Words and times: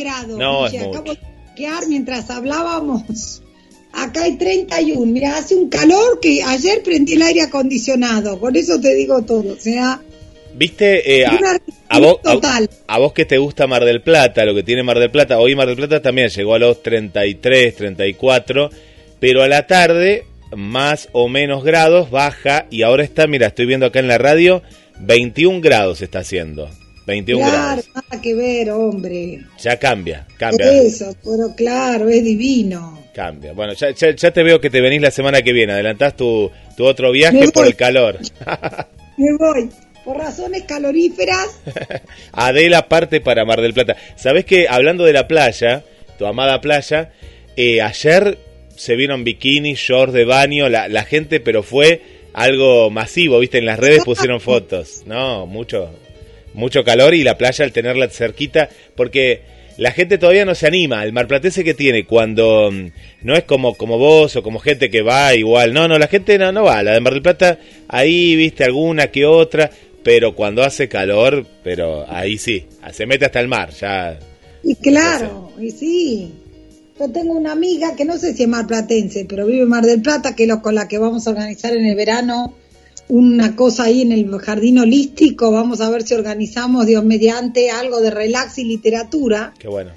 grados. 0.00 0.38
No, 0.38 0.66
es 0.66 0.74
acabo 0.74 1.04
mucho. 1.04 1.20
de 1.56 1.86
mientras 1.88 2.30
hablábamos. 2.30 3.42
Acá 3.92 4.22
hay 4.24 4.36
31. 4.36 5.04
Mira, 5.06 5.36
hace 5.36 5.54
un 5.54 5.68
calor 5.68 6.20
que 6.20 6.42
ayer 6.42 6.82
prendí 6.82 7.14
el 7.14 7.22
aire 7.22 7.42
acondicionado. 7.42 8.38
Con 8.38 8.54
eso 8.56 8.80
te 8.80 8.94
digo 8.94 9.22
todo. 9.22 9.52
O 9.52 9.56
sea, 9.56 10.00
¿Viste? 10.54 11.20
eh, 11.20 11.26
a, 11.26 11.32
una 11.36 11.58
a 11.88 11.98
vos, 11.98 12.16
a- 12.24 12.32
total. 12.34 12.70
a 12.86 12.98
vos 12.98 13.12
que 13.12 13.24
te 13.24 13.38
gusta 13.38 13.66
Mar 13.66 13.84
del 13.84 14.00
Plata, 14.02 14.44
lo 14.44 14.54
que 14.54 14.62
tiene 14.62 14.82
Mar 14.82 14.98
del 14.98 15.10
Plata, 15.10 15.38
hoy 15.38 15.54
Mar 15.56 15.66
del 15.66 15.76
Plata 15.76 16.00
también 16.02 16.28
llegó 16.28 16.54
a 16.54 16.58
los 16.58 16.82
33, 16.82 17.74
34, 17.74 18.70
pero 19.18 19.42
a 19.42 19.48
la 19.48 19.66
tarde 19.66 20.24
más 20.56 21.08
o 21.12 21.28
menos 21.28 21.62
grados 21.64 22.10
baja 22.10 22.66
y 22.70 22.82
ahora 22.82 23.04
está, 23.04 23.26
mira, 23.26 23.48
estoy 23.48 23.66
viendo 23.66 23.86
acá 23.86 24.00
en 24.00 24.08
la 24.08 24.18
radio, 24.18 24.62
21 25.00 25.60
grados 25.60 26.02
está 26.02 26.20
haciendo. 26.20 26.68
21 27.10 27.40
Claro, 27.46 27.56
grados. 27.82 27.88
nada 27.94 28.22
que 28.22 28.34
ver, 28.34 28.70
hombre. 28.70 29.40
Ya 29.62 29.78
cambia, 29.78 30.26
cambia. 30.38 30.72
Eso, 30.72 31.14
pero 31.22 31.54
claro, 31.56 32.08
es 32.08 32.24
divino. 32.24 32.98
Cambia. 33.14 33.52
Bueno, 33.52 33.74
ya, 33.74 33.90
ya, 33.90 34.10
ya 34.14 34.30
te 34.32 34.42
veo 34.42 34.60
que 34.60 34.70
te 34.70 34.80
venís 34.80 35.02
la 35.02 35.10
semana 35.10 35.42
que 35.42 35.52
viene. 35.52 35.72
Adelantás 35.74 36.16
tu, 36.16 36.50
tu 36.76 36.84
otro 36.86 37.10
viaje 37.12 37.50
por 37.50 37.66
el 37.66 37.76
calor. 37.76 38.18
Me 39.16 39.32
voy. 39.38 39.68
Por 40.04 40.16
razones 40.16 40.62
caloríferas, 40.62 41.60
Adela 42.32 42.88
parte 42.88 43.20
para 43.20 43.44
Mar 43.44 43.60
del 43.60 43.74
Plata. 43.74 43.96
Sabes 44.16 44.46
que 44.46 44.66
hablando 44.66 45.04
de 45.04 45.12
la 45.12 45.28
playa, 45.28 45.84
tu 46.18 46.24
amada 46.24 46.60
playa, 46.62 47.12
eh, 47.56 47.82
ayer 47.82 48.38
se 48.74 48.96
vieron 48.96 49.24
bikinis, 49.24 49.78
shorts 49.78 50.14
de 50.14 50.24
baño, 50.24 50.70
la, 50.70 50.88
la 50.88 51.04
gente, 51.04 51.38
pero 51.38 51.62
fue 51.62 52.00
algo 52.32 52.88
masivo, 52.90 53.38
viste, 53.40 53.58
en 53.58 53.66
las 53.66 53.78
redes 53.78 54.02
pusieron 54.04 54.40
fotos, 54.40 55.02
no, 55.04 55.46
mucho, 55.46 55.90
mucho 56.54 56.84
calor 56.84 57.14
y 57.14 57.22
la 57.22 57.38
playa 57.38 57.64
al 57.64 57.72
tenerla 57.72 58.08
cerquita, 58.08 58.68
porque 58.96 59.42
la 59.76 59.92
gente 59.92 60.18
todavía 60.18 60.44
no 60.44 60.54
se 60.54 60.66
anima, 60.66 61.02
el 61.04 61.12
marplatense 61.12 61.64
que 61.64 61.74
tiene 61.74 62.04
cuando 62.04 62.70
mm, 62.70 62.90
no 63.22 63.34
es 63.34 63.44
como, 63.44 63.74
como 63.74 63.98
vos 63.98 64.36
o 64.36 64.42
como 64.42 64.58
gente 64.58 64.90
que 64.90 65.02
va 65.02 65.34
igual, 65.34 65.72
no, 65.72 65.88
no, 65.88 65.98
la 65.98 66.06
gente 66.06 66.38
no, 66.38 66.52
no 66.52 66.64
va, 66.64 66.82
la 66.82 66.92
de 66.92 67.00
Mar 67.00 67.14
del 67.14 67.22
Plata, 67.22 67.58
ahí 67.88 68.36
viste 68.36 68.64
alguna 68.64 69.10
que 69.10 69.24
otra, 69.24 69.70
pero 70.02 70.34
cuando 70.34 70.62
hace 70.62 70.88
calor, 70.88 71.46
pero 71.62 72.04
ahí 72.08 72.38
sí, 72.38 72.66
se 72.92 73.06
mete 73.06 73.26
hasta 73.26 73.40
el 73.40 73.48
mar, 73.48 73.70
ya. 73.70 74.18
Y 74.62 74.74
claro, 74.76 75.52
y 75.58 75.70
sí. 75.70 76.32
Yo 76.98 77.10
tengo 77.10 77.32
una 77.32 77.52
amiga 77.52 77.96
que 77.96 78.04
no 78.04 78.18
sé 78.18 78.34
si 78.34 78.42
es 78.42 78.48
marplatense, 78.48 79.24
pero 79.26 79.46
vive 79.46 79.62
en 79.62 79.68
Mar 79.70 79.86
del 79.86 80.02
Plata, 80.02 80.36
que 80.36 80.42
es 80.42 80.48
lo 80.50 80.60
con 80.60 80.74
la 80.74 80.86
que 80.86 80.98
vamos 80.98 81.26
a 81.26 81.30
organizar 81.30 81.72
en 81.74 81.86
el 81.86 81.96
verano 81.96 82.54
una 83.10 83.56
cosa 83.56 83.84
ahí 83.84 84.02
en 84.02 84.12
el 84.12 84.30
jardín 84.38 84.78
holístico. 84.78 85.50
Vamos 85.50 85.80
a 85.80 85.90
ver 85.90 86.02
si 86.02 86.14
organizamos, 86.14 86.86
Dios 86.86 87.04
mediante, 87.04 87.70
algo 87.70 88.00
de 88.00 88.10
relax 88.10 88.58
y 88.58 88.64
literatura. 88.64 89.52
qué 89.58 89.68
bueno. 89.68 89.90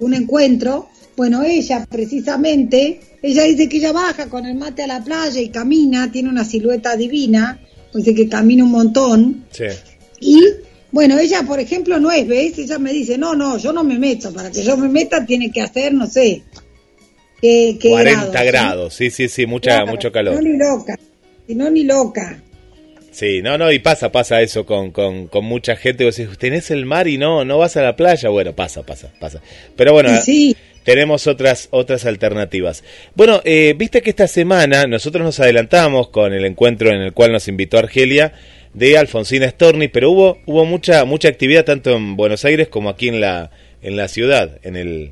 un 0.00 0.14
encuentro. 0.14 0.88
Bueno, 1.16 1.42
ella 1.42 1.86
precisamente, 1.88 3.00
ella 3.22 3.42
dice 3.42 3.68
que 3.68 3.76
ella 3.76 3.92
baja 3.92 4.30
con 4.30 4.46
el 4.46 4.54
mate 4.54 4.82
a 4.82 4.86
la 4.86 5.04
playa 5.04 5.38
y 5.38 5.50
camina, 5.50 6.10
tiene 6.10 6.30
una 6.30 6.44
silueta 6.44 6.96
divina, 6.96 7.60
dice 7.92 8.14
que 8.14 8.26
camina 8.26 8.64
un 8.64 8.70
montón. 8.70 9.44
Sí. 9.50 9.64
Y 10.20 10.40
bueno, 10.92 11.18
ella, 11.18 11.42
por 11.42 11.60
ejemplo, 11.60 12.00
no 12.00 12.10
es, 12.10 12.26
¿ves? 12.26 12.58
Ella 12.58 12.78
me 12.78 12.92
dice, 12.92 13.18
no, 13.18 13.34
no, 13.34 13.58
yo 13.58 13.70
no 13.70 13.84
me 13.84 13.98
meto, 13.98 14.32
para 14.32 14.50
que 14.50 14.62
yo 14.62 14.78
me 14.78 14.88
meta 14.88 15.26
tiene 15.26 15.50
que 15.52 15.60
hacer, 15.60 15.92
no 15.92 16.06
sé, 16.06 16.42
qué, 17.42 17.76
qué 17.78 17.90
40 17.90 18.30
grados, 18.30 18.46
grados, 18.46 18.94
¿sí? 18.94 19.10
sí, 19.10 19.28
sí, 19.28 19.44
mucha, 19.44 19.76
Claro, 19.76 19.88
mucho 19.88 20.10
calor. 20.10 20.36
No, 20.36 20.40
ni 20.40 20.56
loca, 20.56 20.98
si 21.50 21.56
no, 21.56 21.68
ni 21.68 21.82
loca. 21.82 22.40
Sí, 23.10 23.42
no, 23.42 23.58
no, 23.58 23.72
y 23.72 23.80
pasa, 23.80 24.12
pasa 24.12 24.40
eso 24.40 24.64
con, 24.64 24.92
con, 24.92 25.26
con 25.26 25.44
mucha 25.44 25.74
gente. 25.74 26.04
Vos 26.04 26.16
decís, 26.16 26.38
tenés 26.38 26.70
el 26.70 26.86
mar 26.86 27.08
y 27.08 27.18
no, 27.18 27.44
no 27.44 27.58
vas 27.58 27.76
a 27.76 27.82
la 27.82 27.96
playa. 27.96 28.28
Bueno, 28.28 28.54
pasa, 28.54 28.84
pasa, 28.84 29.12
pasa. 29.18 29.42
Pero 29.74 29.92
bueno, 29.92 30.10
sí, 30.22 30.56
tenemos 30.84 31.26
otras, 31.26 31.66
otras 31.72 32.06
alternativas. 32.06 32.84
Bueno, 33.16 33.40
eh, 33.44 33.74
viste 33.76 34.00
que 34.00 34.10
esta 34.10 34.28
semana 34.28 34.84
nosotros 34.86 35.24
nos 35.24 35.40
adelantamos 35.40 36.10
con 36.10 36.32
el 36.32 36.44
encuentro 36.44 36.90
en 36.90 37.02
el 37.02 37.12
cual 37.14 37.32
nos 37.32 37.48
invitó 37.48 37.78
Argelia 37.78 38.32
de 38.72 38.96
Alfonsina 38.96 39.50
Storni, 39.50 39.88
pero 39.88 40.12
hubo, 40.12 40.38
hubo 40.46 40.64
mucha, 40.66 41.04
mucha 41.04 41.26
actividad 41.26 41.64
tanto 41.64 41.96
en 41.96 42.14
Buenos 42.14 42.44
Aires 42.44 42.68
como 42.68 42.90
aquí 42.90 43.08
en 43.08 43.20
la, 43.20 43.50
en 43.82 43.96
la 43.96 44.06
ciudad, 44.06 44.60
en 44.62 44.76
el... 44.76 45.10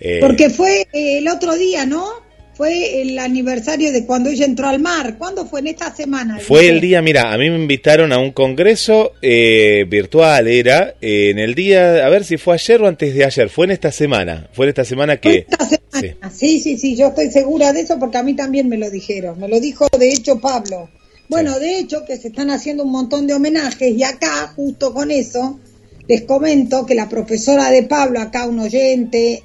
eh, 0.00 0.18
porque 0.20 0.50
fue 0.50 0.82
eh, 0.92 1.16
el 1.16 1.28
otro 1.28 1.54
día, 1.56 1.86
¿no? 1.86 2.30
Fue 2.62 3.02
el 3.02 3.18
aniversario 3.18 3.90
de 3.90 4.06
cuando 4.06 4.30
ella 4.30 4.44
entró 4.44 4.68
al 4.68 4.78
mar. 4.78 5.18
¿Cuándo 5.18 5.46
fue? 5.46 5.58
En 5.58 5.66
esta 5.66 5.92
semana. 5.92 6.38
Fue 6.38 6.68
el 6.68 6.80
día, 6.80 7.02
mira, 7.02 7.32
a 7.32 7.36
mí 7.36 7.50
me 7.50 7.56
invitaron 7.56 8.12
a 8.12 8.18
un 8.18 8.30
congreso 8.30 9.14
eh, 9.20 9.84
virtual, 9.88 10.46
era 10.46 10.94
eh, 11.00 11.30
en 11.30 11.40
el 11.40 11.56
día, 11.56 12.06
a 12.06 12.08
ver 12.08 12.24
si 12.24 12.36
fue 12.36 12.54
ayer 12.54 12.80
o 12.80 12.86
antes 12.86 13.16
de 13.16 13.24
ayer, 13.24 13.48
fue 13.48 13.64
en 13.64 13.72
esta 13.72 13.90
semana, 13.90 14.48
fue 14.52 14.66
en 14.66 14.68
esta 14.68 14.84
semana 14.84 15.16
que... 15.16 15.38
esta 15.38 15.68
semana. 15.68 16.30
Sí. 16.30 16.60
sí, 16.60 16.78
sí, 16.78 16.94
yo 16.94 17.08
estoy 17.08 17.32
segura 17.32 17.72
de 17.72 17.80
eso 17.80 17.98
porque 17.98 18.18
a 18.18 18.22
mí 18.22 18.34
también 18.34 18.68
me 18.68 18.78
lo 18.78 18.88
dijeron. 18.92 19.40
Me 19.40 19.48
lo 19.48 19.58
dijo 19.58 19.88
de 19.98 20.12
hecho 20.12 20.38
Pablo. 20.38 20.88
Bueno, 21.28 21.58
de 21.58 21.80
hecho 21.80 22.04
que 22.04 22.16
se 22.16 22.28
están 22.28 22.50
haciendo 22.50 22.84
un 22.84 22.92
montón 22.92 23.26
de 23.26 23.34
homenajes 23.34 23.92
y 23.92 24.04
acá, 24.04 24.52
justo 24.54 24.94
con 24.94 25.10
eso, 25.10 25.58
les 26.06 26.22
comento 26.22 26.86
que 26.86 26.94
la 26.94 27.08
profesora 27.08 27.72
de 27.72 27.82
Pablo, 27.82 28.20
acá 28.20 28.46
un 28.46 28.60
oyente, 28.60 29.42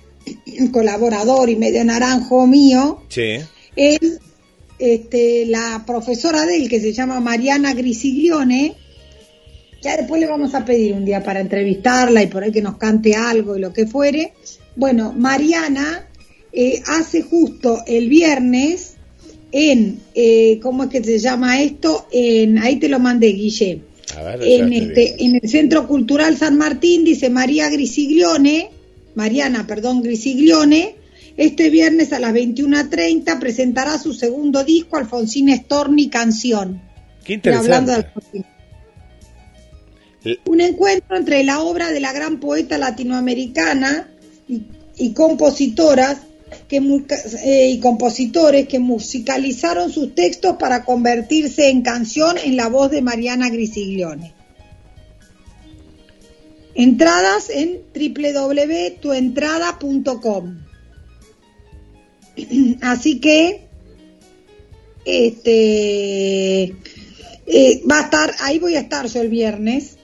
colaborador 0.71 1.49
y 1.49 1.55
medio 1.55 1.83
naranjo 1.83 2.47
mío, 2.47 3.03
Sí, 3.09 3.37
es 3.75 3.99
este, 4.79 5.45
la 5.45 5.83
profesora 5.85 6.45
de 6.45 6.57
él 6.57 6.69
que 6.69 6.79
se 6.79 6.93
llama 6.93 7.19
Mariana 7.19 7.73
Grisiglione. 7.73 8.75
Ya 9.81 9.95
después 9.97 10.19
le 10.19 10.27
vamos 10.27 10.55
a 10.55 10.65
pedir 10.65 10.93
un 10.93 11.05
día 11.05 11.23
para 11.23 11.39
entrevistarla 11.39 12.23
y 12.23 12.27
por 12.27 12.43
ahí 12.43 12.51
que 12.51 12.61
nos 12.61 12.77
cante 12.77 13.15
algo 13.15 13.55
y 13.55 13.59
lo 13.61 13.73
que 13.73 13.85
fuere. 13.85 14.33
Bueno, 14.75 15.13
Mariana 15.13 16.07
eh, 16.51 16.81
hace 16.87 17.21
justo 17.21 17.83
el 17.85 18.09
viernes 18.09 18.95
en, 19.51 19.99
eh, 20.15 20.59
¿cómo 20.61 20.83
es 20.83 20.89
que 20.89 21.03
se 21.03 21.19
llama 21.19 21.61
esto? 21.61 22.07
En, 22.11 22.57
ahí 22.57 22.77
te 22.77 22.89
lo 22.89 22.99
mandé, 22.99 23.27
Guille. 23.27 23.81
ver, 24.23 24.39
En, 24.43 24.73
este, 24.73 25.23
en 25.23 25.35
el 25.41 25.49
Centro 25.49 25.87
Cultural 25.87 26.37
San 26.37 26.57
Martín, 26.57 27.03
dice 27.03 27.29
María 27.29 27.69
Grisiglione, 27.69 28.69
Mariana, 29.17 29.65
perdón, 29.65 30.03
Grisiglione, 30.03 30.95
este 31.37 31.69
viernes 31.71 32.13
a 32.13 32.19
las 32.19 32.33
21.30 32.33 33.39
presentará 33.39 33.97
su 33.97 34.13
segundo 34.13 34.63
disco, 34.63 34.95
Alfonsina 34.97 35.55
Storni 35.55 36.07
Canción. 36.07 36.79
Qué 37.23 37.39
Pero 37.39 37.57
hablando 37.57 37.91
de 37.93 37.97
interesante. 37.99 38.45
L- 40.23 40.39
Un 40.45 40.61
encuentro 40.61 41.17
entre 41.17 41.43
la 41.43 41.61
obra 41.61 41.91
de 41.91 41.99
la 41.99 42.13
gran 42.13 42.39
poeta 42.39 42.77
latinoamericana 42.77 44.07
y, 44.47 44.61
y 44.97 45.13
compositoras 45.13 46.19
que, 46.69 46.77
eh, 47.43 47.69
y 47.71 47.79
compositores 47.79 48.67
que 48.67 48.77
musicalizaron 48.79 49.91
sus 49.91 50.13
textos 50.13 50.57
para 50.57 50.85
convertirse 50.85 51.69
en 51.69 51.81
canción 51.81 52.37
en 52.43 52.55
la 52.55 52.67
voz 52.69 52.91
de 52.91 53.01
Mariana 53.01 53.49
Grisiglione. 53.49 54.33
Entradas 56.79 57.49
en 57.49 57.79
www.tuentrada.com. 57.93 60.57
Así 62.81 63.19
que 63.19 63.61
este 65.05 66.63
eh, 67.47 67.81
va 67.89 67.99
a 67.99 68.03
estar, 68.03 68.31
ahí 68.41 68.59
voy 68.59 68.75
a 68.75 68.81
estar 68.81 69.07
yo 69.07 69.21
el 69.21 69.29
viernes, 69.29 69.97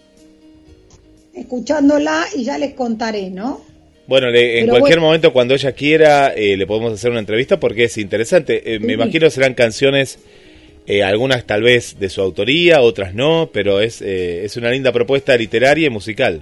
escuchándola 1.35 2.25
y 2.35 2.43
ya 2.45 2.57
les 2.57 2.73
contaré, 2.73 3.29
¿no? 3.29 3.61
Bueno, 4.07 4.31
le- 4.31 4.57
en 4.59 4.65
Pero 4.65 4.79
cualquier 4.79 4.97
bueno. 4.99 5.07
momento, 5.09 5.31
cuando 5.33 5.53
ella 5.53 5.73
quiera, 5.73 6.33
eh, 6.33 6.57
le 6.57 6.65
podemos 6.65 6.91
hacer 6.93 7.11
una 7.11 7.19
entrevista 7.19 7.59
porque 7.59 7.83
es 7.85 7.97
interesante. 7.99 8.73
Eh, 8.73 8.79
me 8.79 8.87
Sí. 8.87 8.93
imagino 8.93 9.29
serán 9.29 9.53
canciones, 9.53 10.17
algunas 11.05 11.45
tal 11.45 11.61
vez 11.61 11.97
de 11.99 12.09
su 12.09 12.19
autoría, 12.21 12.81
otras 12.81 13.13
no, 13.13 13.51
pero 13.53 13.79
es, 13.79 14.01
eh, 14.01 14.43
es 14.43 14.57
una 14.57 14.69
linda 14.71 14.91
propuesta 14.91 15.37
literaria 15.37 15.85
y 15.87 15.89
musical. 15.89 16.41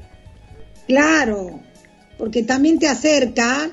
Claro, 0.92 1.62
porque 2.18 2.44
también 2.44 2.78
te 2.78 2.90
acerca, 2.90 3.72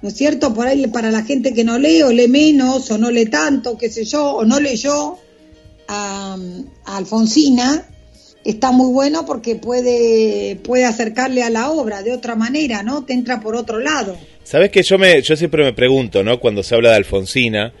¿no 0.00 0.08
es 0.08 0.14
cierto? 0.14 0.54
Por 0.54 0.68
ahí 0.68 0.86
para 0.86 1.10
la 1.10 1.24
gente 1.24 1.52
que 1.52 1.64
no 1.64 1.76
lee 1.76 2.02
o 2.02 2.12
lee 2.12 2.28
menos 2.28 2.88
o 2.92 2.98
no 2.98 3.10
lee 3.10 3.26
tanto, 3.26 3.76
qué 3.76 3.90
sé 3.90 4.04
yo, 4.04 4.36
o 4.36 4.44
no 4.44 4.60
leyó 4.60 5.18
a, 5.88 6.38
a 6.84 6.96
Alfonsina, 6.96 7.84
está 8.44 8.70
muy 8.70 8.92
bueno 8.92 9.26
porque 9.26 9.56
puede, 9.56 10.54
puede 10.62 10.84
acercarle 10.84 11.42
a 11.42 11.50
la 11.50 11.72
obra 11.72 12.04
de 12.04 12.12
otra 12.12 12.36
manera, 12.36 12.84
¿no? 12.84 13.04
Te 13.04 13.12
entra 13.12 13.40
por 13.40 13.56
otro 13.56 13.80
lado. 13.80 14.16
Sabes 14.44 14.70
que 14.70 14.84
yo 14.84 14.98
me, 14.98 15.20
yo 15.20 15.34
siempre 15.34 15.64
me 15.64 15.72
pregunto, 15.72 16.22
¿no? 16.22 16.38
Cuando 16.38 16.62
se 16.62 16.76
habla 16.76 16.90
de 16.90 16.96
Alfonsina, 16.98 17.72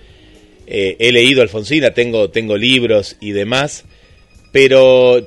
eh, 0.66 0.96
he 0.98 1.12
leído 1.12 1.40
Alfonsina, 1.40 1.94
tengo, 1.94 2.30
tengo 2.30 2.56
libros 2.56 3.16
y 3.20 3.30
demás, 3.30 3.84
pero 4.50 5.24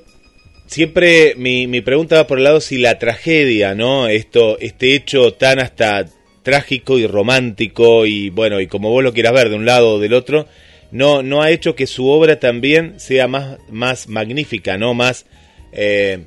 siempre 0.73 1.35
mi, 1.37 1.67
mi 1.67 1.81
pregunta 1.81 2.15
va 2.15 2.27
por 2.27 2.39
el 2.39 2.43
lado 2.45 2.59
si 2.59 2.79
la 2.79 2.97
tragedia, 2.97 3.75
¿no? 3.75 4.07
Esto, 4.07 4.57
este 4.59 4.95
hecho 4.95 5.33
tan 5.33 5.59
hasta 5.59 6.05
trágico 6.41 6.97
y 6.97 7.05
romántico 7.05 8.05
y 8.05 8.29
bueno, 8.29 8.59
y 8.59 8.67
como 8.67 8.89
vos 8.89 9.03
lo 9.03 9.13
quieras 9.13 9.33
ver 9.33 9.49
de 9.49 9.55
un 9.55 9.65
lado 9.65 9.93
o 9.93 9.99
del 9.99 10.13
otro, 10.13 10.47
no, 10.91 11.21
no 11.21 11.41
ha 11.43 11.51
hecho 11.51 11.75
que 11.75 11.85
su 11.85 12.07
obra 12.07 12.39
también 12.39 12.99
sea 12.99 13.27
más, 13.27 13.59
más 13.69 14.07
magnífica, 14.07 14.77
¿no? 14.77 14.95
Más, 14.95 15.27
eh, 15.71 16.25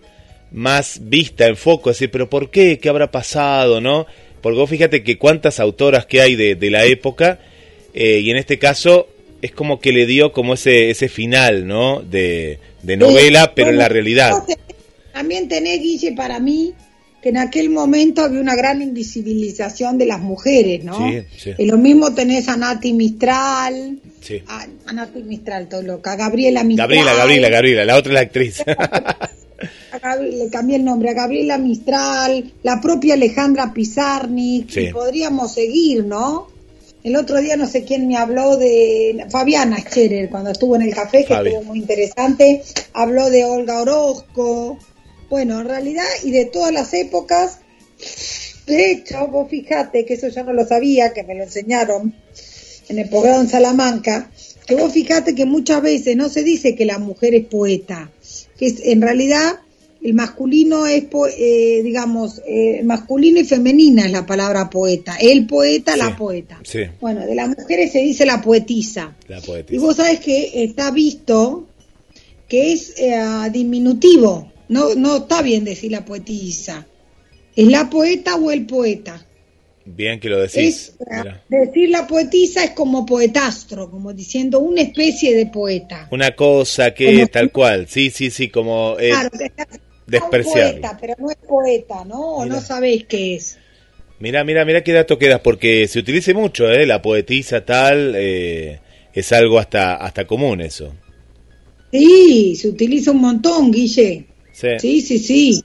más 0.53 1.01
vista 1.03 1.47
en 1.47 1.57
foco, 1.57 1.91
decir, 1.91 2.11
pero 2.11 2.31
¿por 2.31 2.51
qué? 2.51 2.79
¿Qué 2.79 2.89
habrá 2.89 3.11
pasado? 3.11 3.81
¿No? 3.81 4.07
Porque 4.41 4.59
vos 4.59 4.71
fíjate 4.71 5.03
que 5.03 5.19
cuántas 5.19 5.59
autoras 5.59 6.07
que 6.07 6.21
hay 6.21 6.37
de, 6.37 6.55
de 6.55 6.71
la 6.71 6.85
época, 6.85 7.41
eh, 7.95 8.21
y 8.23 8.31
en 8.31 8.37
este 8.37 8.59
caso 8.61 9.09
es 9.43 9.53
como 9.53 9.81
que 9.81 9.93
le 9.93 10.07
dio 10.07 10.33
como 10.33 10.55
ese, 10.55 10.91
ese 10.91 11.09
final, 11.09 11.67
¿no? 11.67 12.03
De, 12.03 12.59
de 12.83 12.97
novela, 12.97 13.53
pero 13.55 13.71
en 13.71 13.79
la 13.79 13.89
realidad. 13.89 14.33
También 15.13 15.49
tenés, 15.49 15.81
Guille, 15.81 16.13
para 16.13 16.41
mí, 16.41 16.75
que 17.23 17.31
en 17.31 17.39
aquel 17.39 17.71
momento 17.71 18.23
había 18.23 18.41
una 18.41 18.55
gran 18.55 18.83
invisibilización 18.83 19.99
de 19.99 20.07
las 20.07 20.21
mujeres, 20.21 20.85
¿no? 20.85 21.11
Sí, 21.11 21.23
sí. 21.37 21.51
Y 21.59 21.67
lo 21.67 21.79
mismo 21.79 22.15
tenés 22.15 22.49
a 22.49 22.57
Nati 22.57 22.93
Mistral, 22.93 23.99
sí. 24.21 24.43
a, 24.47 24.67
a 24.87 24.93
Nati 24.93 25.23
Mistral, 25.23 25.69
todo 25.69 25.83
loca, 25.83 26.13
a 26.13 26.17
Gabriela 26.17 26.65
Mistral. 26.65 26.89
Gabriela, 26.89 27.15
Gabriela, 27.15 27.49
Gabriela, 27.49 27.85
la 27.85 27.97
otra 27.97 28.13
es 28.13 28.15
la 28.15 28.21
actriz. 28.21 28.63
le 30.21 30.51
cambié 30.51 30.77
el 30.77 30.85
nombre 30.85 31.11
a 31.11 31.15
Gabriela 31.15 31.59
Mistral, 31.59 32.53
la 32.63 32.81
propia 32.81 33.15
Alejandra 33.15 33.73
Pizarnik, 33.73 34.77
y 34.77 34.93
podríamos 34.93 35.55
seguir, 35.55 36.05
¿no? 36.05 36.56
El 37.07 37.15
otro 37.15 37.41
día 37.41 37.57
no 37.57 37.69
sé 37.69 37.85
quién 37.85 38.09
me 38.09 38.17
habló 38.17 38.57
de 38.57 39.27
Fabiana 39.31 39.79
Scherer, 39.79 40.29
cuando 40.29 40.51
estuvo 40.51 40.75
en 40.75 40.83
el 40.83 40.93
café, 40.93 41.25
que 41.25 41.35
estuvo 41.35 41.63
muy 41.63 41.79
interesante, 41.79 42.65
habló 42.95 43.31
de 43.31 43.45
Olga 43.45 43.81
Orozco, 43.81 44.77
bueno, 45.31 45.61
en 45.61 45.69
realidad, 45.69 46.03
y 46.25 46.33
de 46.33 46.47
todas 46.47 46.73
las 46.73 46.93
épocas, 46.95 47.61
de 48.67 48.91
hecho, 48.91 49.29
vos 49.29 49.49
fijate 49.49 50.05
que 50.05 50.15
eso 50.15 50.27
ya 50.27 50.43
no 50.43 50.53
lo 50.53 50.67
sabía, 50.67 51.13
que 51.13 51.23
me 51.23 51.37
lo 51.37 51.45
enseñaron 51.45 52.13
en 52.89 52.99
el 52.99 53.09
posgrado 53.09 53.41
en 53.41 53.49
Salamanca, 53.51 54.33
que 54.67 54.75
vos 54.75 54.93
fijate 54.93 55.37
que 55.37 55.47
muchas 55.47 55.83
veces 55.83 56.17
no 56.17 56.29
se 56.29 56.43
dice 56.43 56.75
que 56.75 56.87
la 56.87 56.99
mujer 56.99 57.37
es 57.37 57.47
poeta, 57.47 58.11
que 58.59 58.67
es, 58.67 58.81
en 58.83 59.01
realidad 59.01 59.61
el 60.07 60.15
masculino 60.15 60.87
es, 60.87 61.05
eh, 61.37 61.81
digamos, 61.83 62.41
eh, 62.47 62.81
masculino 62.85 63.41
y 63.41 63.45
femenina 63.45 64.05
es 64.07 64.13
la 64.13 64.25
palabra 64.25 64.71
poeta. 64.71 65.17
El 65.21 65.47
poeta, 65.47 65.95
Sí, 65.95 65.99
la 65.99 66.17
poeta. 66.17 66.61
sí. 66.63 66.81
Bueno, 67.01 67.27
de 67.27 67.35
las 67.35 67.49
mujeres 67.49 67.91
se 67.91 67.99
dice 68.01 68.25
la 68.25 68.41
poetisa. 68.41 69.17
La 69.27 69.41
poetisa. 69.41 69.75
Y 69.75 69.79
vos 69.79 69.97
sabés 69.97 70.21
que 70.21 70.63
está 70.65 70.93
visto 70.93 71.67
que 72.49 72.73
es 72.73 72.95
eh, 72.99 73.17
diminutivo. 73.53 74.53
No, 74.69 74.95
no 74.95 75.17
está 75.17 75.43
bien 75.43 75.65
decir 75.65 75.91
la 75.91 76.05
poetisa. 76.05 76.87
¿Es 77.57 77.67
la 77.67 77.91
poeta 77.91 78.37
o 78.37 78.51
el 78.53 78.65
poeta? 78.67 79.27
Bien 79.89 80.19
que 80.21 80.29
lo 80.29 80.41
decís. 80.41 80.57
Es, 80.57 80.95
eh, 81.01 81.33
decir 81.49 81.91
la 81.91 82.07
poetisa 82.07 82.63
es 82.65 82.71
como 82.73 83.07
poetastro, 83.07 83.91
como 83.91 84.13
diciendo 84.13 84.59
una 84.61 84.83
especie 84.83 85.35
de 85.37 85.47
poeta. 85.47 86.09
Una 86.11 86.35
cosa 86.37 86.93
que 86.93 87.07
Como- 87.15 87.27
tal 87.29 87.51
cual, 87.53 87.87
sí, 87.89 88.11
sí, 88.11 88.31
sí, 88.31 88.49
como 88.49 88.97
es 88.99 89.11
Claro, 89.11 89.31
que 89.31 89.51
despreciable. 90.07 90.81
poeta, 90.81 90.99
pero 91.01 91.15
no 91.19 91.31
es 91.31 91.37
poeta, 91.37 92.05
¿no? 92.05 92.43
Mira. 92.43 92.55
no 92.57 92.61
sabéis 92.61 93.05
qué 93.07 93.37
es. 93.37 93.59
Mira, 94.19 94.45
mira, 94.45 94.65
mira 94.65 94.83
qué 94.83 94.93
dato 94.93 95.19
quedas, 95.19 95.41
porque 95.41 95.87
se 95.89 95.99
utiliza 95.99 96.33
mucho, 96.33 96.71
¿eh? 96.71 96.87
La 96.87 97.03
poetisa 97.03 97.65
tal, 97.65 98.15
eh, 98.17 98.81
es 99.13 99.33
algo 99.33 99.59
hasta, 99.59 99.97
hasta 99.97 100.27
común 100.27 100.61
eso. 100.61 100.95
Sí, 101.93 102.57
se 102.57 102.69
utiliza 102.69 103.11
un 103.11 103.21
montón, 103.21 103.71
Guille. 103.71 104.25
Sí. 104.53 104.69
Sí, 104.79 105.01
sí, 105.03 105.19
sí. 105.19 105.63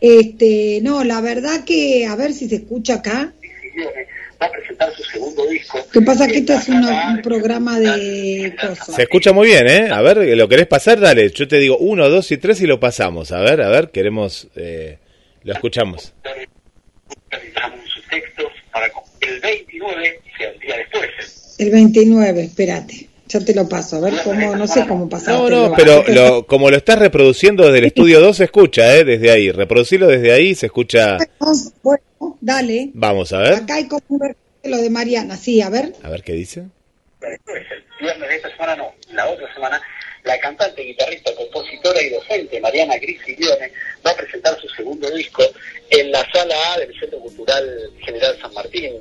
Este, 0.00 0.80
no, 0.82 1.04
la 1.04 1.20
verdad 1.20 1.64
que, 1.64 2.06
a 2.06 2.16
ver 2.16 2.32
si 2.32 2.48
se 2.48 2.56
escucha 2.56 2.94
acá. 2.94 3.32
Va 4.44 4.48
a 4.48 4.52
presentar 4.52 4.94
su 4.94 5.02
segundo 5.04 5.46
disco. 5.46 5.78
Lo 5.78 5.90
que 5.90 6.02
pasa 6.02 6.26
que 6.26 6.38
esto 6.38 6.52
es 6.54 6.68
una- 6.68 7.10
un 7.14 7.22
programa 7.22 7.78
de 7.80 8.54
cosas. 8.60 8.94
Se 8.96 9.02
escucha 9.02 9.32
muy 9.32 9.48
bien, 9.48 9.66
¿eh? 9.68 9.88
A 9.90 10.00
ver, 10.02 10.18
¿lo 10.36 10.48
querés 10.48 10.66
pasar? 10.66 11.00
Dale, 11.00 11.30
yo 11.30 11.48
te 11.48 11.58
digo 11.58 11.76
uno, 11.78 12.08
dos 12.08 12.30
y 12.32 12.36
tres 12.38 12.60
y 12.60 12.66
lo 12.66 12.78
pasamos. 12.80 13.32
A 13.32 13.40
ver, 13.40 13.60
a 13.62 13.68
ver, 13.68 13.90
queremos, 13.90 14.48
eh, 14.56 14.98
lo 15.42 15.52
escuchamos. 15.52 16.12
Realizamos 17.30 17.80
sus 17.92 18.04
textos 18.08 18.46
para 18.72 18.88
que 18.88 19.28
el 19.28 19.40
29 19.40 20.20
sea 20.38 20.48
el 20.50 20.58
día 20.60 20.76
después. 20.76 21.54
El 21.58 21.70
29, 21.70 22.42
espérate. 22.44 23.08
Ya 23.26 23.40
te 23.40 23.54
lo 23.54 23.66
paso, 23.68 23.96
a 23.96 24.00
ver 24.00 24.14
cómo, 24.22 24.54
no 24.54 24.66
sé 24.68 24.86
cómo 24.86 25.08
pasar. 25.08 25.34
No, 25.34 25.48
no, 25.48 25.72
pero 25.74 26.04
lo, 26.08 26.46
como 26.46 26.70
lo 26.70 26.76
estás 26.76 26.98
reproduciendo 26.98 27.64
desde 27.64 27.78
el 27.78 27.84
estudio 27.86 28.20
2 28.20 28.36
se 28.36 28.44
escucha, 28.44 28.94
¿eh? 28.96 29.02
Desde 29.04 29.30
ahí, 29.30 29.50
reproducirlo 29.50 30.06
desde 30.06 30.30
ahí 30.32 30.54
se 30.54 30.66
escucha. 30.66 31.16
Bueno, 31.82 32.02
dale. 32.44 32.90
Vamos 32.94 33.32
a 33.32 33.38
ver, 33.38 33.54
Acá 33.54 33.76
hay 33.76 33.88
como 33.88 34.02
lo 34.64 34.76
de 34.76 34.90
Mariana, 34.90 35.36
sí, 35.36 35.60
a 35.60 35.70
ver. 35.70 35.92
a 36.02 36.08
ver 36.10 36.22
qué 36.22 36.32
dice. 36.32 36.64
El 37.20 37.38
viernes 38.00 38.28
de 38.28 38.36
esta 38.36 38.50
semana, 38.50 38.76
no, 38.76 38.92
la 39.12 39.28
otra 39.28 39.52
semana, 39.54 39.80
la 40.24 40.38
cantante, 40.40 40.82
guitarrista, 40.82 41.34
compositora 41.34 42.00
y 42.02 42.10
docente 42.10 42.60
Mariana 42.60 42.96
Grisiglione 42.96 43.72
va 44.06 44.10
a 44.10 44.16
presentar 44.16 44.58
su 44.60 44.68
segundo 44.68 45.10
disco 45.10 45.42
en 45.90 46.10
la 46.10 46.26
sala 46.32 46.54
A 46.72 46.78
del 46.80 46.98
Centro 46.98 47.18
Cultural 47.20 47.90
General 48.04 48.36
San 48.40 48.52
Martín. 48.54 48.94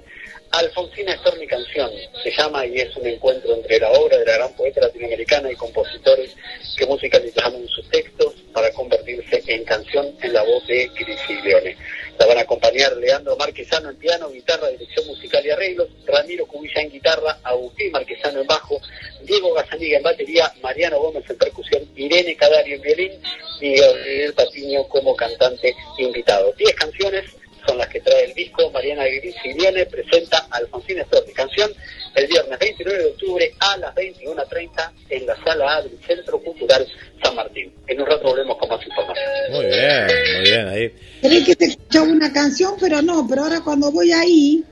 Alfonsina 0.51 1.13
Estor, 1.13 1.39
mi 1.39 1.48
canción, 1.48 1.89
se 2.24 2.31
llama 2.38 2.63
y 2.68 2.78
es 2.78 2.96
un 2.96 3.07
encuentro 3.07 3.56
entre 3.56 3.80
la 3.80 3.89
obra 3.89 4.18
de 4.19 4.25
la 4.25 4.34
gran 4.34 4.54
poeta 4.54 4.81
latinoamericana 4.81 5.51
y 5.51 5.56
compositores 5.56 6.36
que 6.78 6.86
musicalizaron 6.86 7.68
sus 7.69 7.89
textos 7.89 8.36
para 8.54 8.72
convertirse 8.72 9.42
en 9.48 9.63
canción 9.63 10.13
en 10.22 10.34
la 10.34 10.44
voz 10.44 10.68
de 10.68 10.92
Grisiglione. 10.94 11.75
La 12.19 12.25
van 12.27 12.38
a 12.38 12.42
acompañar 12.42 12.95
Leandro 12.98 13.36
Marquesano 13.36 13.89
en 13.89 13.98
piano, 13.98 14.30
guitarra, 14.30 14.68
dirección 14.69 15.07
musical 15.07 15.45
y 15.45 15.50
arreglos, 15.50 15.89
Ramiro 16.06 16.45
Cubilla 16.45 16.81
en 16.81 16.92
guitarra, 16.92 17.39
Agustín 17.44 17.92
Marquesano 17.92 18.42
en 18.42 18.48
bajo, 18.48 18.80
Diego 19.24 19.54
Gazaniga 19.54 19.98
en 19.98 20.04
batería, 20.04 20.54
Mariano 20.62 21.00
Gómez 21.00 21.24
en 21.30 21.38
percusión, 21.38 21.83
Irene 21.95 22.36
Cadario 22.36 22.75
en 22.75 22.81
violín 22.81 23.12
y 23.60 23.75
Gabriel 23.75 24.33
Patiño 24.33 24.88
como 24.88 25.15
cantante 25.15 25.75
invitado. 25.98 26.54
Diez 26.54 26.75
canciones 26.75 27.25
son 27.65 27.77
las 27.77 27.88
que 27.88 28.01
trae 28.01 28.25
el 28.25 28.33
disco. 28.33 28.69
Mariana 28.71 29.06
Grisiglione 29.06 29.86
presenta 29.86 30.48
Alfonsina 30.51 31.04
Storti, 31.06 31.33
canción 31.33 31.71
el 32.15 32.27
viernes 32.27 32.60
29 32.60 32.98
de 33.00 33.06
octubre 33.10 33.51
a 33.60 33.77
las 33.77 33.95
21.30 33.95 34.92
en 35.10 35.25
la 35.25 35.36
sala 35.44 35.77
A 35.77 35.81
del 35.81 35.98
Centro 36.07 36.39
Cultural 36.42 36.86
San 37.24 37.36
Martín. 37.36 37.71
En 37.88 38.00
un 38.01 38.06
rato 38.07 38.24
volvemos 38.24 38.57
con 38.57 38.69
más 38.69 38.86
información. 38.86 39.25
Muy 39.51 39.65
bien, 39.65 40.06
muy 40.36 40.50
bien, 40.50 40.68
ahí. 40.68 40.92
Creí 41.21 41.44
que 41.44 41.56
te 41.56 41.65
escuchaba 41.65 42.06
una 42.07 42.31
canción, 42.31 42.74
pero 42.80 43.01
no, 43.01 43.25
pero 43.27 43.44
ahora 43.44 43.62
cuando 43.62 43.92
voy 43.92 44.12
ahí, 44.12 44.63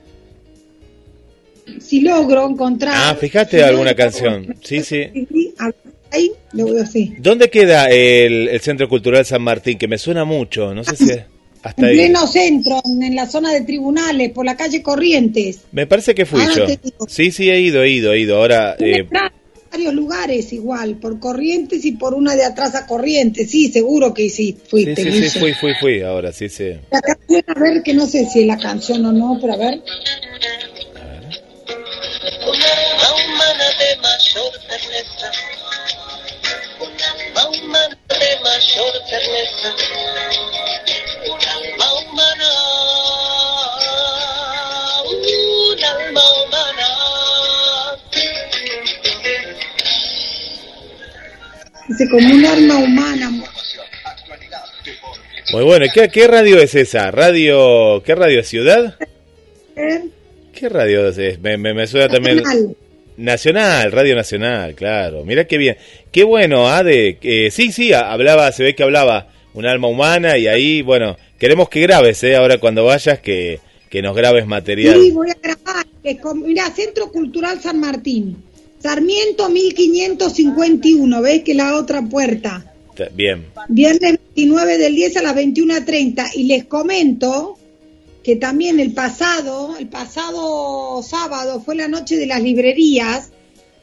si 1.80 2.00
logro 2.02 2.48
encontrar... 2.48 2.94
Ah, 2.96 3.14
fíjate 3.18 3.58
si 3.58 3.62
alguna 3.62 3.92
logro- 3.92 3.96
canción. 3.96 4.56
Sí, 4.62 4.82
sí. 4.82 5.08
Ahí 6.10 6.30
lo 6.52 6.66
veo 6.66 6.82
así. 6.82 7.14
¿Dónde 7.18 7.48
queda 7.48 7.86
el, 7.88 8.48
el 8.48 8.60
Centro 8.60 8.86
Cultural 8.88 9.24
San 9.24 9.40
Martín? 9.42 9.78
Que 9.78 9.88
me 9.88 9.96
suena 9.96 10.24
mucho, 10.26 10.74
no 10.74 10.84
sé 10.84 10.96
si 10.96 11.10
hasta 11.62 11.82
En 11.82 11.88
ahí. 11.88 11.94
pleno 11.96 12.26
centro, 12.26 12.80
en, 12.84 13.14
la 13.14 13.26
zona 13.26 13.52
de 13.52 13.60
tribunales, 13.62 14.30
por 14.32 14.44
la 14.44 14.56
calle 14.56 14.82
Corrientes. 14.82 15.60
Me 15.72 15.86
parece 15.86 16.14
que 16.14 16.26
fui 16.26 16.40
Ahora 16.40 16.54
yo. 16.54 17.06
Sí, 17.08 17.30
sí, 17.30 17.50
he 17.50 17.60
ido, 17.60 17.82
he 17.82 17.90
ido, 17.90 18.12
he 18.12 18.20
ido. 18.20 18.36
Ahora, 18.36 18.76
eh, 18.78 19.06
varios 19.70 19.94
lugares 19.94 20.52
igual, 20.52 20.96
por 20.96 21.18
Corrientes 21.20 21.84
y 21.84 21.92
por 21.92 22.14
una 22.14 22.34
de 22.36 22.44
atrás 22.44 22.74
a 22.74 22.86
Corrientes. 22.86 23.50
Sí, 23.50 23.70
seguro 23.72 24.12
que 24.12 24.28
sí, 24.28 24.52
sí, 24.52 24.58
fuiste. 24.68 24.96
sí, 24.96 25.02
sí, 25.02 25.10
Guille. 25.10 25.30
fui, 25.30 25.54
fui, 25.54 25.72
fui. 25.80 26.02
Ahora, 26.02 26.32
sí, 26.32 26.48
sí. 26.48 26.72
La 26.90 27.00
canción, 27.00 27.42
a 27.46 27.58
ver, 27.60 27.82
que 27.82 27.94
no 27.94 28.06
sé 28.06 28.26
si 28.26 28.40
es 28.40 28.46
la 28.46 28.58
canción 28.58 29.04
o 29.06 29.12
no, 29.12 29.38
pero 29.40 29.54
a 29.54 29.56
ver. 29.56 29.80
Un 32.44 32.60
alma 32.60 33.08
humana 33.14 33.64
de 33.78 33.96
mayor 34.02 34.52
terneza, 34.68 35.30
un 36.80 36.92
alma 36.92 37.48
humana 37.58 37.98
de 38.08 38.40
mayor 38.42 38.92
terneza, 39.08 39.74
Dice, 51.92 52.10
como 52.10 52.34
un 52.34 52.44
alma 52.44 52.76
humana. 52.78 53.30
Muy 55.52 55.64
bueno. 55.64 55.86
¿Qué, 55.92 56.08
qué 56.08 56.26
radio 56.26 56.58
es 56.58 56.74
esa? 56.74 57.10
¿Radio? 57.10 58.02
¿Qué 58.02 58.14
radio 58.14 58.40
es? 58.40 58.48
¿Ciudad? 58.48 58.96
¿Eh? 59.76 60.04
¿Qué 60.54 60.68
radio 60.68 61.08
es? 61.08 61.38
Me, 61.40 61.58
me, 61.58 61.74
me 61.74 61.86
suena 61.86 62.08
también. 62.08 62.36
Nacional. 62.36 62.76
Nacional, 63.16 63.92
Radio 63.92 64.16
Nacional, 64.16 64.74
claro. 64.74 65.24
Mira 65.24 65.46
qué 65.46 65.58
bien. 65.58 65.76
Qué 66.10 66.24
bueno, 66.24 66.68
Ade. 66.68 67.18
Eh, 67.20 67.50
sí, 67.50 67.70
sí, 67.70 67.92
hablaba, 67.92 68.50
se 68.52 68.62
ve 68.62 68.74
que 68.74 68.82
hablaba 68.82 69.28
un 69.52 69.66
alma 69.66 69.88
humana 69.88 70.38
y 70.38 70.48
ahí, 70.48 70.80
bueno, 70.80 71.18
queremos 71.38 71.68
que 71.68 71.80
grabes, 71.80 72.22
¿eh? 72.24 72.36
Ahora 72.36 72.58
cuando 72.58 72.84
vayas, 72.86 73.18
que, 73.18 73.60
que 73.90 74.00
nos 74.00 74.16
grabes 74.16 74.46
material. 74.46 74.98
Sí, 74.98 75.10
voy 75.10 75.28
a 75.30 75.36
grabar. 75.42 75.86
Mirá, 76.36 76.70
Centro 76.74 77.12
Cultural 77.12 77.60
San 77.60 77.78
Martín. 77.78 78.42
Sarmiento 78.82 79.48
1551, 79.48 81.22
¿ves 81.22 81.42
que 81.44 81.54
la 81.54 81.76
otra 81.76 82.02
puerta? 82.02 82.72
Ta- 82.96 83.08
Bien. 83.14 83.46
Viernes 83.68 84.18
29 84.34 84.78
del 84.78 84.94
10 84.94 85.16
a 85.18 85.22
las 85.22 85.36
21.30. 85.36 86.30
Y 86.34 86.44
les 86.44 86.64
comento 86.64 87.56
que 88.22 88.36
también 88.36 88.80
el 88.80 88.92
pasado, 88.92 89.76
el 89.78 89.88
pasado 89.88 91.02
sábado 91.02 91.60
fue 91.64 91.74
la 91.76 91.88
noche 91.88 92.16
de 92.16 92.26
las 92.26 92.40
librerías 92.42 93.30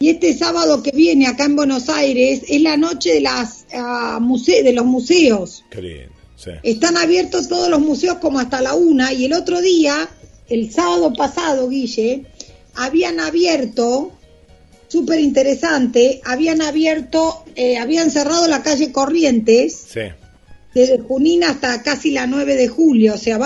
Y 0.01 0.09
este 0.09 0.33
sábado 0.33 0.81
que 0.81 0.91
viene 0.91 1.27
acá 1.27 1.43
en 1.43 1.57
Buenos 1.57 1.89
Aires 1.89 2.43
es 2.47 2.61
la 2.61 2.77
noche 2.77 3.13
de, 3.15 3.19
las, 3.21 3.65
ah, 3.73 4.19
muse- 4.21 4.63
de 4.63 4.71
los 4.71 4.85
museos. 4.85 5.65
Qué 5.69 5.81
lindo. 5.81 6.13
Sí. 6.37 6.51
Están 6.63 6.95
abiertos 6.95 7.49
todos 7.49 7.67
los 7.69 7.81
museos 7.81 8.15
como 8.19 8.39
hasta 8.39 8.61
la 8.61 8.75
una 8.75 9.11
y 9.11 9.25
el 9.25 9.33
otro 9.33 9.59
día, 9.59 10.07
el 10.47 10.71
sábado 10.71 11.11
pasado, 11.13 11.67
Guille, 11.67 12.23
habían 12.75 13.19
abierto, 13.19 14.13
súper 14.89 15.19
interesante, 15.21 16.19
habían 16.25 16.61
abierto, 16.61 17.45
eh, 17.55 17.77
habían 17.77 18.11
cerrado 18.11 18.47
la 18.47 18.61
calle 18.63 18.91
Corrientes 18.91 19.85
Sí. 19.93 20.01
desde 20.73 20.99
Junín 20.99 21.43
hasta 21.45 21.81
casi 21.83 22.11
la 22.11 22.27
9 22.27 22.55
de 22.55 22.67
julio, 22.67 23.13
o 23.13 23.17
sea, 23.17 23.39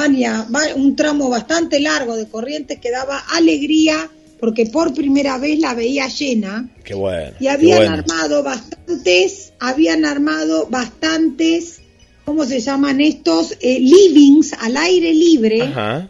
un 0.75 0.95
tramo 0.95 1.29
bastante 1.29 1.79
largo 1.79 2.15
de 2.15 2.27
Corrientes 2.27 2.79
que 2.79 2.89
daba 2.91 3.19
alegría 3.35 4.09
porque 4.39 4.65
por 4.65 4.93
primera 4.93 5.37
vez 5.37 5.59
la 5.59 5.73
veía 5.73 6.07
llena 6.07 6.69
Qué 6.83 6.93
bueno. 6.95 7.31
y 7.39 7.47
habían 7.47 7.77
bueno. 7.77 7.93
armado 7.93 8.43
bastantes, 8.43 9.53
habían 9.59 10.03
armado 10.05 10.67
bastantes, 10.69 11.79
¿cómo 12.25 12.43
se 12.45 12.59
llaman 12.59 12.99
estos? 12.99 13.53
Eh, 13.61 13.79
livings 13.79 14.51
al 14.59 14.75
aire 14.75 15.13
libre, 15.13 15.61
Ajá. 15.61 16.09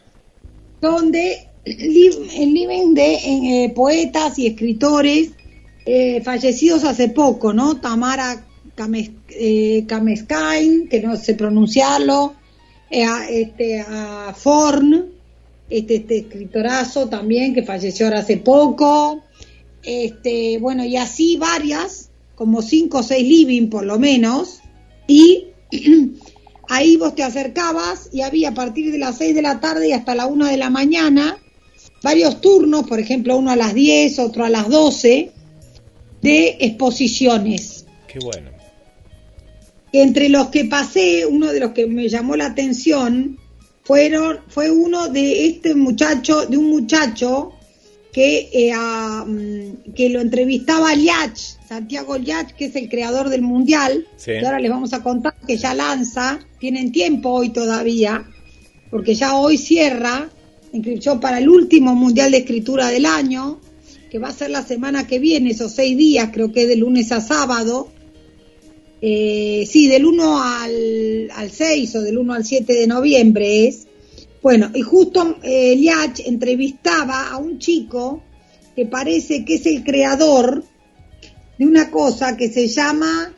donde 0.81 1.47
el 1.65 2.53
living 2.53 2.93
de 2.93 3.13
eh, 3.13 3.73
poetas 3.73 4.37
y 4.37 4.47
escritores 4.47 5.31
eh, 5.85 6.21
fallecidos 6.21 6.83
hace 6.85 7.09
poco, 7.09 7.53
¿no? 7.53 7.77
Tamara 7.77 8.45
Kames, 8.75 9.11
eh, 9.29 9.83
Kameskain, 9.87 10.87
que 10.87 11.01
no 11.01 11.15
sé 11.17 11.35
pronunciarlo, 11.35 12.35
eh, 12.89 13.03
a, 13.03 13.29
este, 13.29 13.81
a 13.81 14.33
Forn, 14.33 15.11
este, 15.69 15.95
este 15.95 16.19
escritorazo 16.19 17.09
también 17.09 17.53
que 17.53 17.63
falleció 17.63 18.05
ahora 18.05 18.19
hace 18.19 18.37
poco, 18.37 19.21
este, 19.83 20.57
bueno, 20.59 20.85
y 20.85 20.95
así 20.95 21.35
varias, 21.37 22.09
como 22.35 22.61
cinco 22.61 22.99
o 22.99 23.03
seis 23.03 23.27
living 23.27 23.67
por 23.67 23.85
lo 23.85 23.99
menos, 23.99 24.61
y 25.05 25.47
ahí 26.69 26.95
vos 26.95 27.13
te 27.13 27.23
acercabas 27.23 28.09
y 28.13 28.21
había 28.21 28.49
a 28.49 28.53
partir 28.53 28.91
de 28.91 28.97
las 28.97 29.17
seis 29.17 29.35
de 29.35 29.41
la 29.41 29.59
tarde 29.59 29.89
y 29.89 29.91
hasta 29.91 30.15
la 30.15 30.27
una 30.27 30.49
de 30.49 30.57
la 30.57 30.69
mañana 30.69 31.42
varios 32.03 32.41
turnos, 32.41 32.83
por 32.87 32.99
ejemplo, 32.99 33.37
uno 33.37 33.49
a 33.51 33.55
las 33.55 33.73
10, 33.73 34.19
otro 34.19 34.45
a 34.45 34.49
las 34.49 34.69
12, 34.69 35.31
de 36.21 36.57
exposiciones. 36.59 37.85
Qué 38.07 38.19
bueno. 38.19 38.51
Entre 39.91 40.29
los 40.29 40.47
que 40.49 40.65
pasé, 40.65 41.25
uno 41.25 41.51
de 41.51 41.59
los 41.59 41.71
que 41.71 41.87
me 41.87 42.09
llamó 42.09 42.35
la 42.35 42.47
atención 42.47 43.37
fueron, 43.83 44.39
fue 44.47 44.69
uno 44.71 45.07
de 45.09 45.47
este 45.47 45.75
muchacho, 45.75 46.45
de 46.45 46.57
un 46.57 46.69
muchacho 46.69 47.53
que, 48.11 48.49
eh, 48.53 48.71
a, 48.75 49.25
mm, 49.27 49.93
que 49.95 50.09
lo 50.09 50.21
entrevistaba 50.21 50.95
Liach, 50.95 51.37
Santiago 51.67 52.17
Liach, 52.17 52.53
que 52.53 52.65
es 52.65 52.75
el 52.75 52.87
creador 52.89 53.29
del 53.29 53.41
Mundial, 53.41 54.07
Sí. 54.17 54.31
que 54.31 54.45
ahora 54.45 54.59
les 54.59 54.69
vamos 54.69 54.93
a 54.93 55.01
contar 55.03 55.35
que 55.47 55.57
ya 55.57 55.73
lanza, 55.73 56.39
tienen 56.59 56.91
tiempo 56.91 57.29
hoy 57.29 57.49
todavía, 57.49 58.25
porque 58.91 59.15
ya 59.15 59.35
hoy 59.35 59.57
cierra 59.57 60.29
inscripción 60.73 61.19
para 61.19 61.37
el 61.37 61.47
último 61.47 61.95
Mundial 61.95 62.31
de 62.31 62.39
Escritura 62.39 62.89
del 62.89 63.05
año, 63.05 63.61
que 64.09 64.19
va 64.19 64.29
a 64.29 64.33
ser 64.33 64.49
la 64.49 64.63
semana 64.63 65.07
que 65.07 65.19
viene, 65.19 65.51
esos 65.51 65.71
seis 65.71 65.97
días, 65.97 66.29
creo 66.33 66.51
que 66.51 66.67
de 66.67 66.75
lunes 66.75 67.11
a 67.11 67.21
sábado. 67.21 67.89
Eh, 69.01 69.67
sí, 69.69 69.87
del 69.87 70.05
1 70.05 70.43
al, 70.43 71.31
al 71.35 71.51
6 71.51 71.95
o 71.95 72.01
del 72.01 72.17
1 72.17 72.33
al 72.33 72.45
7 72.45 72.73
de 72.73 72.87
noviembre 72.87 73.67
es. 73.67 73.87
Bueno, 74.41 74.71
y 74.73 74.81
justo 74.81 75.37
eh, 75.43 75.75
Liach 75.75 76.21
entrevistaba 76.25 77.29
a 77.29 77.37
un 77.37 77.59
chico 77.59 78.23
que 78.75 78.85
parece 78.85 79.43
que 79.45 79.55
es 79.55 79.65
el 79.65 79.83
creador 79.83 80.63
de 81.57 81.65
una 81.65 81.91
cosa 81.91 82.37
que 82.37 82.49
se 82.49 82.67
llama 82.67 83.33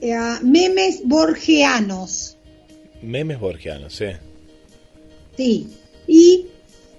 eh, 0.00 0.16
memes 0.42 1.02
borgianos. 1.04 2.36
Memes 3.02 3.40
borgianos, 3.40 3.94
sí. 3.94 4.06
Sí, 5.36 5.68
y 6.06 6.46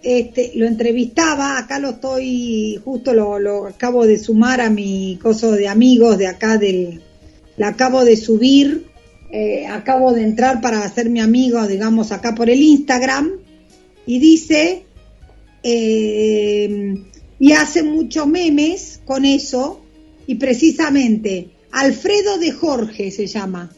este, 0.03 0.51
lo 0.55 0.65
entrevistaba, 0.65 1.57
acá 1.57 1.79
lo 1.79 1.91
estoy, 1.91 2.79
justo 2.83 3.13
lo, 3.13 3.37
lo 3.39 3.67
acabo 3.67 4.05
de 4.05 4.17
sumar 4.17 4.61
a 4.61 4.69
mi 4.69 5.19
coso 5.21 5.51
de 5.51 5.67
amigos 5.67 6.17
de 6.17 6.27
acá 6.27 6.57
del, 6.57 7.01
la 7.57 7.69
acabo 7.69 8.03
de 8.03 8.17
subir, 8.17 8.87
eh, 9.31 9.67
acabo 9.67 10.13
de 10.13 10.23
entrar 10.23 10.59
para 10.61 10.87
ser 10.89 11.09
mi 11.09 11.19
amigo, 11.19 11.65
digamos, 11.67 12.11
acá 12.11 12.33
por 12.33 12.49
el 12.49 12.61
Instagram, 12.61 13.31
y 14.05 14.19
dice, 14.19 14.83
eh, 15.61 16.95
y 17.39 17.51
hace 17.51 17.83
muchos 17.83 18.27
memes 18.27 19.01
con 19.05 19.25
eso, 19.25 19.81
y 20.25 20.35
precisamente, 20.35 21.49
Alfredo 21.71 22.39
de 22.39 22.51
Jorge 22.51 23.11
se 23.11 23.27
llama. 23.27 23.71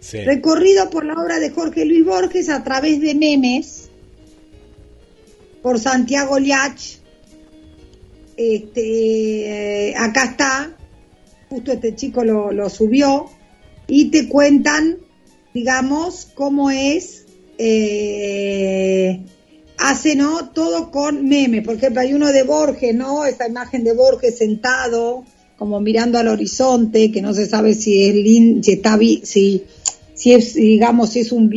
Sí. 0.00 0.18
Recorrido 0.18 0.88
por 0.90 1.04
la 1.04 1.14
obra 1.14 1.40
de 1.40 1.50
Jorge 1.50 1.84
Luis 1.84 2.04
Borges 2.04 2.48
a 2.48 2.62
través 2.62 3.00
de 3.00 3.16
memes 3.16 3.87
por 5.62 5.78
Santiago 5.78 6.38
Liach. 6.38 6.98
Este, 8.36 9.88
eh, 9.90 9.94
acá 9.96 10.24
está, 10.24 10.76
justo 11.48 11.72
este 11.72 11.94
chico 11.96 12.24
lo, 12.24 12.70
subió, 12.70 13.26
y 13.86 14.10
te 14.10 14.28
cuentan, 14.28 14.98
digamos, 15.52 16.28
cómo 16.34 16.70
es, 16.70 17.24
eh, 17.58 19.20
hace, 19.78 20.14
¿no? 20.14 20.50
Todo 20.50 20.90
con 20.90 21.26
memes. 21.28 21.64
Por 21.64 21.76
ejemplo, 21.76 22.00
hay 22.02 22.12
uno 22.12 22.28
de 22.32 22.42
Borges, 22.44 22.94
¿no? 22.94 23.24
Esa 23.24 23.48
imagen 23.48 23.82
de 23.82 23.92
Borges 23.92 24.38
sentado, 24.38 25.24
como 25.56 25.80
mirando 25.80 26.18
al 26.18 26.28
horizonte, 26.28 27.10
que 27.10 27.20
no 27.20 27.34
se 27.34 27.46
sabe 27.46 27.74
si 27.74 28.08
es 28.08 28.14
lin, 28.14 28.62
si 28.62 28.72
está 28.72 28.98
si, 29.24 29.64
si 30.18 30.32
es, 30.34 30.54
digamos, 30.54 31.10
si 31.10 31.20
es 31.20 31.30
un, 31.30 31.48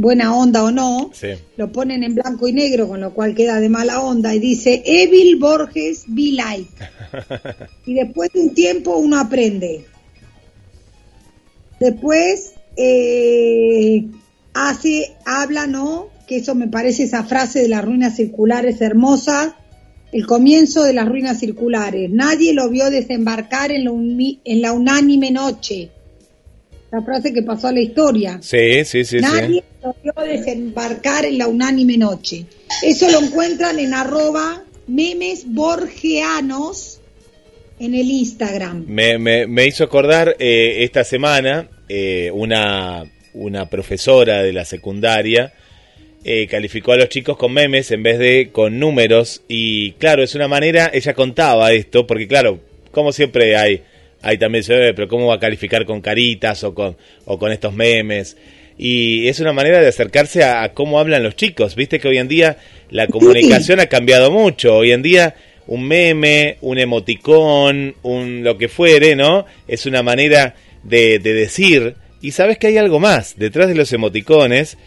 buena 0.00 0.36
onda 0.36 0.62
o 0.64 0.70
no. 0.70 1.10
Sí. 1.14 1.28
Lo 1.56 1.72
ponen 1.72 2.02
en 2.04 2.14
blanco 2.14 2.46
y 2.46 2.52
negro, 2.52 2.86
con 2.86 3.00
lo 3.00 3.14
cual 3.14 3.34
queda 3.34 3.58
de 3.58 3.70
mala 3.70 4.00
onda, 4.00 4.34
y 4.34 4.38
dice 4.38 4.82
Evil 4.84 5.36
Borges 5.36 6.04
be 6.08 6.32
like. 6.32 6.68
Y 7.86 7.94
después 7.94 8.30
de 8.34 8.40
un 8.40 8.54
tiempo 8.54 8.96
uno 8.96 9.18
aprende. 9.18 9.86
Después 11.80 12.52
eh, 12.76 14.04
hace, 14.54 15.12
habla, 15.24 15.66
¿no? 15.66 16.08
Que 16.26 16.36
eso 16.36 16.54
me 16.54 16.68
parece 16.68 17.04
esa 17.04 17.24
frase 17.24 17.62
de 17.62 17.68
las 17.68 17.84
ruinas 17.84 18.16
circulares 18.16 18.80
hermosa, 18.80 19.56
el 20.12 20.26
comienzo 20.26 20.84
de 20.84 20.92
las 20.92 21.08
ruinas 21.08 21.40
circulares. 21.40 22.10
Nadie 22.10 22.52
lo 22.52 22.68
vio 22.68 22.90
desembarcar 22.90 23.72
en 23.72 23.84
la, 23.84 23.90
uni- 23.90 24.40
en 24.44 24.60
la 24.62 24.72
unánime 24.72 25.30
noche. 25.30 25.90
La 26.92 27.02
frase 27.02 27.32
que 27.32 27.42
pasó 27.42 27.68
a 27.68 27.72
la 27.72 27.80
historia. 27.80 28.38
Sí, 28.42 28.84
sí, 28.84 29.04
sí, 29.04 29.16
Nadie 29.18 29.60
sí. 29.60 29.78
lo 29.82 29.96
vio 30.02 30.12
desembarcar 30.24 31.24
en 31.24 31.38
la 31.38 31.48
unánime 31.48 31.96
noche. 31.96 32.44
Eso 32.82 33.10
lo 33.10 33.20
encuentran 33.20 33.78
en 33.78 33.94
arroba 33.94 34.62
memes 34.86 35.44
borgianos 35.46 37.00
en 37.78 37.94
el 37.94 38.10
Instagram. 38.10 38.84
Me, 38.86 39.18
me, 39.18 39.46
me 39.46 39.66
hizo 39.66 39.84
acordar 39.84 40.36
eh, 40.38 40.84
esta 40.84 41.02
semana 41.02 41.68
eh, 41.88 42.30
una, 42.32 43.04
una 43.32 43.70
profesora 43.70 44.42
de 44.42 44.52
la 44.52 44.64
secundaria 44.64 45.52
eh, 46.24 46.46
calificó 46.46 46.92
a 46.92 46.96
los 46.96 47.08
chicos 47.08 47.36
con 47.36 47.52
memes 47.52 47.90
en 47.90 48.04
vez 48.04 48.18
de 48.18 48.50
con 48.52 48.78
números 48.78 49.42
y 49.48 49.92
claro, 49.92 50.22
es 50.22 50.36
una 50.36 50.46
manera, 50.46 50.88
ella 50.94 51.14
contaba 51.14 51.72
esto, 51.72 52.06
porque 52.06 52.28
claro, 52.28 52.60
como 52.92 53.10
siempre 53.10 53.56
hay, 53.56 53.82
hay 54.22 54.38
también, 54.38 54.64
se 54.64 54.74
ve, 54.74 54.94
pero 54.94 55.08
¿cómo 55.08 55.26
va 55.26 55.34
a 55.34 55.40
calificar 55.40 55.84
con 55.84 56.00
caritas 56.00 56.64
o 56.64 56.74
con, 56.74 56.96
o 57.24 57.38
con 57.38 57.52
estos 57.52 57.74
memes? 57.74 58.36
Y 58.78 59.28
es 59.28 59.40
una 59.40 59.52
manera 59.52 59.80
de 59.80 59.88
acercarse 59.88 60.42
a, 60.42 60.62
a 60.62 60.72
cómo 60.72 60.98
hablan 60.98 61.22
los 61.22 61.36
chicos, 61.36 61.74
viste 61.74 62.00
que 62.00 62.08
hoy 62.08 62.18
en 62.18 62.28
día 62.28 62.56
la 62.90 63.06
comunicación 63.06 63.80
ha 63.80 63.86
cambiado 63.86 64.30
mucho, 64.30 64.76
hoy 64.76 64.92
en 64.92 65.02
día 65.02 65.34
un 65.66 65.86
meme, 65.86 66.56
un 66.60 66.78
emoticón, 66.78 67.94
un 68.02 68.42
lo 68.42 68.58
que 68.58 68.68
fuere, 68.68 69.14
¿no? 69.14 69.46
Es 69.68 69.86
una 69.86 70.02
manera 70.02 70.54
de, 70.82 71.18
de 71.18 71.32
decir, 71.32 71.94
y 72.20 72.32
sabes 72.32 72.58
que 72.58 72.68
hay 72.68 72.78
algo 72.78 72.98
más, 72.98 73.36
detrás 73.36 73.68
de 73.68 73.74
los 73.74 73.92
emoticones 73.92 74.78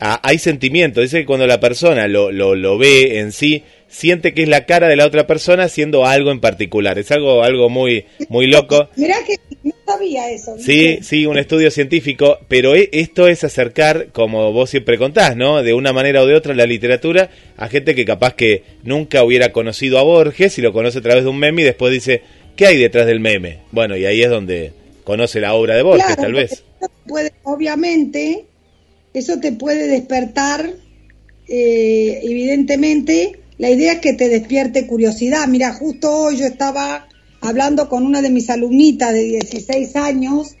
hay 0.00 0.38
sentimiento, 0.38 1.00
dice 1.00 1.20
que 1.20 1.26
cuando 1.26 1.46
la 1.46 1.60
persona 1.60 2.08
lo, 2.08 2.30
lo, 2.30 2.54
lo 2.54 2.78
ve 2.78 3.20
en 3.20 3.32
sí, 3.32 3.62
siente 3.94 4.34
que 4.34 4.42
es 4.42 4.48
la 4.48 4.66
cara 4.66 4.88
de 4.88 4.96
la 4.96 5.06
otra 5.06 5.26
persona 5.26 5.62
haciendo 5.64 6.04
algo 6.04 6.32
en 6.32 6.40
particular, 6.40 6.98
es 6.98 7.12
algo, 7.12 7.44
algo 7.44 7.68
muy, 7.70 8.06
muy 8.28 8.48
loco. 8.48 8.88
Mirá 8.96 9.14
que 9.24 9.36
no 9.62 9.72
sabía 9.86 10.30
eso. 10.32 10.56
Sí, 10.58 10.86
¿viste? 10.96 11.02
sí, 11.04 11.26
un 11.26 11.38
estudio 11.38 11.70
científico, 11.70 12.38
pero 12.48 12.74
e- 12.74 12.88
esto 12.92 13.28
es 13.28 13.44
acercar, 13.44 14.08
como 14.12 14.52
vos 14.52 14.68
siempre 14.70 14.98
contás, 14.98 15.36
¿no? 15.36 15.62
De 15.62 15.74
una 15.74 15.92
manera 15.92 16.22
o 16.22 16.26
de 16.26 16.34
otra 16.34 16.54
la 16.54 16.66
literatura 16.66 17.30
a 17.56 17.68
gente 17.68 17.94
que 17.94 18.04
capaz 18.04 18.34
que 18.34 18.64
nunca 18.82 19.22
hubiera 19.22 19.52
conocido 19.52 19.98
a 19.98 20.02
Borges 20.02 20.58
y 20.58 20.62
lo 20.62 20.72
conoce 20.72 20.98
a 20.98 21.02
través 21.02 21.22
de 21.22 21.30
un 21.30 21.38
meme 21.38 21.62
y 21.62 21.64
después 21.64 21.92
dice, 21.92 22.22
¿qué 22.56 22.66
hay 22.66 22.76
detrás 22.78 23.06
del 23.06 23.20
meme? 23.20 23.60
Bueno, 23.70 23.96
y 23.96 24.04
ahí 24.06 24.22
es 24.22 24.28
donde 24.30 24.72
conoce 25.04 25.40
la 25.40 25.54
obra 25.54 25.76
de 25.76 25.82
Borges, 25.82 26.04
Claro, 26.06 26.22
tal 26.22 26.32
vez. 26.32 26.64
puede- 27.06 27.32
obviamente, 27.44 28.44
eso 29.14 29.38
te 29.38 29.52
puede 29.52 29.86
despertar, 29.86 30.68
eh, 31.48 32.20
evidentemente, 32.24 33.38
la 33.58 33.70
idea 33.70 33.94
es 33.94 33.98
que 34.00 34.12
te 34.12 34.28
despierte 34.28 34.86
curiosidad. 34.86 35.46
Mira, 35.48 35.72
justo 35.72 36.12
hoy 36.12 36.38
yo 36.38 36.46
estaba 36.46 37.08
hablando 37.40 37.88
con 37.88 38.04
una 38.04 38.22
de 38.22 38.30
mis 38.30 38.50
alumnitas 38.50 39.12
de 39.12 39.22
16 39.22 39.96
años, 39.96 40.56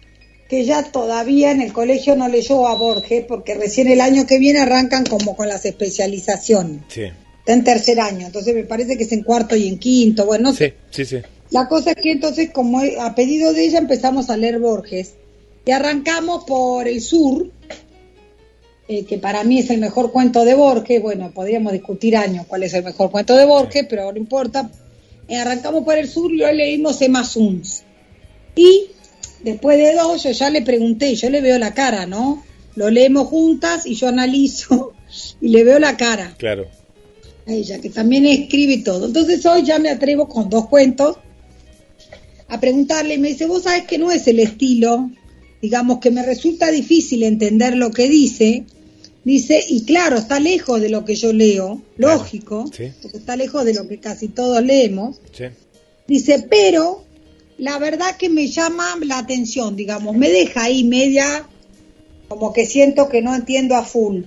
que 0.48 0.64
ya 0.64 0.82
todavía 0.84 1.50
en 1.50 1.60
el 1.60 1.72
colegio 1.72 2.14
no 2.16 2.28
leyó 2.28 2.68
a 2.68 2.74
Borges, 2.74 3.24
porque 3.26 3.54
recién 3.54 3.88
el 3.88 4.00
año 4.00 4.26
que 4.26 4.38
viene 4.38 4.60
arrancan 4.60 5.04
como 5.04 5.34
con 5.34 5.48
las 5.48 5.64
especializaciones. 5.64 6.82
Sí. 6.88 7.04
Está 7.40 7.52
en 7.52 7.64
tercer 7.64 8.00
año, 8.00 8.26
entonces 8.26 8.54
me 8.54 8.64
parece 8.64 8.96
que 8.96 9.04
es 9.04 9.12
en 9.12 9.22
cuarto 9.22 9.54
y 9.56 9.68
en 9.68 9.78
quinto, 9.78 10.24
bueno, 10.24 10.50
no 10.50 10.54
sé. 10.54 10.74
Sí, 10.90 11.04
sí, 11.04 11.16
sí. 11.16 11.22
La 11.50 11.68
cosa 11.68 11.90
es 11.90 11.96
que 11.96 12.10
entonces, 12.10 12.50
como 12.50 12.80
a 12.80 13.14
pedido 13.14 13.52
de 13.52 13.64
ella, 13.64 13.78
empezamos 13.78 14.30
a 14.30 14.36
leer 14.36 14.58
Borges. 14.58 15.14
Y 15.66 15.70
arrancamos 15.70 16.44
por 16.44 16.88
el 16.88 17.00
sur, 17.00 17.50
eh, 18.88 19.04
que 19.04 19.18
para 19.18 19.44
mí 19.44 19.60
es 19.60 19.70
el 19.70 19.80
mejor 19.80 20.12
cuento 20.12 20.44
de 20.44 20.54
Borges. 20.54 21.00
Bueno, 21.02 21.30
podríamos 21.32 21.72
discutir 21.72 22.16
años 22.16 22.46
cuál 22.46 22.62
es 22.64 22.74
el 22.74 22.84
mejor 22.84 23.10
cuento 23.10 23.34
de 23.34 23.44
Borges, 23.46 23.86
pero 23.88 24.10
no 24.12 24.18
importa. 24.18 24.70
Eh, 25.28 25.36
arrancamos 25.36 25.84
por 25.84 25.96
el 25.96 26.08
sur 26.08 26.32
y 26.32 26.42
hoy 26.42 26.56
leímos 26.56 27.00
Emma 27.00 27.24
Suns. 27.24 27.82
Y 28.54 28.86
después 29.42 29.78
de 29.78 29.94
dos, 29.94 30.22
yo 30.22 30.30
ya 30.32 30.50
le 30.50 30.62
pregunté, 30.62 31.14
yo 31.14 31.30
le 31.30 31.40
veo 31.40 31.58
la 31.58 31.72
cara, 31.72 32.06
¿no? 32.06 32.44
Lo 32.76 32.90
leemos 32.90 33.28
juntas 33.28 33.86
y 33.86 33.94
yo 33.94 34.08
analizo 34.08 34.92
y 35.40 35.48
le 35.48 35.64
veo 35.64 35.78
la 35.78 35.96
cara 35.96 36.34
Claro. 36.38 36.66
a 37.46 37.52
ella, 37.52 37.80
que 37.80 37.88
también 37.90 38.26
escribe 38.26 38.78
todo. 38.78 39.06
Entonces 39.06 39.44
hoy 39.46 39.62
ya 39.62 39.78
me 39.78 39.88
atrevo 39.90 40.28
con 40.28 40.50
dos 40.50 40.68
cuentos 40.68 41.16
a 42.48 42.60
preguntarle 42.60 43.14
y 43.14 43.18
me 43.18 43.28
dice, 43.28 43.46
vos 43.46 43.62
sabés 43.62 43.84
que 43.84 43.96
no 43.98 44.10
es 44.10 44.26
el 44.26 44.38
estilo, 44.38 45.10
digamos 45.62 45.98
que 46.00 46.10
me 46.10 46.22
resulta 46.22 46.70
difícil 46.70 47.22
entender 47.22 47.76
lo 47.76 47.90
que 47.90 48.08
dice. 48.08 48.64
Dice, 49.24 49.64
y 49.68 49.84
claro, 49.84 50.16
está 50.18 50.38
lejos 50.38 50.80
de 50.82 50.90
lo 50.90 51.04
que 51.04 51.14
yo 51.14 51.32
leo, 51.32 51.80
lógico, 51.96 52.66
sí. 52.76 52.92
porque 53.00 53.16
está 53.18 53.36
lejos 53.36 53.64
de 53.64 53.72
lo 53.74 53.88
que 53.88 53.98
casi 53.98 54.28
todos 54.28 54.62
leemos. 54.62 55.20
Sí. 55.32 55.44
Dice, 56.06 56.46
pero 56.50 57.04
la 57.56 57.78
verdad 57.78 58.16
que 58.18 58.28
me 58.28 58.48
llama 58.48 58.86
la 59.04 59.18
atención, 59.18 59.76
digamos, 59.76 60.14
me 60.14 60.28
deja 60.28 60.64
ahí 60.64 60.84
media, 60.84 61.46
como 62.28 62.52
que 62.52 62.66
siento 62.66 63.08
que 63.08 63.22
no 63.22 63.34
entiendo 63.34 63.76
a 63.76 63.82
full. 63.84 64.22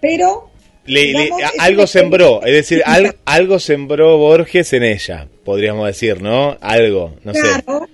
Pero 0.00 0.48
Le- 0.86 1.06
Digamos, 1.06 1.42
algo 1.58 1.86
sembró, 1.86 2.42
es 2.44 2.52
decir, 2.52 2.82
al- 2.86 3.16
algo 3.24 3.58
sembró 3.58 4.16
Borges 4.18 4.72
en 4.72 4.82
ella, 4.84 5.28
podríamos 5.44 5.86
decir, 5.86 6.22
¿no? 6.22 6.56
Algo, 6.60 7.14
no 7.24 7.34
sé. 7.34 7.40
claro, 7.40 7.88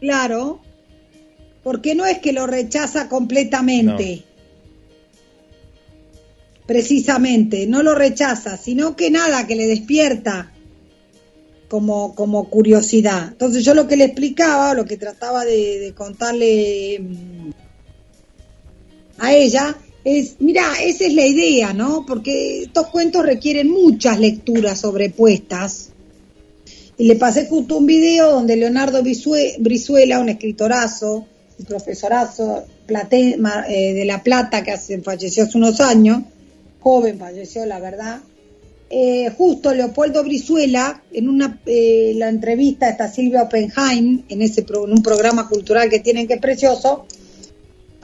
claro, 0.00 0.60
porque 1.62 1.94
no 1.94 2.04
es 2.06 2.18
que 2.18 2.32
lo 2.32 2.46
rechaza 2.46 3.08
completamente. 3.08 4.24
Precisamente, 6.66 7.66
no 7.66 7.82
lo 7.82 7.94
rechaza, 7.94 8.56
sino 8.56 8.96
que 8.96 9.10
nada, 9.10 9.46
que 9.46 9.54
le 9.54 9.66
despierta 9.66 10.52
como, 11.68 12.14
como 12.14 12.48
curiosidad. 12.48 13.28
Entonces 13.32 13.64
yo 13.64 13.74
lo 13.74 13.86
que 13.86 13.96
le 13.96 14.04
explicaba, 14.04 14.74
lo 14.74 14.84
que 14.84 14.96
trataba 14.96 15.44
de, 15.44 15.92
contarle 15.96 17.00
mm, 17.00 17.50
a 19.18 19.34
ella, 19.34 19.76
es, 20.04 20.36
mira, 20.38 20.72
esa 20.82 21.04
es 21.04 21.14
la 21.14 21.26
idea, 21.26 21.72
¿no? 21.72 22.04
Porque 22.06 22.62
estos 22.62 22.88
cuentos 22.88 23.24
requieren 23.24 23.70
muchas 23.70 24.20
lecturas 24.20 24.80
sobrepuestas. 24.80 25.90
Y 26.96 27.06
le 27.06 27.16
pasé 27.16 27.46
justo 27.46 27.78
un 27.78 27.86
video 27.86 28.30
donde 28.30 28.56
Leonardo 28.56 29.02
Brizuela, 29.02 30.20
un 30.20 30.28
escritorazo, 30.28 31.26
un 31.58 31.64
profesorazo 31.66 32.64
eh, 32.88 33.94
de 33.94 34.04
La 34.04 34.22
Plata 34.22 34.62
que 34.62 34.76
falleció 35.02 35.44
hace 35.44 35.58
unos 35.58 35.80
años, 35.80 36.22
joven 36.84 37.18
falleció, 37.18 37.64
la 37.64 37.80
verdad. 37.80 38.20
Eh, 38.90 39.30
justo 39.36 39.72
Leopoldo 39.72 40.22
Brizuela, 40.22 41.02
en 41.12 41.28
una 41.30 41.58
eh, 41.64 42.12
la 42.16 42.28
entrevista 42.28 42.88
está 42.90 43.10
Silvia 43.10 43.42
Oppenheim, 43.44 44.22
en, 44.28 44.42
ese 44.42 44.62
pro- 44.62 44.84
en 44.84 44.92
un 44.92 45.02
programa 45.02 45.48
cultural 45.48 45.88
que 45.88 46.00
tienen 46.00 46.28
que 46.28 46.34
es 46.34 46.40
precioso, 46.40 47.06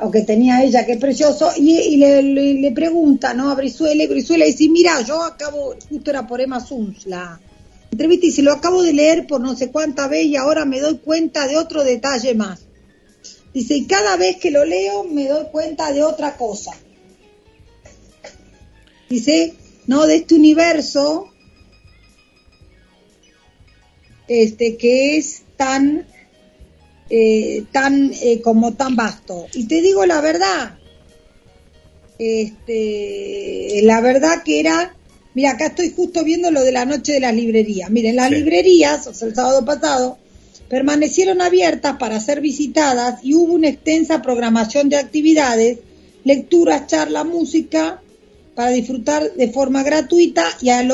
o 0.03 0.11
que 0.11 0.23
tenía 0.23 0.65
ella 0.65 0.87
que 0.87 0.93
es 0.93 0.99
precioso, 0.99 1.51
y, 1.59 1.97
le- 1.99 2.23
le 2.23 2.73
pregunta 2.73 3.35
¿no? 3.35 3.51
a 3.51 3.55
Brizuela, 3.55 4.03
y 4.03 4.07
Brizuela 4.07 4.47
dice, 4.47 4.67
mira, 4.71 5.03
yo 5.03 5.23
acabo, 5.23 5.75
justo 5.91 6.11
era 6.11 6.27
por 6.27 6.41
Emma 6.41 6.59
Suns 6.59 7.05
la 7.07 7.39
entrevista, 7.93 8.27
y 8.27 8.31
se 8.33 8.43
lo 8.43 8.53
acabo 8.53 8.83
de 8.83 8.95
leer 8.95 9.27
por 9.27 9.43
no 9.43 9.55
sé 9.55 9.71
cuánta 9.71 10.09
vez 10.09 10.25
y 10.25 10.37
ahora 10.37 10.65
me 10.65 10.81
doy 10.81 10.97
cuenta 10.99 11.47
de 11.47 11.59
otro 11.59 11.85
detalle 11.85 12.35
más. 12.35 12.61
Dice, 13.53 13.75
y 13.77 13.85
cada 13.85 14.17
vez 14.17 14.37
que 14.39 14.51
lo 14.51 14.65
leo 14.65 15.05
me 15.05 15.29
doy 15.29 15.45
cuenta 15.53 15.93
de 15.93 16.03
otra 16.03 16.37
cosa. 16.37 16.73
Dice, 19.11 19.55
no, 19.89 20.07
de 20.07 20.15
este 20.15 20.37
universo 20.37 21.27
este 24.29 24.77
que 24.77 25.17
es 25.17 25.43
tan 25.57 26.07
eh, 27.11 27.65
tan 27.73 28.13
eh, 28.23 28.41
como 28.41 28.75
tan 28.75 28.95
vasto 28.95 29.49
y 29.53 29.67
te 29.67 29.83
digo 29.83 30.07
la 30.07 30.21
verdad 30.21 30.79
este 32.21 33.81
la 33.83 34.01
verdad 34.01 34.45
que 34.45 34.61
era 34.61 34.95
mira 35.35 35.51
acá 35.51 35.67
estoy 35.67 35.91
justo 35.91 36.23
viendo 36.23 36.53
lo 36.53 36.63
de 36.63 36.71
la 36.71 36.85
noche 36.85 37.15
de 37.15 37.19
las 37.21 37.35
librerías 37.35 37.91
miren 37.91 38.15
las 38.15 38.29
Sí. 38.29 38.37
librerías 38.37 39.09
o 39.09 39.13
sea, 39.15 39.27
el 39.27 39.35
sábado 39.35 39.65
pasado 39.65 40.19
permanecieron 40.69 41.41
abiertas 41.41 41.97
para 41.97 42.21
ser 42.21 42.41
visitadas 42.41 43.19
y 43.25 43.35
hubo 43.35 43.55
una 43.55 43.71
extensa 43.71 44.23
programación 44.23 44.89
de 44.89 44.99
actividades 44.99 45.81
lecturas 46.23 46.87
charla 46.87 47.25
música 47.25 48.01
para 48.55 48.71
disfrutar 48.71 49.33
de 49.35 49.49
forma 49.51 49.83
gratuita 49.83 50.45
y 50.61 50.71
al, 50.71 50.93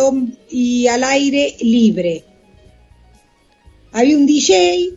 y 0.50 0.86
al 0.88 1.04
aire 1.04 1.56
libre 1.60 2.24
había 3.92 4.16
un 4.16 4.26
DJ, 4.26 4.90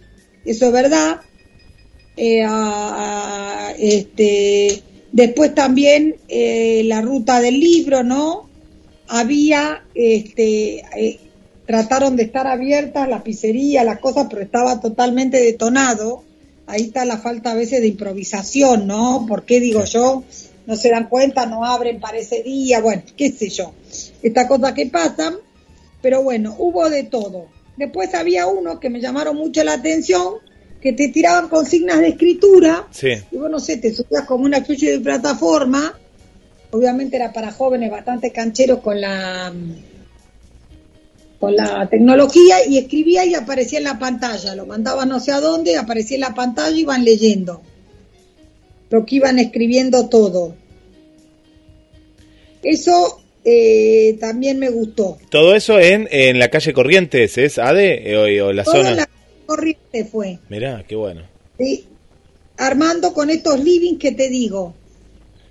eso 0.45 0.65
es 0.67 0.71
verdad. 0.71 1.21
Eh, 2.17 2.43
a- 2.43 3.67
a- 3.69 3.71
este, 3.79 4.83
después 5.11 5.55
también 5.55 6.17
eh, 6.27 6.83
la 6.85 7.01
ruta 7.01 7.39
del 7.39 7.59
libro, 7.59 8.03
¿no? 8.03 8.49
Había, 9.07 9.85
este, 9.95 10.79
eh, 10.97 11.19
trataron 11.65 12.15
de 12.17 12.23
estar 12.23 12.45
abiertas 12.45 13.07
las 13.07 13.21
pizzerías, 13.21 13.85
las 13.85 13.99
cosas, 13.99 14.27
pero 14.29 14.41
estaba 14.41 14.81
totalmente 14.81 15.41
detonado. 15.41 16.23
Ahí 16.67 16.83
está 16.83 17.05
la 17.05 17.17
falta 17.17 17.51
a 17.51 17.55
veces 17.55 17.79
de 17.81 17.87
improvisación, 17.87 18.85
¿no? 18.85 19.25
¿Por 19.27 19.45
qué 19.45 19.59
digo 19.61 19.85
yo? 19.85 20.23
No 20.69 20.75
se 20.75 20.91
dan 20.91 21.09
cuenta, 21.09 21.47
no 21.47 21.65
abren 21.65 21.99
para 21.99 22.19
ese 22.19 22.43
día, 22.43 22.79
bueno, 22.79 23.01
qué 23.17 23.31
sé 23.31 23.49
yo. 23.49 23.73
Estas 24.21 24.45
cosas 24.45 24.73
que 24.73 24.85
pasan, 24.85 25.37
pero 25.99 26.21
bueno, 26.21 26.55
hubo 26.59 26.87
de 26.91 27.05
todo. 27.05 27.47
Después 27.75 28.13
había 28.13 28.45
uno 28.45 28.79
que 28.79 28.91
me 28.91 29.01
llamaron 29.01 29.35
mucho 29.35 29.63
la 29.63 29.73
atención, 29.73 30.35
que 30.79 30.93
te 30.93 31.07
tiraban 31.07 31.49
consignas 31.49 31.97
de 32.01 32.09
escritura, 32.09 32.85
Sí. 32.91 33.07
y 33.31 33.37
vos 33.37 33.49
no 33.49 33.59
sé, 33.59 33.77
te 33.77 33.91
subías 33.91 34.25
como 34.27 34.45
una 34.45 34.57
especie 34.57 34.91
de 34.91 34.99
plataforma, 34.99 35.97
obviamente 36.69 37.15
era 37.15 37.33
para 37.33 37.51
jóvenes 37.51 37.89
bastante 37.89 38.31
cancheros 38.31 38.77
con 38.81 39.01
la 39.01 39.51
con 41.39 41.55
la 41.55 41.87
tecnología 41.89 42.63
y 42.67 42.77
escribía 42.77 43.25
y 43.25 43.33
aparecía 43.33 43.79
en 43.79 43.85
la 43.85 43.97
pantalla, 43.97 44.53
lo 44.53 44.67
mandaba 44.67 45.03
no 45.07 45.19
sé 45.19 45.31
a 45.31 45.39
dónde, 45.39 45.77
aparecía 45.77 46.15
en 46.17 46.21
la 46.21 46.35
pantalla 46.35 46.75
y 46.77 46.81
iban 46.81 47.03
leyendo 47.03 47.63
lo 48.89 49.05
que 49.05 49.15
iban 49.15 49.39
escribiendo 49.39 50.09
todo. 50.09 50.55
Eso 52.63 53.21
eh, 53.45 54.17
también 54.19 54.59
me 54.59 54.69
gustó. 54.69 55.17
Todo 55.29 55.55
eso 55.55 55.79
en, 55.79 56.07
en 56.11 56.39
la 56.39 56.49
calle 56.49 56.73
Corrientes, 56.73 57.37
¿es 57.37 57.57
Ade? 57.57 58.11
Eh, 58.11 58.41
O, 58.43 58.47
o 58.47 58.53
la 58.53 58.63
Todo 58.63 58.75
zona. 58.75 58.89
en 58.91 58.95
la 58.97 59.09
corriente 59.45 60.05
fue. 60.05 60.39
Mirá, 60.49 60.83
qué 60.87 60.95
bueno. 60.95 61.21
¿sí? 61.57 61.85
armando 62.57 63.13
con 63.13 63.29
estos 63.29 63.63
livings 63.63 63.99
que 63.99 64.11
te 64.11 64.29
digo. 64.29 64.73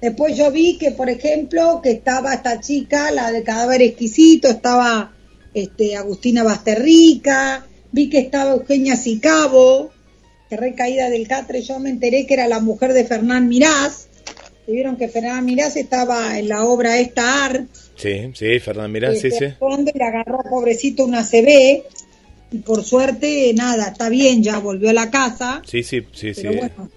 Después 0.01 0.37
yo 0.37 0.51
vi 0.53 0.77
que, 0.77 0.93
por 0.93 1.09
ejemplo, 1.09 1.81
que 1.83 1.91
estaba 1.91 2.35
esta 2.35 2.61
chica, 2.61 3.11
la 3.11 3.33
de 3.33 3.43
cadáver 3.43 3.81
exquisito, 3.83 4.47
estaba 4.47 5.13
este, 5.55 5.97
Agustina 5.97 6.45
Basterrica, 6.45 7.67
vi 7.91 8.11
que 8.11 8.19
estaba 8.19 8.53
Eugenia 8.53 8.95
Sicabo, 8.95 9.91
que 10.49 10.57
recaída 10.57 11.11
del 11.11 11.29
catre, 11.29 11.63
yo 11.63 11.79
me 11.79 11.91
enteré 11.91 12.27
que 12.27 12.35
era 12.35 12.49
la 12.49 12.61
mujer 12.61 12.93
de 12.93 13.05
Fernán 13.05 13.49
Mirás, 13.49 14.09
y 14.67 14.73
vieron 14.73 14.97
que 14.97 15.09
Fernán 15.09 15.45
Mirás 15.45 15.77
estaba 15.77 16.39
en 16.39 16.49
la 16.49 16.65
obra 16.65 16.99
esta 16.99 17.45
AR, 17.45 17.67
Sí, 17.97 18.31
sí, 18.35 18.59
Fernán 18.61 18.93
Mirá, 18.93 19.15
sí, 19.15 19.31
sí. 19.31 19.45
y 19.45 19.99
le 19.99 20.05
agarró 20.05 20.39
pobrecito 20.49 21.05
una 21.05 21.25
CB, 21.25 21.83
y 22.51 22.59
por 22.59 22.83
suerte, 22.85 23.53
nada, 23.55 23.89
está 23.89 24.09
bien, 24.09 24.43
ya 24.43 24.59
volvió 24.59 24.91
a 24.91 24.95
la 24.95 25.11
casa, 25.11 25.63
Sí, 25.67 25.83
sí, 25.83 26.03
sí, 26.13 26.33
sí. 26.33 26.43
pero 26.43 26.59
bueno, 26.59 26.91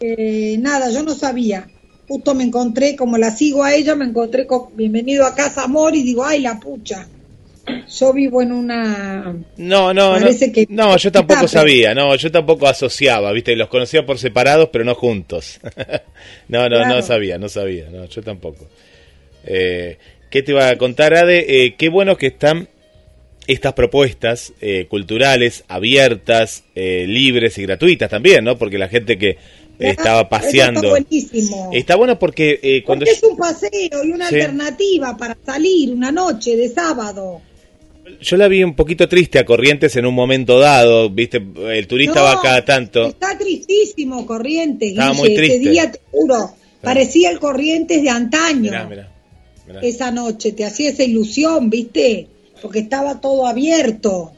eh, 0.00 0.56
nada, 0.60 0.90
yo 0.90 1.02
no 1.02 1.14
sabía. 1.14 1.68
Justo 2.06 2.34
me 2.34 2.44
encontré, 2.44 2.96
como 2.96 3.18
la 3.18 3.30
sigo 3.30 3.64
a 3.64 3.74
ella, 3.74 3.94
me 3.94 4.06
encontré 4.06 4.46
con 4.46 4.74
Bienvenido 4.74 5.26
a 5.26 5.34
Casa 5.34 5.64
Amor 5.64 5.94
y 5.94 6.02
digo, 6.02 6.24
ay, 6.24 6.40
la 6.40 6.58
pucha. 6.58 7.06
Yo 7.98 8.12
vivo 8.12 8.42
en 8.42 8.52
una... 8.52 9.34
No, 9.56 9.94
no, 9.94 10.18
no. 10.18 10.26
Que- 10.52 10.66
No, 10.70 10.96
yo 10.96 11.10
tampoco 11.12 11.48
sabía, 11.48 11.94
no, 11.94 12.14
yo 12.16 12.30
tampoco 12.30 12.66
asociaba, 12.66 13.32
viste, 13.32 13.56
los 13.56 13.68
conocía 13.68 14.04
por 14.06 14.18
separados, 14.18 14.68
pero 14.72 14.84
no 14.84 14.94
juntos. 14.94 15.60
no, 16.48 16.68
no, 16.68 16.84
no 16.86 17.02
sabía, 17.02 17.38
no 17.38 17.48
sabía, 17.48 17.88
no, 17.90 18.04
yo 18.06 18.22
tampoco. 18.22 18.66
Eh, 19.44 19.98
¿Qué 20.30 20.42
te 20.42 20.52
iba 20.52 20.68
a 20.68 20.76
contar, 20.76 21.14
Ade? 21.14 21.64
Eh, 21.64 21.74
qué 21.76 21.88
bueno 21.88 22.16
que 22.16 22.26
están 22.26 22.68
estas 23.46 23.72
propuestas 23.72 24.52
eh, 24.60 24.86
culturales 24.90 25.64
abiertas, 25.68 26.64
eh, 26.74 27.06
libres 27.08 27.56
y 27.56 27.62
gratuitas 27.62 28.10
también, 28.10 28.44
¿no? 28.44 28.58
Porque 28.58 28.76
la 28.76 28.88
gente 28.88 29.16
que 29.16 29.38
estaba 29.78 30.28
paseando. 30.28 30.80
Está 30.80 30.90
buenísimo. 31.08 31.70
Está 31.72 31.96
bueno 31.96 32.18
porque 32.18 32.60
eh, 32.62 32.82
cuando 32.84 33.06
Porque 33.06 33.16
es 33.16 33.22
un 33.22 33.36
paseo 33.38 34.04
y 34.04 34.10
una 34.10 34.28
Sí. 34.28 34.34
alternativa 34.34 35.16
para 35.16 35.36
salir 35.46 35.90
una 35.92 36.12
noche 36.12 36.56
de 36.56 36.68
sábado. 36.68 37.40
Yo 38.20 38.36
la 38.36 38.48
vi 38.48 38.62
un 38.62 38.74
poquito 38.74 39.08
triste 39.08 39.38
a 39.38 39.44
Corrientes 39.44 39.94
en 39.96 40.06
un 40.06 40.14
momento 40.14 40.58
dado, 40.58 41.10
viste, 41.10 41.42
el 41.70 41.86
turista 41.86 42.20
No, 42.20 42.24
va 42.24 42.40
cada 42.42 42.64
tanto. 42.64 43.06
Está 43.06 43.36
tristísimo 43.38 44.26
Corrientes, 44.26 44.90
Estaba 44.90 45.10
Guille, 45.10 45.20
muy 45.20 45.32
ese 45.32 45.36
triste. 45.36 45.70
día 45.70 45.92
te 45.92 46.00
juro. 46.10 46.54
Parecía 46.80 47.30
el 47.30 47.38
Corrientes 47.38 48.02
de 48.02 48.10
antaño. 48.10 48.70
Mirá, 48.70 48.86
mirá, 48.86 49.12
mirá. 49.66 49.80
Esa 49.80 50.10
noche 50.10 50.52
te 50.52 50.64
hacía 50.64 50.90
esa 50.90 51.04
ilusión, 51.04 51.70
¿viste? 51.70 52.28
Porque 52.62 52.80
estaba 52.80 53.20
todo 53.20 53.46
abierto. 53.46 54.32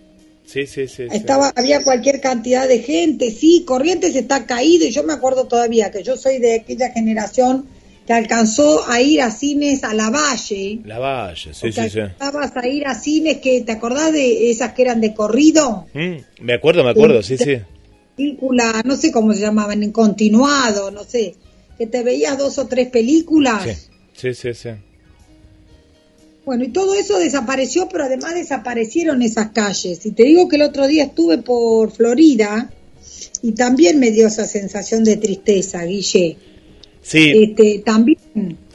Sí, 0.45 0.67
sí, 0.67 0.89
sí. 0.89 1.05
sí. 1.09 1.17
Estaba, 1.17 1.53
había 1.55 1.85
cualquier 1.85 2.21
cantidad 2.21 2.67
de 2.67 2.81
gente, 2.81 3.31
sí, 3.31 3.65
Corrientes 3.65 4.17
está 4.17 4.47
caído 4.47 4.87
y 4.87 4.91
yo 4.91 5.05
me 5.05 5.13
acuerdo 5.13 5.45
todavía 5.45 5.91
que 5.91 6.03
yo 6.03 6.17
soy 6.17 6.39
de 6.39 6.57
aquella 6.57 6.91
generación 6.91 7.67
que 8.11 8.15
alcanzó 8.15 8.91
a 8.91 9.01
ir 9.01 9.23
a 9.23 9.31
cines 9.31 9.85
a 9.85 9.95
la 9.95 10.11
Valle, 10.11 10.81
La 10.85 10.99
Valle, 10.99 11.55
sí, 11.55 11.71
sí, 11.71 11.89
sí. 11.89 12.01
alcanzabas 12.01 12.57
a 12.57 12.67
ir 12.67 12.85
a 12.89 12.97
cines 12.97 13.37
que, 13.37 13.61
¿te 13.61 13.71
acordás 13.71 14.13
de 14.13 14.51
esas 14.51 14.73
que 14.73 14.83
eran 14.83 15.01
de 15.01 15.15
corrido? 15.15 15.87
Mm, 15.95 16.17
me 16.43 16.55
acuerdo, 16.55 16.83
me 16.83 16.91
acuerdo, 16.91 17.23
sí, 17.23 17.39
sí. 17.39 17.59
Película, 18.17 18.83
no 18.85 18.97
sé 18.97 19.13
cómo 19.13 19.33
se 19.33 19.39
llamaban, 19.39 19.85
en 19.85 19.93
continuado, 19.93 20.91
no 20.91 21.05
sé, 21.05 21.37
que 21.79 21.87
te 21.87 22.03
veías 22.03 22.37
dos 22.37 22.59
o 22.59 22.67
tres 22.67 22.89
películas. 22.89 23.63
Sí, 24.13 24.35
sí, 24.35 24.35
sí. 24.35 24.55
sí. 24.55 24.71
Bueno, 26.45 26.65
y 26.65 26.71
todo 26.71 26.97
eso 26.97 27.17
desapareció, 27.17 27.89
pero 27.89 28.07
además 28.07 28.35
desaparecieron 28.35 29.23
esas 29.23 29.51
calles. 29.51 30.05
Y 30.05 30.11
te 30.11 30.25
digo 30.25 30.49
que 30.49 30.57
el 30.57 30.63
otro 30.63 30.89
día 30.89 31.05
estuve 31.05 31.39
por 31.39 31.93
Florida 31.93 32.73
y 33.41 33.53
también 33.53 34.01
me 34.01 34.11
dio 34.11 34.27
esa 34.27 34.47
sensación 34.47 35.05
de 35.05 35.17
tristeza, 35.17 35.85
Guille. 35.85 36.50
Sí, 37.03 37.33
Este, 37.45 37.79
también 37.85 38.19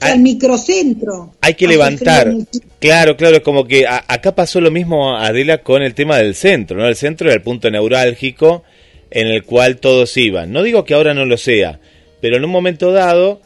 Ah. 0.02 0.12
el 0.14 0.20
microcentro. 0.20 1.34
hay 1.42 1.54
que 1.54 1.68
levantar. 1.68 2.34
Claro, 2.80 3.16
claro, 3.18 3.38
es 3.38 3.42
como 3.44 3.66
que 3.68 3.86
a- 3.86 4.04
acá 4.08 4.34
pasó 4.36 4.60
lo 4.62 4.72
mismo, 4.72 5.16
Adela, 5.16 5.60
con 5.60 5.82
el 5.84 5.94
tema 5.94 6.18
del 6.18 6.36
centro, 6.36 6.78
¿no? 6.78 6.88
El 6.88 6.96
centro 6.96 7.28
era 7.28 7.36
el 7.36 7.42
punto 7.42 7.70
neurálgico 7.70 8.64
en 9.12 9.28
el 9.28 9.44
cual 9.44 9.78
todos 9.78 10.16
iban. 10.18 10.52
No 10.52 10.64
digo 10.64 10.84
que 10.86 10.94
ahora 10.96 11.14
no 11.14 11.26
lo 11.26 11.38
sea, 11.38 11.80
pero 12.20 12.38
en 12.38 12.44
un 12.46 12.52
momento 12.52 12.92
dado, 12.92 13.42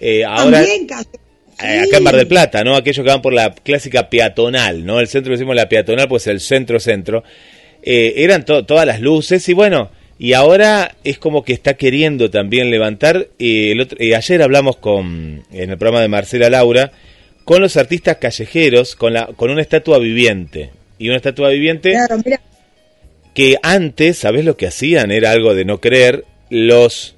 eh, 0.00 0.24
ahora... 0.24 0.58
También. 0.58 0.86
Eh, 1.62 1.78
Sí. 1.82 1.86
acá 1.88 1.96
en 1.98 2.02
Mar 2.02 2.16
del 2.16 2.26
Plata, 2.26 2.64
¿no? 2.64 2.74
Aquellos 2.74 3.04
que 3.04 3.10
van 3.10 3.22
por 3.22 3.32
la 3.32 3.54
clásica 3.54 4.10
peatonal, 4.10 4.84
¿no? 4.84 4.98
El 4.98 5.06
centro 5.06 5.30
decimos 5.32 5.54
la 5.54 5.68
peatonal, 5.68 6.08
pues 6.08 6.26
el 6.26 6.40
centro-centro. 6.40 7.22
Eh, 7.84 8.14
eran 8.16 8.44
to- 8.44 8.64
todas 8.66 8.84
las 8.84 9.00
luces 9.00 9.48
y 9.48 9.52
bueno, 9.52 9.90
y 10.18 10.32
ahora 10.32 10.94
es 11.04 11.18
como 11.18 11.42
que 11.44 11.52
está 11.52 11.74
queriendo 11.74 12.30
también 12.30 12.70
levantar. 12.70 13.28
eh, 13.38 13.72
el 13.72 13.80
otro- 13.80 13.98
eh, 14.00 14.14
ayer 14.14 14.42
hablamos 14.42 14.76
con, 14.76 15.42
en 15.52 15.70
el 15.70 15.78
programa 15.78 16.00
de 16.02 16.08
Marcela 16.08 16.50
Laura, 16.50 16.92
con 17.44 17.60
los 17.60 17.76
artistas 17.76 18.16
callejeros, 18.18 18.94
con, 18.96 19.12
la, 19.12 19.26
con 19.36 19.50
una 19.50 19.60
estatua 19.62 19.98
viviente. 19.98 20.70
Y 20.98 21.08
una 21.08 21.16
estatua 21.16 21.50
viviente 21.50 21.90
Claro, 21.90 22.16
mira, 22.24 22.40
que 23.34 23.56
antes, 23.62 24.18
¿sabes 24.18 24.44
lo 24.44 24.56
que 24.56 24.68
hacían? 24.68 25.10
Era 25.10 25.32
algo 25.32 25.54
de 25.54 25.64
no 25.64 25.80
creer, 25.80 26.24
los 26.50 27.16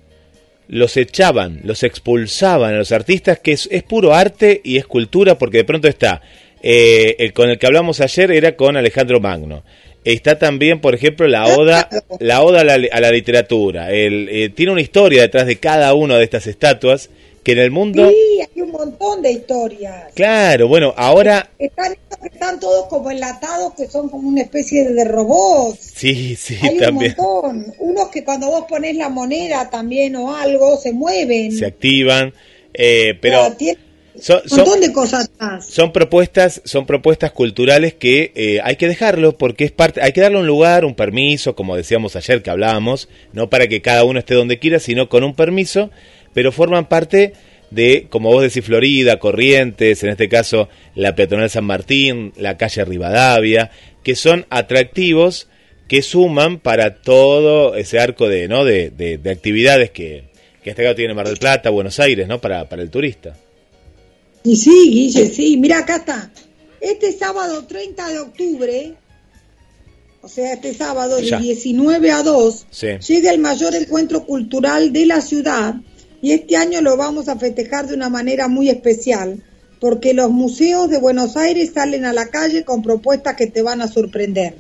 los 0.69 0.97
echaban, 0.97 1.61
los 1.63 1.85
expulsaban 1.85 2.75
a 2.75 2.79
los 2.79 2.91
artistas, 2.91 3.39
que 3.39 3.53
es, 3.53 3.69
es 3.71 3.85
puro 3.85 4.13
arte 4.15 4.61
y 4.65 4.79
es 4.79 4.87
cultura, 4.87 5.39
porque 5.39 5.59
de 5.59 5.65
pronto 5.65 5.87
está, 5.87 6.23
eh, 6.61 7.15
el 7.21 7.33
con 7.33 7.51
el 7.51 7.59
que 7.59 7.67
hablamos 7.67 8.01
ayer 8.01 8.33
era 8.33 8.57
con 8.57 8.77
Alejandro 8.77 9.21
Magno. 9.21 9.63
Está 10.07 10.39
también, 10.39 10.81
por 10.81 10.95
ejemplo, 10.95 11.27
la 11.27 11.47
oda, 11.47 11.89
la 12.21 12.41
oda 12.43 12.61
a 12.61 12.65
la, 12.65 12.75
a 12.75 13.01
la 13.01 13.11
literatura. 13.11 13.91
El, 13.91 14.29
eh, 14.31 14.51
tiene 14.51 14.71
una 14.71 14.81
historia 14.81 15.23
detrás 15.23 15.47
de 15.47 15.57
cada 15.57 15.95
una 15.95 16.17
de 16.17 16.23
estas 16.23 16.47
estatuas 16.47 17.11
que 17.43 17.53
en 17.53 17.59
el 17.59 17.73
mundo... 17.73 18.09
sí, 18.09 18.41
hay 18.41 18.63
un 18.63 18.71
montón 18.71 19.21
de 19.23 19.33
historias. 19.33 20.13
Claro, 20.15 20.69
bueno, 20.69 20.95
ahora... 20.97 21.51
Están, 21.59 21.97
están 22.25 22.61
todos 22.61 22.87
como 22.87 23.11
enlatados, 23.11 23.75
que 23.75 23.89
son 23.89 24.09
como 24.09 24.29
una 24.29 24.43
especie 24.43 24.85
de 24.85 25.05
robots. 25.05 25.93
Sí, 25.97 26.37
sí, 26.37 26.57
Hay 26.63 26.79
también. 26.79 27.17
un 27.19 27.25
montón. 27.25 27.75
Unos 27.81 28.09
que 28.09 28.23
cuando 28.23 28.47
vos 28.47 28.65
pones 28.69 28.95
la 28.95 29.09
moneda 29.09 29.69
también 29.71 30.15
o 30.15 30.37
algo, 30.37 30.77
se 30.77 30.93
mueven. 30.93 31.51
Se 31.51 31.67
activan, 31.67 32.33
eh, 32.73 33.19
pero... 33.21 33.53
Tiene 33.57 33.86
son- 34.21 34.43
un 34.51 34.57
montón 34.59 34.81
de 34.81 34.93
cosas 34.93 35.31
atrás. 35.35 35.67
son 35.67 35.93
propuestas 35.93 36.63
son 36.65 36.87
propuestas 36.87 37.33
culturales 37.33 37.95
que 37.95 38.33
eh, 38.35 38.61
hay 38.63 38.77
que 38.77 38.89
dejarlo 38.89 39.37
porque 39.37 39.65
es 39.65 39.73
parte 39.73 40.01
hay 40.03 40.13
que 40.13 40.21
darle 40.21 40.39
un 40.39 40.47
lugar 40.47 40.85
un 40.85 40.95
permiso 40.95 41.55
como 41.55 41.77
decíamos 41.77 42.17
ayer 42.17 42.43
que 42.43 42.51
hablábamos 42.51 43.09
no 43.33 43.51
para 43.51 43.67
que 43.67 43.83
cada 43.83 44.05
uno 44.05 44.19
esté 44.19 44.35
donde 44.35 44.59
quiera 44.59 44.79
sino 44.81 45.09
con 45.09 45.25
un 45.25 45.35
permiso 45.35 45.91
pero 46.35 46.53
forman 46.53 46.87
parte 46.89 47.33
de 47.71 48.07
como 48.11 48.31
vos 48.31 48.43
decís 48.43 48.65
Florida 48.65 49.19
Corrientes 49.19 50.03
en 50.03 50.11
este 50.11 50.29
caso 50.29 50.69
la 50.95 51.15
peatonal 51.15 51.51
San 51.51 51.65
Martín 51.65 52.33
la 52.37 52.57
calle 52.57 52.85
Rivadavia 52.85 53.71
que 54.03 54.15
son 54.15 54.47
atractivos 54.51 55.49
que 55.89 56.03
suman 56.03 56.59
para 56.59 56.97
todo 56.97 57.75
ese 57.77 57.99
arco 58.01 58.29
de 58.29 58.49
no 58.49 58.65
de, 58.65 58.91
de- 58.91 59.19
de 59.19 59.31
actividades 59.31 59.91
que 59.91 60.25
que 60.63 60.71
este 60.71 60.83
caso 60.83 60.95
tiene 60.97 61.15
Mar 61.15 61.27
del 61.29 61.37
Plata 61.39 61.71
Buenos 61.71 61.99
Aires 62.01 62.27
no 62.29 62.41
para 62.41 62.69
para 62.69 62.83
el 62.83 62.91
turista 62.91 63.37
Y 64.47 64.57
sí, 64.57 64.91
Guille, 64.91 65.29
sí. 65.35 65.57
Mira, 65.57 65.79
acá 65.79 65.97
está. 65.97 66.31
Este 66.81 67.13
sábado 67.13 67.65
30 67.67 68.09
de 68.09 68.19
octubre, 68.21 68.95
o 70.23 70.29
sea, 70.29 70.53
este 70.53 70.73
sábado 70.73 71.17
de 71.17 71.25
Ya. 71.27 71.39
19 71.41 72.11
a 72.13 72.23
2, 72.23 72.67
Sí. 72.71 72.87
llega 73.09 73.33
el 73.33 73.41
mayor 73.41 73.75
encuentro 73.75 74.25
cultural 74.25 74.93
de 74.93 75.07
la 75.07 75.21
ciudad 75.21 75.75
y 76.23 76.33
este 76.33 76.57
año 76.57 76.81
lo 76.83 76.97
vamos 76.97 77.29
a 77.29 77.37
festejar 77.37 77.89
de 77.89 77.95
una 77.95 78.09
manera 78.09 78.47
muy 78.47 78.69
especial 78.69 79.43
porque 79.81 80.15
los 80.15 80.31
museos 80.31 80.89
de 80.91 80.99
Buenos 80.99 81.37
Aires 81.37 81.73
salen 81.75 82.05
a 82.05 82.13
la 82.13 82.29
calle 82.29 82.65
con 82.65 82.83
propuestas 82.83 83.35
que 83.37 83.47
te 83.49 83.63
van 83.63 83.83
a 83.83 83.89
sorprender. 83.89 84.55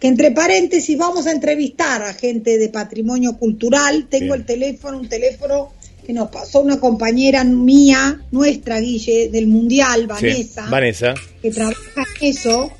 Que 0.00 0.08
entre 0.08 0.32
paréntesis 0.32 0.98
vamos 0.98 1.26
a 1.28 1.32
entrevistar 1.32 2.02
a 2.02 2.12
gente 2.12 2.58
de 2.58 2.68
patrimonio 2.70 3.38
cultural. 3.38 4.08
Tengo 4.10 4.34
Bien. 4.34 4.40
el 4.40 4.46
teléfono, 4.46 4.98
un 4.98 5.08
teléfono 5.08 5.72
que 6.04 6.12
nos 6.12 6.30
pasó 6.30 6.60
una 6.60 6.80
compañera 6.80 7.44
mía, 7.44 8.22
nuestra 8.30 8.80
Guille, 8.80 9.28
del 9.28 9.46
Mundial, 9.46 10.08
Sí. 10.18 10.26
Vanessa, 10.26 10.66
Vanessa 10.68 11.14
que 11.40 11.50
trabaja 11.50 12.04
en 12.20 12.28
eso. 12.28 12.70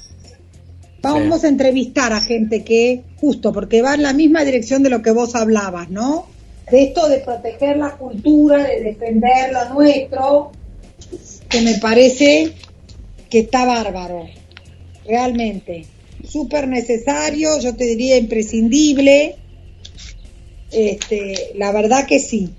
Vamos 1.01 1.43
a 1.43 1.49
entrevistar 1.49 2.13
a 2.13 2.21
gente 2.21 2.63
que, 2.63 3.03
justo 3.17 3.53
porque 3.53 3.83
va 3.83 3.95
en 3.95 4.03
la 4.03 4.13
misma 4.13 4.45
dirección 4.45 4.83
de 4.83 4.91
lo 4.91 5.03
que 5.03 5.11
vos 5.11 5.35
hablabas, 5.35 5.91
¿no? 5.91 6.27
De 6.71 6.85
esto 6.85 7.09
de 7.09 7.19
proteger 7.19 7.77
la 7.77 7.97
cultura, 7.97 8.63
de 8.63 8.81
defender 8.83 9.53
lo 9.53 9.75
nuestro, 9.75 10.53
que 11.49 11.61
me 11.61 11.75
parece 11.79 12.53
que 13.29 13.41
está 13.41 13.65
bárbaro, 13.65 14.27
realmente. 15.05 15.87
Súper 16.25 16.69
necesario, 16.69 17.59
yo 17.61 17.75
te 17.75 17.85
diría 17.85 18.17
imprescindible. 18.17 19.37
Este, 20.71 21.53
la 21.57 21.73
verdad 21.73 22.07
que 22.07 22.21
sí. 22.21 22.51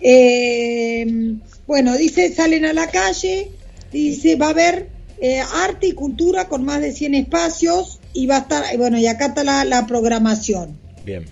Eh, 0.00 1.36
bueno, 1.66 1.96
dice, 1.96 2.32
salen 2.34 2.64
a 2.64 2.72
la 2.72 2.88
calle, 2.88 3.50
dice, 3.92 4.36
va 4.36 4.46
a 4.46 4.50
haber 4.50 4.88
eh, 5.20 5.40
arte 5.40 5.88
y 5.88 5.92
cultura 5.92 6.48
con 6.48 6.64
más 6.64 6.80
de 6.80 6.92
100 6.92 7.14
espacios 7.14 8.00
y 8.12 8.26
va 8.26 8.36
a 8.36 8.40
estar, 8.40 8.64
eh, 8.72 8.76
bueno, 8.76 8.98
y 8.98 9.06
acá 9.06 9.26
está 9.26 9.44
la, 9.44 9.64
la 9.64 9.86
programación. 9.86 10.78
bien 11.04 11.24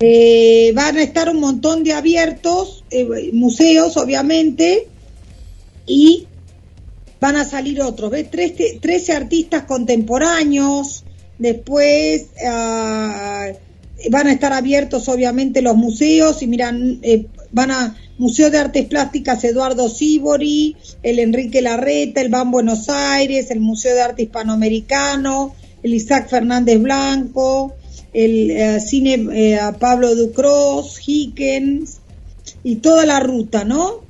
Eh, 0.00 0.72
van 0.74 0.96
a 0.96 1.02
estar 1.02 1.28
un 1.28 1.40
montón 1.40 1.84
de 1.84 1.92
abiertos, 1.92 2.84
museos 3.32 3.96
obviamente, 3.96 4.88
y 5.86 6.26
van 7.20 7.36
a 7.36 7.44
salir 7.44 7.82
otros, 7.82 8.10
¿ves? 8.10 8.30
Trece, 8.30 8.78
13 8.80 9.12
artistas 9.12 9.64
contemporáneos, 9.64 11.04
después 11.38 12.26
ah, 12.46 13.48
van 14.10 14.26
a 14.26 14.32
estar 14.32 14.52
abiertos 14.52 15.08
obviamente 15.08 15.62
los 15.62 15.76
museos 15.76 16.42
y 16.42 16.46
miran, 16.46 17.00
eh, 17.02 17.26
van 17.52 17.70
a 17.70 17.96
Museo 18.18 18.50
de 18.50 18.58
Artes 18.58 18.86
Plásticas 18.86 19.42
Eduardo 19.44 19.88
Sibori, 19.88 20.76
el 21.02 21.18
Enrique 21.18 21.62
Larreta, 21.62 22.20
el 22.20 22.28
BAN 22.28 22.50
Buenos 22.50 22.88
Aires, 22.88 23.50
el 23.50 23.60
Museo 23.60 23.94
de 23.94 24.02
Arte 24.02 24.22
Hispanoamericano, 24.22 25.54
el 25.82 25.94
Isaac 25.94 26.28
Fernández 26.28 26.80
Blanco, 26.80 27.74
el 28.12 28.50
eh, 28.50 28.80
cine 28.80 29.26
eh, 29.32 29.58
Pablo 29.78 30.14
Ducros, 30.14 31.00
Hickens 31.04 31.98
y 32.62 32.76
toda 32.76 33.06
la 33.06 33.20
ruta, 33.20 33.64
¿no? 33.64 34.00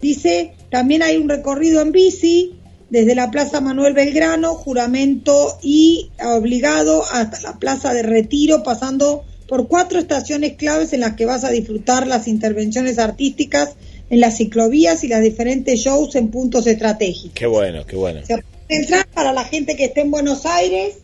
Dice, 0.00 0.52
también 0.70 1.02
hay 1.02 1.16
un 1.16 1.28
recorrido 1.28 1.80
en 1.80 1.92
bici 1.92 2.54
desde 2.90 3.14
la 3.14 3.30
Plaza 3.30 3.60
Manuel 3.60 3.94
Belgrano, 3.94 4.54
juramento 4.54 5.58
y 5.62 6.10
obligado 6.24 7.02
hasta 7.12 7.40
la 7.40 7.58
Plaza 7.58 7.92
de 7.92 8.02
Retiro, 8.02 8.62
pasando 8.62 9.24
por 9.48 9.68
cuatro 9.68 9.98
estaciones 9.98 10.54
claves 10.54 10.92
en 10.92 11.00
las 11.00 11.14
que 11.14 11.26
vas 11.26 11.44
a 11.44 11.50
disfrutar 11.50 12.06
las 12.06 12.28
intervenciones 12.28 12.98
artísticas 12.98 13.76
en 14.10 14.20
las 14.20 14.36
ciclovías 14.36 15.04
y 15.04 15.08
las 15.08 15.22
diferentes 15.22 15.80
shows 15.80 16.14
en 16.16 16.30
puntos 16.30 16.66
estratégicos. 16.66 17.34
Qué 17.34 17.46
bueno, 17.46 17.84
qué 17.86 17.96
bueno. 17.96 18.20
Se 18.26 18.34
puede 18.34 18.44
entrar 18.68 19.06
para 19.08 19.32
la 19.32 19.44
gente 19.44 19.76
que 19.76 19.86
esté 19.86 20.02
en 20.02 20.10
Buenos 20.10 20.46
Aires 20.46 20.94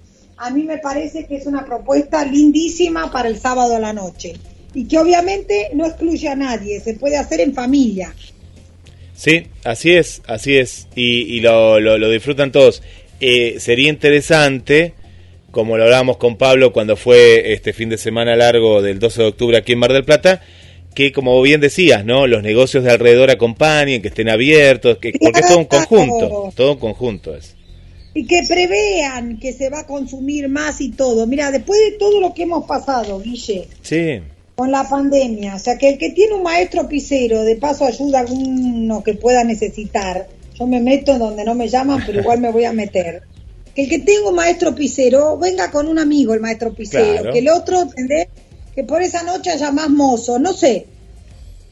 a 0.42 0.50
mí 0.50 0.64
me 0.64 0.78
parece 0.78 1.24
que 1.26 1.36
es 1.36 1.46
una 1.46 1.64
propuesta 1.64 2.24
lindísima 2.24 3.12
para 3.12 3.28
el 3.28 3.38
sábado 3.38 3.76
a 3.76 3.78
la 3.78 3.92
noche 3.92 4.34
y 4.74 4.86
que 4.86 4.98
obviamente 4.98 5.70
no 5.74 5.86
excluye 5.86 6.28
a 6.28 6.34
nadie, 6.34 6.80
se 6.80 6.94
puede 6.94 7.16
hacer 7.16 7.40
en 7.40 7.54
familia. 7.54 8.12
Sí, 9.14 9.46
así 9.62 9.92
es, 9.92 10.20
así 10.26 10.56
es, 10.56 10.88
y, 10.96 11.36
y 11.36 11.40
lo, 11.40 11.78
lo, 11.78 11.96
lo 11.96 12.10
disfrutan 12.10 12.50
todos. 12.50 12.82
Eh, 13.20 13.60
sería 13.60 13.88
interesante, 13.88 14.94
como 15.52 15.76
lo 15.76 15.84
hablábamos 15.84 16.16
con 16.16 16.36
Pablo 16.36 16.72
cuando 16.72 16.96
fue 16.96 17.52
este 17.52 17.72
fin 17.72 17.90
de 17.90 17.98
semana 17.98 18.34
largo 18.34 18.82
del 18.82 18.98
12 18.98 19.22
de 19.22 19.28
octubre 19.28 19.56
aquí 19.58 19.72
en 19.72 19.78
Mar 19.78 19.92
del 19.92 20.04
Plata, 20.04 20.40
que 20.94 21.12
como 21.12 21.40
bien 21.42 21.60
decías, 21.60 22.04
¿no? 22.04 22.26
Los 22.26 22.42
negocios 22.42 22.82
de 22.82 22.90
alrededor 22.90 23.30
acompañen, 23.30 24.02
que 24.02 24.08
estén 24.08 24.28
abiertos, 24.28 24.98
que, 24.98 25.12
porque 25.20 25.40
es 25.40 25.46
todo 25.46 25.58
un 25.58 25.66
conjunto, 25.66 26.52
todo 26.56 26.72
un 26.72 26.78
conjunto 26.78 27.36
es. 27.36 27.54
Y 28.14 28.26
que 28.26 28.40
prevean 28.48 29.38
que 29.38 29.52
se 29.52 29.70
va 29.70 29.80
a 29.80 29.86
consumir 29.86 30.48
más 30.48 30.80
y 30.80 30.90
todo. 30.90 31.26
Mira, 31.26 31.50
después 31.50 31.78
de 31.80 31.98
todo 31.98 32.20
lo 32.20 32.34
que 32.34 32.42
hemos 32.42 32.66
pasado, 32.66 33.20
Guille, 33.20 33.68
Sí, 33.82 34.20
con 34.54 34.70
la 34.70 34.88
pandemia, 34.88 35.56
o 35.56 35.58
sea, 35.58 35.78
que 35.78 35.90
el 35.90 35.98
que 35.98 36.10
tiene 36.10 36.34
un 36.34 36.42
maestro 36.42 36.88
pisero, 36.88 37.42
de 37.42 37.56
paso 37.56 37.84
ayuda 37.84 38.18
a 38.18 38.22
alguno 38.22 39.02
que 39.02 39.14
pueda 39.14 39.44
necesitar, 39.44 40.28
yo 40.58 40.66
me 40.66 40.80
meto 40.80 41.18
donde 41.18 41.44
no 41.44 41.54
me 41.54 41.68
llaman, 41.68 42.02
pero 42.06 42.20
igual 42.20 42.40
me 42.40 42.50
voy 42.50 42.64
a 42.64 42.72
meter. 42.72 43.22
Que 43.74 43.84
el 43.84 43.88
que 43.88 43.98
tenga 44.00 44.28
un 44.28 44.34
maestro 44.34 44.74
pisero, 44.74 45.38
venga 45.38 45.70
con 45.70 45.88
un 45.88 45.98
amigo 45.98 46.34
el 46.34 46.40
maestro 46.40 46.74
pisero, 46.74 47.12
Claro. 47.22 47.32
que 47.32 47.38
el 47.38 47.48
otro, 47.48 47.82
¿entendés? 47.82 48.28
Que 48.74 48.84
por 48.84 49.02
esa 49.02 49.22
noche 49.22 49.50
haya 49.50 49.70
más 49.72 49.88
mozo, 49.88 50.38
no 50.38 50.52
sé. 50.52 50.86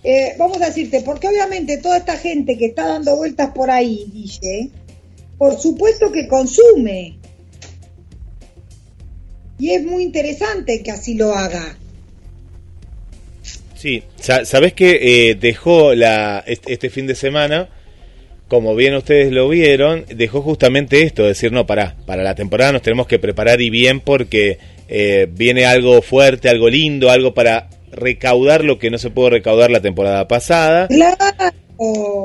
Eh, 0.03 0.35
vamos 0.39 0.61
a 0.63 0.67
decirte, 0.67 1.03
porque 1.03 1.29
obviamente 1.29 1.77
toda 1.77 1.99
esta 1.99 2.17
gente 2.17 2.57
que 2.57 2.67
está 2.67 2.87
dando 2.87 3.17
vueltas 3.17 3.51
por 3.55 3.71
ahí, 3.71 4.07
Guille, 4.13 4.71
por 5.37 5.59
supuesto 5.61 6.11
que 6.11 6.27
consume. 6.27 7.19
Y 9.59 9.71
es 9.73 9.85
muy 9.85 10.03
interesante 10.05 10.83
que 10.83 10.91
así 10.91 11.15
lo 11.15 11.35
haga. 11.35 11.77
sí. 13.75 14.03
Sa- 14.19 14.45
Sabés 14.45 14.73
que 14.75 15.31
eh, 15.31 15.35
dejó 15.35 15.95
la, 15.95 16.43
este, 16.47 16.73
este 16.75 16.91
fin 16.91 17.07
de 17.07 17.15
semana, 17.15 17.69
como 18.51 18.75
bien 18.75 18.95
ustedes 18.95 19.33
lo 19.33 19.49
vieron, 19.49 20.05
dejó 20.15 20.43
justamente 20.43 21.03
esto, 21.05 21.25
decir, 21.25 21.53
no, 21.53 21.67
para, 21.67 21.97
para 22.05 22.23
la 22.23 22.35
temporada 22.35 22.73
nos 22.73 22.83
tenemos 22.83 23.07
que 23.07 23.19
preparar 23.19 23.61
y 23.63 23.71
bien 23.71 24.01
porque 24.01 24.59
eh, 24.89 25.29
viene 25.31 25.65
algo 25.65 26.03
fuerte, 26.03 26.49
algo 26.51 26.69
lindo, 26.69 27.11
algo 27.11 27.33
para 27.33 27.71
recaudar 27.93 28.65
lo 28.65 28.79
que 28.79 28.91
no 28.91 28.99
se 28.99 29.11
pudo 29.11 29.31
recaudar 29.31 29.71
la 29.71 29.81
temporada 29.81 30.27
pasada. 30.29 30.89
Claro. 30.89 31.17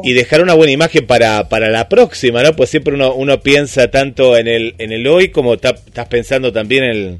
y 0.03 0.13
dejar 0.13 0.41
una 0.41 0.53
buena 0.55 0.73
imagen 0.73 1.05
para, 1.07 1.47
para 1.47 1.69
la 1.69 1.87
próxima, 1.87 2.43
¿no? 2.43 2.55
Pues 2.55 2.69
siempre 2.71 2.93
uno, 2.95 3.13
uno 3.13 3.39
piensa 3.41 3.89
tanto 3.89 4.35
en 4.35 4.47
el, 4.47 4.75
en 4.79 4.91
el 4.91 5.07
hoy 5.07 5.29
como 5.29 5.57
ta- 5.57 5.69
estás 5.85 6.07
pensando 6.07 6.51
también 6.51 6.83
en, 6.83 7.19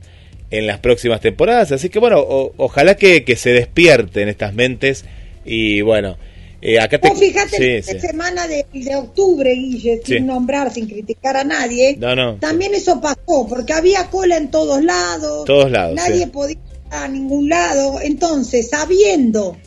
en 0.51 0.67
las 0.67 0.79
próximas 0.79 1.21
temporadas. 1.21 1.71
Así 1.71 1.89
que 1.89 1.99
bueno, 1.99 2.19
o- 2.19 2.53
ojalá 2.57 2.95
que, 2.95 3.23
que 3.23 3.35
se 3.37 3.53
despierten 3.53 4.27
estas 4.29 4.53
mentes 4.53 5.05
y 5.45 5.79
bueno, 5.81 6.17
eh, 6.61 6.79
acá 6.79 6.99
te... 6.99 7.09
Vos 7.09 7.19
fíjate, 7.19 7.57
Sí, 7.83 7.93
la 7.93 7.99
sí. 8.01 8.07
semana 8.07 8.47
de, 8.47 8.65
de 8.73 8.95
octubre, 8.95 9.53
Guille, 9.53 10.01
Sí. 10.03 10.13
sin 10.15 10.25
nombrar, 10.27 10.73
sin 10.73 10.87
criticar 10.87 11.37
a 11.37 11.43
nadie, 11.43 11.95
No, 11.97 12.15
no. 12.15 12.35
también 12.37 12.73
eso 12.75 12.99
pasó, 13.01 13.45
porque 13.47 13.73
había 13.73 14.05
cola 14.09 14.37
en 14.37 14.49
todos 14.51 14.83
lados, 14.83 15.45
Todos 15.45 15.71
lados, 15.71 15.95
nadie 15.95 16.27
podía 16.27 16.53
ir 16.53 16.59
a 16.91 17.07
ningún 17.07 17.49
lado, 17.49 17.99
entonces, 18.01 18.69
sabiendo, 18.69 19.57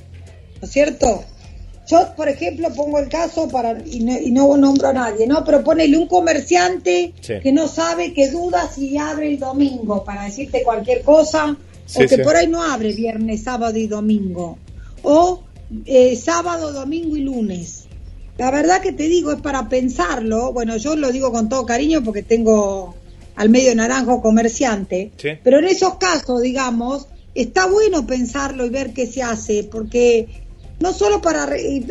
¿no 0.61 0.66
es 0.66 0.70
cierto? 0.72 1.24
Yo, 1.90 2.07
por 2.16 2.29
ejemplo, 2.29 2.68
pongo 2.74 2.98
el 2.98 3.09
caso 3.09 3.48
para 3.48 3.79
y 3.87 4.01
no, 4.01 4.18
y 4.20 4.31
no 4.31 4.55
nombro 4.59 4.88
a 4.88 4.92
nadie, 4.92 5.27
¿no? 5.27 5.42
Pero 5.42 5.64
ponele 5.64 5.96
un 5.96 6.07
comerciante 6.07 7.14
que 7.42 7.51
no 7.51 7.66
sabe, 7.66 8.12
que 8.12 8.29
duda 8.31 8.68
si 8.70 8.98
abre 8.98 9.29
el 9.29 9.38
domingo, 9.38 10.05
para 10.05 10.24
decirte 10.24 10.62
cualquier 10.62 11.03
cosa, 11.03 11.57
Sí, 11.87 12.05
o 12.05 12.07
que 12.07 12.16
sí. 12.16 12.22
por 12.22 12.37
ahí 12.37 12.46
no 12.46 12.62
abre 12.62 12.92
viernes, 12.92 13.42
sábado 13.44 13.79
y 13.79 13.87
domingo, 13.87 14.59
o 15.03 15.42
eh, 15.87 16.16
sábado, 16.16 16.72
domingo 16.72 17.16
y 17.16 17.20
lunes. 17.20 17.85
La 18.38 18.50
verdad 18.50 18.81
que 18.81 18.92
te 18.92 19.09
digo, 19.09 19.33
es 19.33 19.40
para 19.40 19.68
pensarlo, 19.68 20.52
bueno, 20.52 20.76
yo 20.76 20.94
lo 20.96 21.11
digo 21.11 21.33
con 21.33 21.48
todo 21.48 21.66
cariño 21.66 22.02
porque 22.04 22.22
tengo 22.22 22.94
al 23.35 23.48
medio 23.50 23.74
naranjo 23.74 24.20
comerciante, 24.22 25.11
Sí. 25.16 25.31
pero 25.42 25.59
en 25.59 25.64
esos 25.66 25.96
casos, 25.96 26.40
digamos, 26.42 27.07
está 27.35 27.66
bueno 27.66 28.07
pensarlo 28.07 28.64
y 28.64 28.70
ver 28.70 28.92
qué 28.92 29.07
se 29.07 29.22
hace, 29.22 29.64
porque 29.64 30.26
no 30.81 30.92
solo 30.92 31.20
para, 31.20 31.46
re- 31.46 31.83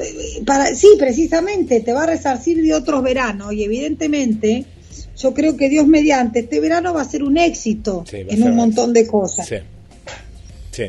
para 0.45 0.73
sí, 0.73 0.87
precisamente, 0.97 1.81
te 1.81 1.91
va 1.93 2.03
a 2.03 2.07
resarcir 2.07 2.61
de 2.61 2.73
otros 2.73 3.03
veranos 3.03 3.51
y 3.53 3.63
evidentemente 3.63 4.65
yo 5.17 5.33
creo 5.33 5.57
que 5.57 5.67
Dios 5.69 5.85
mediante, 5.87 6.39
este 6.39 6.59
verano 6.61 6.93
va 6.93 7.01
a 7.01 7.05
ser 7.09 7.23
un 7.23 7.37
éxito 7.37 8.05
Sí, 8.09 8.17
en 8.27 8.43
un 8.43 8.55
montón 8.55 8.93
de 8.93 9.05
cosas. 9.07 9.47
Sí. 9.47 9.55
Sí. 10.71 10.83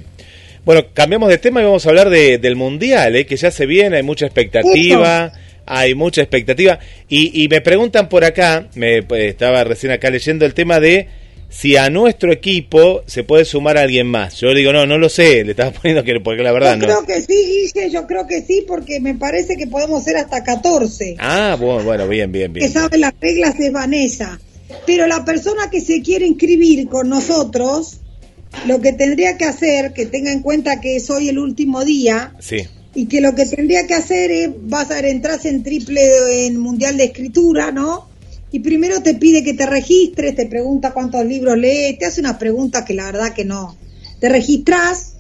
Bueno, 0.68 0.85
cambiamos 0.92 1.31
de 1.31 1.38
tema 1.38 1.62
y 1.62 1.64
vamos 1.64 1.87
a 1.87 1.88
hablar 1.88 2.11
de, 2.11 2.37
del 2.37 2.54
Mundial, 2.54 3.16
¿eh? 3.16 3.24
que 3.24 3.38
ya 3.38 3.50
se 3.50 3.64
viene, 3.64 3.96
hay 3.96 4.02
mucha 4.02 4.26
expectativa, 4.26 5.33
hay 5.64 5.94
mucha 5.94 6.20
expectativa. 6.20 6.78
Y, 7.09 7.42
y 7.42 7.48
me 7.48 7.62
preguntan 7.62 8.11
por 8.11 8.22
acá, 8.22 8.68
me 8.74 9.02
pues, 9.02 9.31
estaba 9.31 9.64
recién 9.64 9.92
acá 9.92 10.11
leyendo 10.11 10.44
el 10.44 10.52
tema 10.52 10.78
de 10.78 11.09
si 11.48 11.78
a 11.78 11.88
nuestro 11.88 12.31
equipo 12.31 13.02
se 13.07 13.24
puede 13.24 13.46
sumar 13.46 13.78
alguien 13.78 14.09
más. 14.09 14.38
Yo 14.42 14.52
digo, 14.52 14.70
no, 14.74 14.85
no 14.85 14.98
lo 14.98 15.09
sé, 15.09 15.42
le 15.42 15.52
estaba 15.52 15.70
poniendo 15.83 16.04
que, 16.04 16.20
porque 16.20 16.42
la 16.42 16.52
verdad 16.52 16.72
yo 16.78 16.87
no. 16.87 16.87
creo 16.87 17.07
que 17.07 17.22
sí, 17.22 17.72
Guille, 17.72 17.88
yo 17.88 18.07
creo 18.07 18.26
que 18.26 18.42
sí, 18.42 18.62
porque 18.68 19.00
me 19.00 19.14
parece 19.14 19.57
que 19.57 19.68
podemos 19.68 20.04
ser 20.04 20.18
hasta 20.18 20.44
14. 20.44 21.16
Ah, 21.18 21.57
bueno, 21.59 21.83
bueno, 21.85 22.07
bien, 22.07 22.31
bien, 22.31 22.52
que 22.52 22.61
bien. 22.61 22.70
sabe 22.70 22.98
las 22.98 23.14
reglas 23.18 23.59
es 23.59 23.72
Vanessa. 23.72 24.38
Pero 24.85 25.07
la 25.07 25.24
persona 25.24 25.70
que 25.70 25.81
se 25.81 26.02
quiere 26.02 26.26
inscribir 26.26 26.88
con 26.88 27.09
nosotros, 27.09 28.00
lo 28.67 28.81
que 28.81 28.93
tendría 28.93 29.37
que 29.37 29.45
hacer, 29.45 29.93
que 29.93 30.07
tenga 30.07 30.33
en 30.33 30.43
cuenta 30.43 30.81
que 30.81 30.97
es 30.97 31.11
hoy 31.11 31.29
el 31.29 31.39
último 31.39 31.85
día, 31.85 32.35
Sí, 32.41 32.67
y 32.95 33.07
que 33.07 33.21
lo 33.21 33.35
que 33.35 33.47
tendría 33.47 33.87
que 33.87 33.95
hacer 33.95 34.31
es, 34.31 34.51
vas 34.63 34.91
a 34.91 34.95
ver, 34.95 35.07
entras 35.07 35.45
en 35.45 35.63
triple 35.63 36.47
en 36.47 36.57
Mundial 36.59 36.97
de 36.97 37.05
Escritura, 37.05 37.71
¿no? 37.71 38.09
Y 38.51 38.61
primero 38.61 39.03
te 39.03 39.15
pide 39.15 39.45
que 39.45 39.55
te 39.55 39.67
registres, 39.67 40.35
te 40.35 40.47
pregunta 40.47 40.93
cuántos 40.93 41.25
libros 41.25 41.57
lees, 41.59 41.99
te 41.99 42.07
hace 42.07 42.21
unas 42.21 42.39
preguntas 42.39 42.85
que 42.85 42.95
la 42.95 43.05
verdad 43.05 43.35
que 43.35 43.45
no. 43.45 43.77
Te 44.21 44.29
registras 44.29 45.13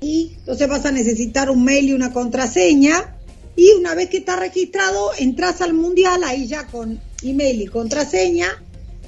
y 0.00 0.34
entonces 0.38 0.68
vas 0.68 0.84
a 0.84 0.92
necesitar 0.92 1.50
un 1.50 1.64
mail 1.64 1.88
y 1.88 1.92
una 1.94 2.12
contraseña. 2.12 3.16
Y 3.56 3.70
una 3.70 3.94
vez 3.94 4.10
que 4.10 4.18
estás 4.18 4.38
registrado, 4.38 5.12
entras 5.18 5.62
al 5.62 5.72
mundial, 5.72 6.22
ahí 6.24 6.46
ya 6.46 6.66
con 6.66 7.00
email 7.22 7.62
y 7.62 7.66
contraseña. 7.66 8.48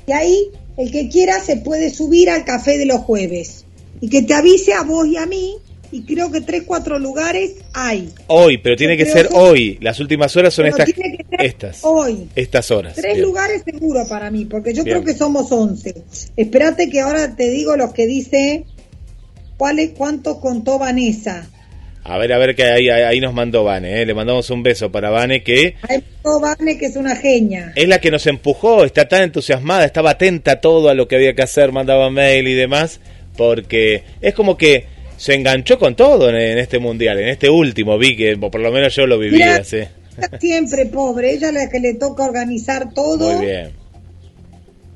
Y 0.06 0.12
ahí 0.12 0.50
el 0.78 0.90
que 0.90 1.08
quiera 1.10 1.40
se 1.40 1.56
puede 1.58 1.90
subir 1.90 2.30
al 2.30 2.44
café 2.44 2.78
de 2.78 2.86
los 2.86 3.00
jueves. 3.00 3.64
Y 4.00 4.08
que 4.08 4.22
te 4.22 4.32
avise 4.32 4.72
a 4.72 4.82
vos 4.82 5.06
y 5.06 5.16
a 5.18 5.26
mí. 5.26 5.56
Y 5.90 6.02
creo 6.02 6.30
que 6.30 6.42
tres, 6.42 6.64
cuatro 6.66 6.98
lugares 6.98 7.52
hay. 7.72 8.10
hoy, 8.26 8.58
pero 8.58 8.76
tiene 8.76 8.96
Yo 8.98 9.04
que 9.06 9.10
ser 9.10 9.28
que- 9.28 9.34
hoy. 9.34 9.78
Las 9.80 9.98
últimas 10.00 10.36
horas 10.36 10.52
son 10.52 10.64
Pero 10.64 10.76
estas, 10.76 10.94
tiene 10.94 11.16
que 11.16 11.24
ser 11.24 11.46
estas, 11.46 11.78
hoy. 11.82 12.28
estas 12.34 12.70
horas. 12.70 12.94
Tres 12.94 13.14
Bien. 13.14 13.22
lugares 13.26 13.62
seguro 13.64 14.06
para 14.06 14.30
mí, 14.30 14.44
porque 14.44 14.74
yo 14.74 14.84
Bien. 14.84 14.98
creo 15.02 15.04
que 15.06 15.18
somos 15.18 15.50
11. 15.50 15.94
Espérate 16.36 16.90
que 16.90 17.00
ahora 17.00 17.34
te 17.34 17.48
digo 17.50 17.74
los 17.76 17.94
que 17.94 18.06
dice 18.06 18.64
cuáles 19.56 19.90
cuántos 19.96 20.36
contó 20.38 20.78
Vanessa. 20.78 21.48
A 22.08 22.16
ver, 22.16 22.32
a 22.32 22.38
ver, 22.38 22.56
que 22.56 22.64
ahí, 22.64 22.88
ahí, 22.88 23.20
nos 23.20 23.34
mandó 23.34 23.64
Vane, 23.64 24.00
¿eh? 24.00 24.06
le 24.06 24.14
mandamos 24.14 24.48
un 24.48 24.62
beso 24.62 24.90
para 24.90 25.10
Vane, 25.10 25.42
que 25.42 25.76
Ahí 25.82 26.02
contó 26.22 26.40
Vane, 26.40 26.78
que 26.78 26.86
es 26.86 26.96
una 26.96 27.14
genia. 27.14 27.72
es 27.76 27.86
la 27.86 28.00
que 28.00 28.10
nos 28.10 28.26
empujó, 28.26 28.84
está 28.84 29.06
tan 29.08 29.24
entusiasmada, 29.24 29.84
estaba 29.84 30.10
atenta 30.10 30.52
a 30.52 30.60
todo 30.60 30.88
a 30.88 30.94
lo 30.94 31.06
que 31.06 31.16
había 31.16 31.34
que 31.34 31.42
hacer, 31.42 31.70
mandaba 31.70 32.08
mail 32.10 32.48
y 32.48 32.54
demás, 32.54 33.00
porque 33.36 34.04
es 34.22 34.32
como 34.32 34.56
que 34.56 34.86
se 35.18 35.34
enganchó 35.34 35.78
con 35.78 35.96
todo 35.96 36.30
en, 36.30 36.36
en 36.36 36.58
este 36.58 36.78
mundial, 36.78 37.18
en 37.18 37.28
este 37.28 37.50
último, 37.50 37.98
vi 37.98 38.16
que 38.16 38.38
por 38.38 38.58
lo 38.58 38.72
menos 38.72 38.94
yo 38.94 39.06
lo 39.06 39.18
viví 39.18 39.42
así. 39.42 39.80
Siempre 40.40 40.86
pobre, 40.86 41.34
ella 41.34 41.48
es 41.48 41.54
la 41.54 41.68
que 41.68 41.80
le 41.80 41.94
toca 41.94 42.24
organizar 42.24 42.92
todo. 42.94 43.34
Muy 43.34 43.46
bien. 43.46 43.70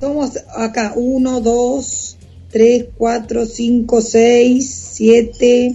Somos 0.00 0.32
acá, 0.56 0.94
1, 0.96 1.40
2, 1.40 2.16
3, 2.50 2.84
4, 2.96 3.46
5, 3.46 4.00
6, 4.00 4.90
7, 4.94 5.74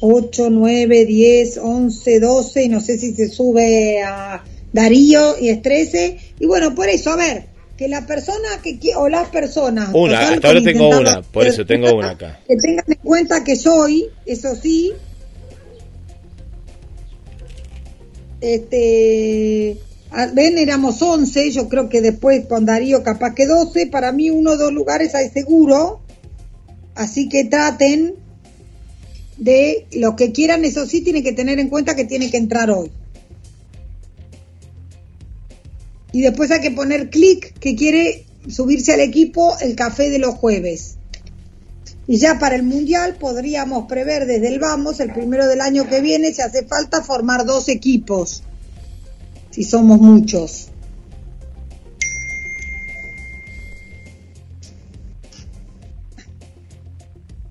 8, 0.00 0.50
9, 0.50 1.04
10, 1.06 1.58
11, 1.58 2.20
12, 2.20 2.64
y 2.64 2.68
no 2.68 2.80
sé 2.80 2.98
si 2.98 3.14
se 3.14 3.28
sube 3.28 4.02
a 4.02 4.44
Darío 4.72 5.38
y 5.40 5.48
es 5.48 5.62
13. 5.62 6.18
Y 6.40 6.46
bueno, 6.46 6.74
por 6.74 6.88
eso, 6.88 7.10
a 7.10 7.16
ver, 7.16 7.46
que 7.76 7.88
la 7.88 8.06
persona 8.06 8.60
que 8.62 8.78
o 8.96 9.08
las 9.08 9.28
personas. 9.28 9.90
Una, 9.92 10.28
hasta 10.28 10.48
ahora 10.48 10.62
tengo 10.62 10.88
una, 10.88 11.22
por 11.22 11.46
eso 11.46 11.64
tengo 11.64 11.94
una 11.94 12.10
acá. 12.10 12.40
Que 12.48 12.56
tengan 12.56 12.84
en 12.86 12.98
cuenta 13.02 13.42
que 13.42 13.56
soy, 13.56 14.06
eso 14.26 14.54
sí, 14.54 14.92
este 18.44 19.78
ven 20.32 20.58
éramos 20.58 21.02
11 21.02 21.50
yo 21.50 21.68
creo 21.68 21.88
que 21.88 22.00
después 22.00 22.46
con 22.46 22.66
Darío 22.66 23.02
capaz 23.02 23.34
que 23.34 23.46
12 23.46 23.88
para 23.88 24.12
mí 24.12 24.30
uno 24.30 24.52
o 24.52 24.56
dos 24.56 24.72
lugares 24.72 25.14
hay 25.14 25.28
seguro 25.30 26.02
así 26.94 27.28
que 27.28 27.44
traten 27.44 28.14
de 29.36 29.86
los 29.92 30.14
que 30.14 30.32
quieran 30.32 30.64
eso 30.64 30.86
sí 30.86 31.00
tienen 31.00 31.22
que 31.22 31.32
tener 31.32 31.58
en 31.58 31.68
cuenta 31.68 31.96
que 31.96 32.04
tiene 32.04 32.30
que 32.30 32.36
entrar 32.36 32.70
hoy 32.70 32.90
y 36.14 36.20
después 36.20 36.48
hay 36.52 36.60
que 36.60 36.70
poner 36.70 37.10
clic 37.10 37.58
que 37.58 37.74
quiere 37.74 38.24
subirse 38.48 38.92
al 38.92 39.00
equipo 39.00 39.56
el 39.60 39.74
café 39.74 40.10
de 40.10 40.20
los 40.20 40.36
jueves. 40.36 40.94
Y 42.06 42.18
ya 42.18 42.38
para 42.38 42.54
el 42.54 42.62
Mundial 42.62 43.16
podríamos 43.18 43.86
prever 43.88 44.26
desde 44.26 44.46
el 44.46 44.60
vamos, 44.60 45.00
el 45.00 45.12
primero 45.12 45.48
del 45.48 45.60
año 45.60 45.88
que 45.88 46.00
viene, 46.00 46.32
si 46.32 46.40
hace 46.40 46.64
falta 46.66 47.02
formar 47.02 47.44
dos 47.44 47.68
equipos, 47.68 48.44
si 49.50 49.64
somos 49.64 50.00
muchos. 50.00 50.68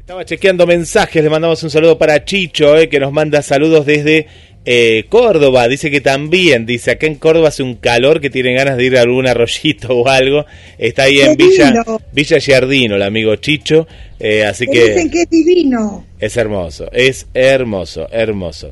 Estaba 0.03 0.25
chequeando 0.25 0.67
mensajes, 0.67 1.23
le 1.23 1.29
mandamos 1.29 1.63
un 1.63 1.69
saludo 1.69 1.97
para 1.97 2.25
Chicho, 2.25 2.77
eh, 2.77 2.89
que 2.89 2.99
nos 2.99 3.13
manda 3.13 3.41
saludos 3.41 3.85
desde 3.85 4.27
eh, 4.65 5.05
Córdoba. 5.07 5.65
Dice 5.69 5.89
que 5.89 6.01
también, 6.01 6.65
dice, 6.65 6.91
acá 6.91 7.07
en 7.07 7.15
Córdoba 7.15 7.47
hace 7.47 7.63
un 7.63 7.75
calor 7.75 8.19
que 8.19 8.29
tienen 8.29 8.57
ganas 8.57 8.75
de 8.75 8.83
ir 8.83 8.97
a 8.97 9.01
algún 9.01 9.27
arroyito 9.27 9.95
o 9.97 10.09
algo. 10.09 10.45
Está 10.77 11.03
ahí 11.03 11.21
en 11.21 11.37
¡Qué 11.37 11.45
Villa! 11.45 11.73
Villa 12.11 12.39
Giardino, 12.39 12.95
el 12.97 13.01
amigo 13.01 13.33
Chicho. 13.37 13.87
eh, 14.19 14.43
así 14.43 14.67
que 14.67 14.89
dicen 14.89 15.09
que 15.09 15.21
es 15.21 15.29
divino. 15.29 16.05
es 16.19 16.35
hermoso, 16.35 16.89
es 16.91 17.27
hermoso, 17.33 18.05
hermoso. 18.11 18.71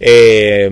Eh, 0.00 0.70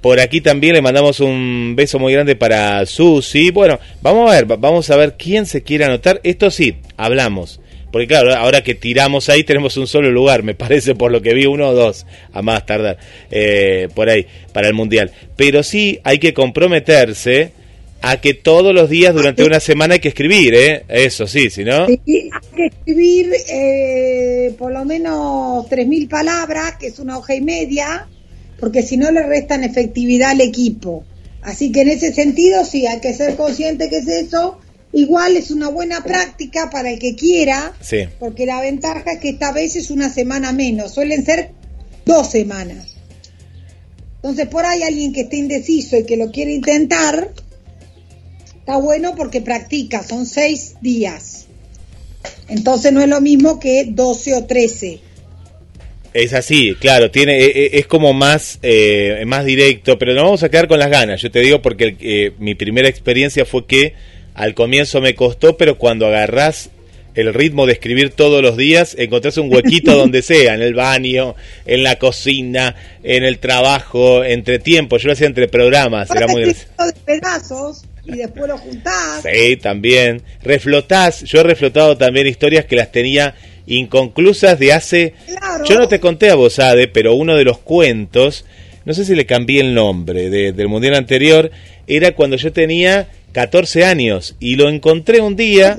por 0.00 0.18
aquí 0.18 0.40
también 0.40 0.74
le 0.74 0.82
mandamos 0.82 1.20
un 1.20 1.74
beso 1.76 2.00
muy 2.00 2.12
grande 2.14 2.34
para 2.34 2.84
Susi. 2.86 3.52
Bueno, 3.52 3.78
vamos 4.00 4.28
a 4.28 4.34
ver, 4.34 4.50
va- 4.50 4.56
vamos 4.56 4.90
a 4.90 4.96
ver 4.96 5.14
quién 5.16 5.46
se 5.46 5.62
quiere 5.62 5.84
anotar. 5.84 6.20
Esto 6.24 6.50
sí, 6.50 6.74
hablamos. 6.96 7.60
Porque 7.92 8.08
claro, 8.08 8.34
ahora 8.34 8.62
que 8.62 8.74
tiramos 8.74 9.28
ahí 9.28 9.44
tenemos 9.44 9.76
un 9.76 9.86
solo 9.86 10.10
lugar, 10.10 10.42
me 10.42 10.54
parece, 10.54 10.94
por 10.94 11.12
lo 11.12 11.20
que 11.20 11.34
vi, 11.34 11.44
uno 11.46 11.68
o 11.68 11.74
dos, 11.74 12.06
a 12.32 12.40
más 12.40 12.64
tardar, 12.64 12.96
eh, 13.30 13.88
por 13.94 14.08
ahí, 14.08 14.26
para 14.52 14.66
el 14.66 14.74
Mundial. 14.74 15.12
Pero 15.36 15.62
sí 15.62 16.00
hay 16.02 16.18
que 16.18 16.32
comprometerse 16.32 17.52
a 18.00 18.20
que 18.20 18.34
todos 18.34 18.74
los 18.74 18.90
días 18.90 19.14
durante 19.14 19.44
una 19.44 19.60
semana 19.60 19.94
hay 19.94 20.00
que 20.00 20.08
escribir, 20.08 20.54
¿eh? 20.54 20.84
Eso 20.88 21.26
sí, 21.26 21.50
si 21.50 21.64
no... 21.64 21.86
Sí, 21.86 22.00
hay 22.06 22.56
que 22.56 22.66
escribir 22.66 23.32
eh, 23.48 24.54
por 24.58 24.72
lo 24.72 24.84
menos 24.84 25.66
3.000 25.66 26.08
palabras, 26.08 26.76
que 26.80 26.88
es 26.88 26.98
una 26.98 27.18
hoja 27.18 27.36
y 27.36 27.40
media, 27.42 28.08
porque 28.58 28.82
si 28.82 28.96
no 28.96 29.10
le 29.12 29.22
restan 29.22 29.62
efectividad 29.62 30.30
al 30.30 30.40
equipo. 30.40 31.04
Así 31.42 31.70
que 31.70 31.82
en 31.82 31.90
ese 31.90 32.12
sentido 32.12 32.64
sí, 32.64 32.86
hay 32.86 33.00
que 33.00 33.14
ser 33.14 33.36
consciente 33.36 33.88
que 33.88 33.98
es 33.98 34.08
eso. 34.08 34.58
Igual 34.94 35.36
es 35.38 35.50
una 35.50 35.68
buena 35.68 36.02
práctica 36.04 36.68
para 36.70 36.90
el 36.90 36.98
que 36.98 37.14
quiera, 37.16 37.72
Sí. 37.80 38.08
porque 38.18 38.44
la 38.44 38.60
ventaja 38.60 39.12
es 39.12 39.20
que 39.20 39.30
esta 39.30 39.50
vez 39.52 39.74
es 39.76 39.90
una 39.90 40.10
semana 40.10 40.52
menos, 40.52 40.92
suelen 40.92 41.24
ser 41.24 41.50
dos 42.04 42.30
semanas. 42.30 42.88
Entonces 44.16 44.46
por 44.48 44.66
ahí 44.66 44.82
alguien 44.82 45.12
que 45.12 45.22
esté 45.22 45.36
indeciso 45.38 45.96
y 45.96 46.04
que 46.04 46.16
lo 46.16 46.30
quiere 46.30 46.52
intentar, 46.52 47.32
está 48.58 48.76
bueno 48.76 49.14
porque 49.16 49.40
practica, 49.40 50.02
son 50.02 50.26
seis 50.26 50.74
días. 50.82 51.46
Entonces 52.48 52.92
no 52.92 53.00
es 53.00 53.08
lo 53.08 53.20
mismo 53.20 53.58
que 53.58 53.86
12 53.88 54.34
o 54.34 54.44
13. 54.44 55.00
Es 56.12 56.34
así, 56.34 56.74
claro, 56.78 57.10
tiene, 57.10 57.38
e- 57.38 57.46
e- 57.46 57.78
es 57.78 57.86
como 57.86 58.12
más, 58.12 58.58
eh, 58.62 59.22
más 59.26 59.46
directo, 59.46 59.96
pero 59.98 60.12
nos 60.12 60.24
vamos 60.24 60.42
a 60.42 60.50
quedar 60.50 60.68
con 60.68 60.78
las 60.78 60.90
ganas. 60.90 61.22
Yo 61.22 61.30
te 61.30 61.40
digo 61.40 61.62
porque 61.62 61.96
eh, 62.00 62.32
mi 62.38 62.54
primera 62.54 62.86
experiencia 62.88 63.46
fue 63.46 63.66
que 63.66 63.94
al 64.34 64.54
comienzo 64.54 65.00
me 65.00 65.14
costó, 65.14 65.56
pero 65.56 65.76
cuando 65.78 66.06
agarrás 66.06 66.70
el 67.14 67.34
ritmo 67.34 67.66
de 67.66 67.74
escribir 67.74 68.08
todos 68.10 68.40
los 68.42 68.56
días, 68.56 68.96
encontrás 68.98 69.36
un 69.36 69.52
huequito 69.52 69.94
donde 69.94 70.22
sea, 70.22 70.54
en 70.54 70.62
el 70.62 70.72
baño, 70.74 71.34
en 71.66 71.82
la 71.82 71.96
cocina, 71.96 72.74
en 73.02 73.22
el 73.24 73.38
trabajo, 73.38 74.24
entre 74.24 74.58
tiempo. 74.58 74.96
Yo 74.96 75.08
lo 75.08 75.12
hacía 75.12 75.26
entre 75.26 75.46
programas, 75.48 76.10
era 76.10 76.26
muy 76.26 76.44
de 76.44 76.56
pedazos 77.04 77.82
y 78.04 78.12
después 78.16 78.48
lo 78.48 78.56
juntás. 78.58 79.22
Sí, 79.22 79.56
también. 79.58 80.22
Reflotás, 80.42 81.22
yo 81.24 81.40
he 81.40 81.42
reflotado 81.44 81.96
también 81.98 82.26
historias 82.26 82.64
que 82.64 82.76
las 82.76 82.90
tenía 82.90 83.34
inconclusas 83.66 84.58
de 84.58 84.72
hace... 84.72 85.14
Claro. 85.26 85.64
Yo 85.64 85.78
no 85.78 85.88
te 85.88 86.00
conté 86.00 86.30
a 86.30 86.34
vos, 86.34 86.58
Ade, 86.58 86.88
pero 86.88 87.14
uno 87.14 87.36
de 87.36 87.44
los 87.44 87.58
cuentos, 87.58 88.44
no 88.84 88.94
sé 88.94 89.04
si 89.04 89.14
le 89.14 89.26
cambié 89.26 89.60
el 89.60 89.74
nombre 89.74 90.30
de- 90.30 90.52
del 90.52 90.68
mundial 90.68 90.94
anterior, 90.94 91.50
era 91.86 92.12
cuando 92.12 92.36
yo 92.36 92.52
tenía 92.52 93.08
14 93.32 93.84
años 93.84 94.36
y 94.40 94.56
lo 94.56 94.68
encontré 94.68 95.20
un 95.20 95.36
día 95.36 95.78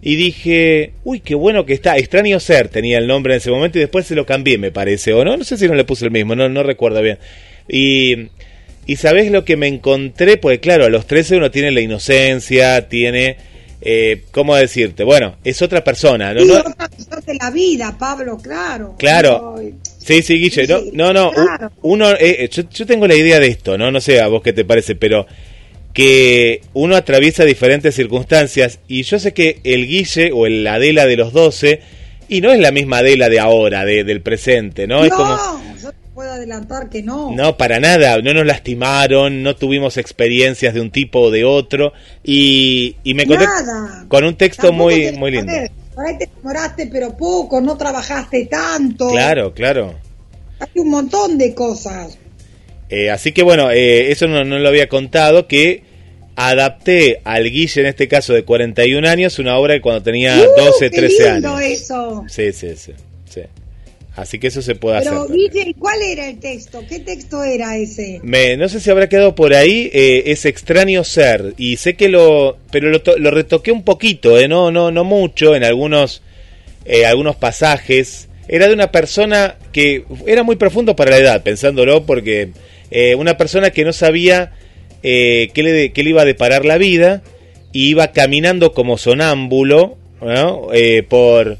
y 0.00 0.16
dije, 0.16 0.92
uy, 1.04 1.20
qué 1.20 1.34
bueno 1.34 1.64
que 1.64 1.72
está. 1.74 1.96
Extraño 1.96 2.40
Ser 2.40 2.68
tenía 2.68 2.98
el 2.98 3.06
nombre 3.06 3.34
en 3.34 3.38
ese 3.38 3.50
momento 3.50 3.78
y 3.78 3.82
después 3.82 4.06
se 4.06 4.14
lo 4.14 4.26
cambié, 4.26 4.58
me 4.58 4.72
parece, 4.72 5.12
o 5.12 5.24
no, 5.24 5.36
no 5.36 5.44
sé 5.44 5.56
si 5.56 5.68
no 5.68 5.74
le 5.74 5.84
puse 5.84 6.04
el 6.04 6.10
mismo, 6.10 6.34
no, 6.34 6.48
no 6.48 6.62
recuerdo 6.62 7.00
bien. 7.02 7.18
Y, 7.68 8.28
y 8.86 8.96
sabés 8.96 9.30
lo 9.30 9.44
que 9.44 9.56
me 9.56 9.68
encontré, 9.68 10.36
porque 10.38 10.60
claro, 10.60 10.84
a 10.84 10.88
los 10.88 11.06
13 11.06 11.36
uno 11.36 11.50
tiene 11.52 11.70
la 11.70 11.80
inocencia, 11.80 12.88
tiene, 12.88 13.36
eh, 13.80 14.24
¿cómo 14.32 14.56
decirte? 14.56 15.04
Bueno, 15.04 15.36
es 15.44 15.62
otra 15.62 15.84
persona, 15.84 16.34
¿no? 16.34 16.40
Sí, 16.40 16.48
no 16.48 16.58
otra 16.58 16.88
visión 16.88 17.20
de 17.24 17.34
la 17.34 17.50
vida, 17.52 17.96
Pablo, 17.96 18.38
claro. 18.42 18.96
Claro. 18.98 19.54
Pero, 19.56 19.72
Sí, 20.04 20.20
sí, 20.22 20.34
Guille. 20.34 20.66
No, 20.66 20.80
Sí, 20.80 20.90
no, 20.94 21.12
no, 21.12 21.30
claro. 21.30 21.70
uno, 21.82 22.10
eh, 22.10 22.16
eh, 22.40 22.48
yo, 22.50 22.64
yo 22.68 22.86
tengo 22.86 23.06
la 23.06 23.14
idea 23.14 23.38
de 23.38 23.46
esto, 23.46 23.78
¿no? 23.78 23.92
No 23.92 24.00
sé 24.00 24.20
a 24.20 24.26
vos 24.26 24.42
qué 24.42 24.52
te 24.52 24.64
parece, 24.64 24.96
pero 24.96 25.26
que 25.92 26.62
uno 26.72 26.96
atraviesa 26.96 27.44
diferentes 27.44 27.94
circunstancias 27.94 28.78
y 28.88 29.02
yo 29.02 29.18
sé 29.18 29.32
que 29.34 29.60
el 29.64 29.86
Guille 29.86 30.32
o 30.32 30.46
el 30.46 30.66
Adela 30.66 31.06
de 31.06 31.16
los 31.16 31.32
12 31.32 31.80
y 32.28 32.40
no 32.40 32.50
es 32.52 32.60
la 32.60 32.70
misma 32.70 32.98
Adela 32.98 33.28
de 33.28 33.38
ahora, 33.40 33.84
de, 33.84 34.04
del 34.04 34.22
presente, 34.22 34.86
¿no? 34.86 35.00
No, 35.00 35.04
Es 35.04 35.12
como 35.12 35.36
yo 35.82 35.90
te 35.90 35.96
puedo 36.14 36.32
adelantar 36.32 36.88
que 36.88 37.02
no. 37.02 37.30
no, 37.34 37.56
para 37.58 37.78
nada, 37.78 38.18
no 38.22 38.32
nos 38.32 38.46
lastimaron, 38.46 39.42
no 39.42 39.54
tuvimos 39.56 39.96
experiencias 39.98 40.72
de 40.72 40.80
un 40.80 40.90
tipo 40.90 41.20
o 41.20 41.30
de 41.30 41.44
otro 41.44 41.92
y, 42.24 42.96
y 43.04 43.12
me 43.14 43.24
encontré 43.24 43.46
Nada. 43.46 44.06
con 44.08 44.24
un 44.24 44.36
texto 44.36 44.68
Tampoco 44.68 44.90
muy 44.90 45.00
te- 45.06 45.12
muy 45.12 45.28
a 45.28 45.32
lindo. 45.40 45.52
ver, 45.52 45.70
por 45.94 46.06
ahí 46.06 46.16
te 46.18 46.28
demoraste, 46.36 46.86
pero 46.86 47.14
poco, 47.16 47.60
no 47.60 47.76
trabajaste 47.76 48.46
tanto. 48.46 49.10
Claro, 49.10 49.52
claro. 49.52 49.94
Hay 50.58 50.68
un 50.80 50.88
montón 50.90 51.36
de 51.36 51.52
cosas. 51.54 52.16
Eh, 52.92 53.08
así 53.10 53.32
que 53.32 53.42
bueno, 53.42 53.70
eh, 53.70 54.12
eso 54.12 54.28
no, 54.28 54.44
no 54.44 54.58
lo 54.58 54.68
había 54.68 54.86
contado, 54.86 55.48
que 55.48 55.82
adapté 56.36 57.20
al 57.24 57.50
Guille, 57.50 57.80
en 57.80 57.86
este 57.86 58.06
caso 58.06 58.34
de 58.34 58.44
41 58.44 59.08
años, 59.08 59.38
una 59.38 59.56
obra 59.56 59.72
de 59.74 59.80
cuando 59.80 60.02
tenía 60.02 60.36
¡Uh, 60.38 60.60
12, 60.60 60.90
qué 60.90 60.96
13 60.98 61.32
lindo 61.32 61.54
años. 61.56 61.70
eso! 61.80 62.24
Sí, 62.28 62.52
sí, 62.52 62.68
sí, 62.76 62.92
sí. 63.28 63.40
Así 64.14 64.38
que 64.38 64.48
eso 64.48 64.60
se 64.60 64.74
puede 64.74 65.00
Pero, 65.00 65.22
hacer. 65.22 65.34
Guille, 65.34 65.74
¿cuál 65.78 66.02
era 66.02 66.28
el 66.28 66.38
texto? 66.38 66.84
¿Qué 66.86 66.98
texto 67.00 67.42
era 67.42 67.78
ese? 67.78 68.20
Me, 68.22 68.58
no 68.58 68.68
sé 68.68 68.78
si 68.78 68.90
habrá 68.90 69.08
quedado 69.08 69.34
por 69.34 69.54
ahí, 69.54 69.90
eh, 69.94 70.24
es 70.26 70.44
extraño 70.44 71.02
ser, 71.02 71.54
y 71.56 71.78
sé 71.78 71.94
que 71.94 72.10
lo, 72.10 72.58
pero 72.70 72.90
lo, 72.90 73.00
lo 73.16 73.30
retoqué 73.30 73.72
un 73.72 73.84
poquito, 73.84 74.38
eh, 74.38 74.48
no, 74.48 74.70
no, 74.70 74.90
no 74.90 75.04
mucho, 75.04 75.54
en 75.56 75.64
algunos, 75.64 76.20
eh, 76.84 77.06
algunos 77.06 77.36
pasajes. 77.36 78.28
Era 78.48 78.68
de 78.68 78.74
una 78.74 78.92
persona 78.92 79.56
que 79.72 80.04
era 80.26 80.42
muy 80.42 80.56
profundo 80.56 80.94
para 80.94 81.12
la 81.12 81.16
edad, 81.18 81.42
pensándolo, 81.42 82.04
porque 82.04 82.50
eh, 82.92 83.14
una 83.16 83.36
persona 83.36 83.70
que 83.70 83.84
no 83.84 83.92
sabía 83.92 84.52
eh, 85.02 85.50
qué, 85.54 85.62
le, 85.62 85.92
qué 85.92 86.04
le 86.04 86.10
iba 86.10 86.22
a 86.22 86.26
deparar 86.26 86.64
la 86.64 86.78
vida, 86.78 87.22
y 87.72 87.88
iba 87.88 88.12
caminando 88.12 88.72
como 88.74 88.98
sonámbulo, 88.98 89.96
¿no? 90.20 90.68
Eh, 90.74 91.02
por, 91.08 91.56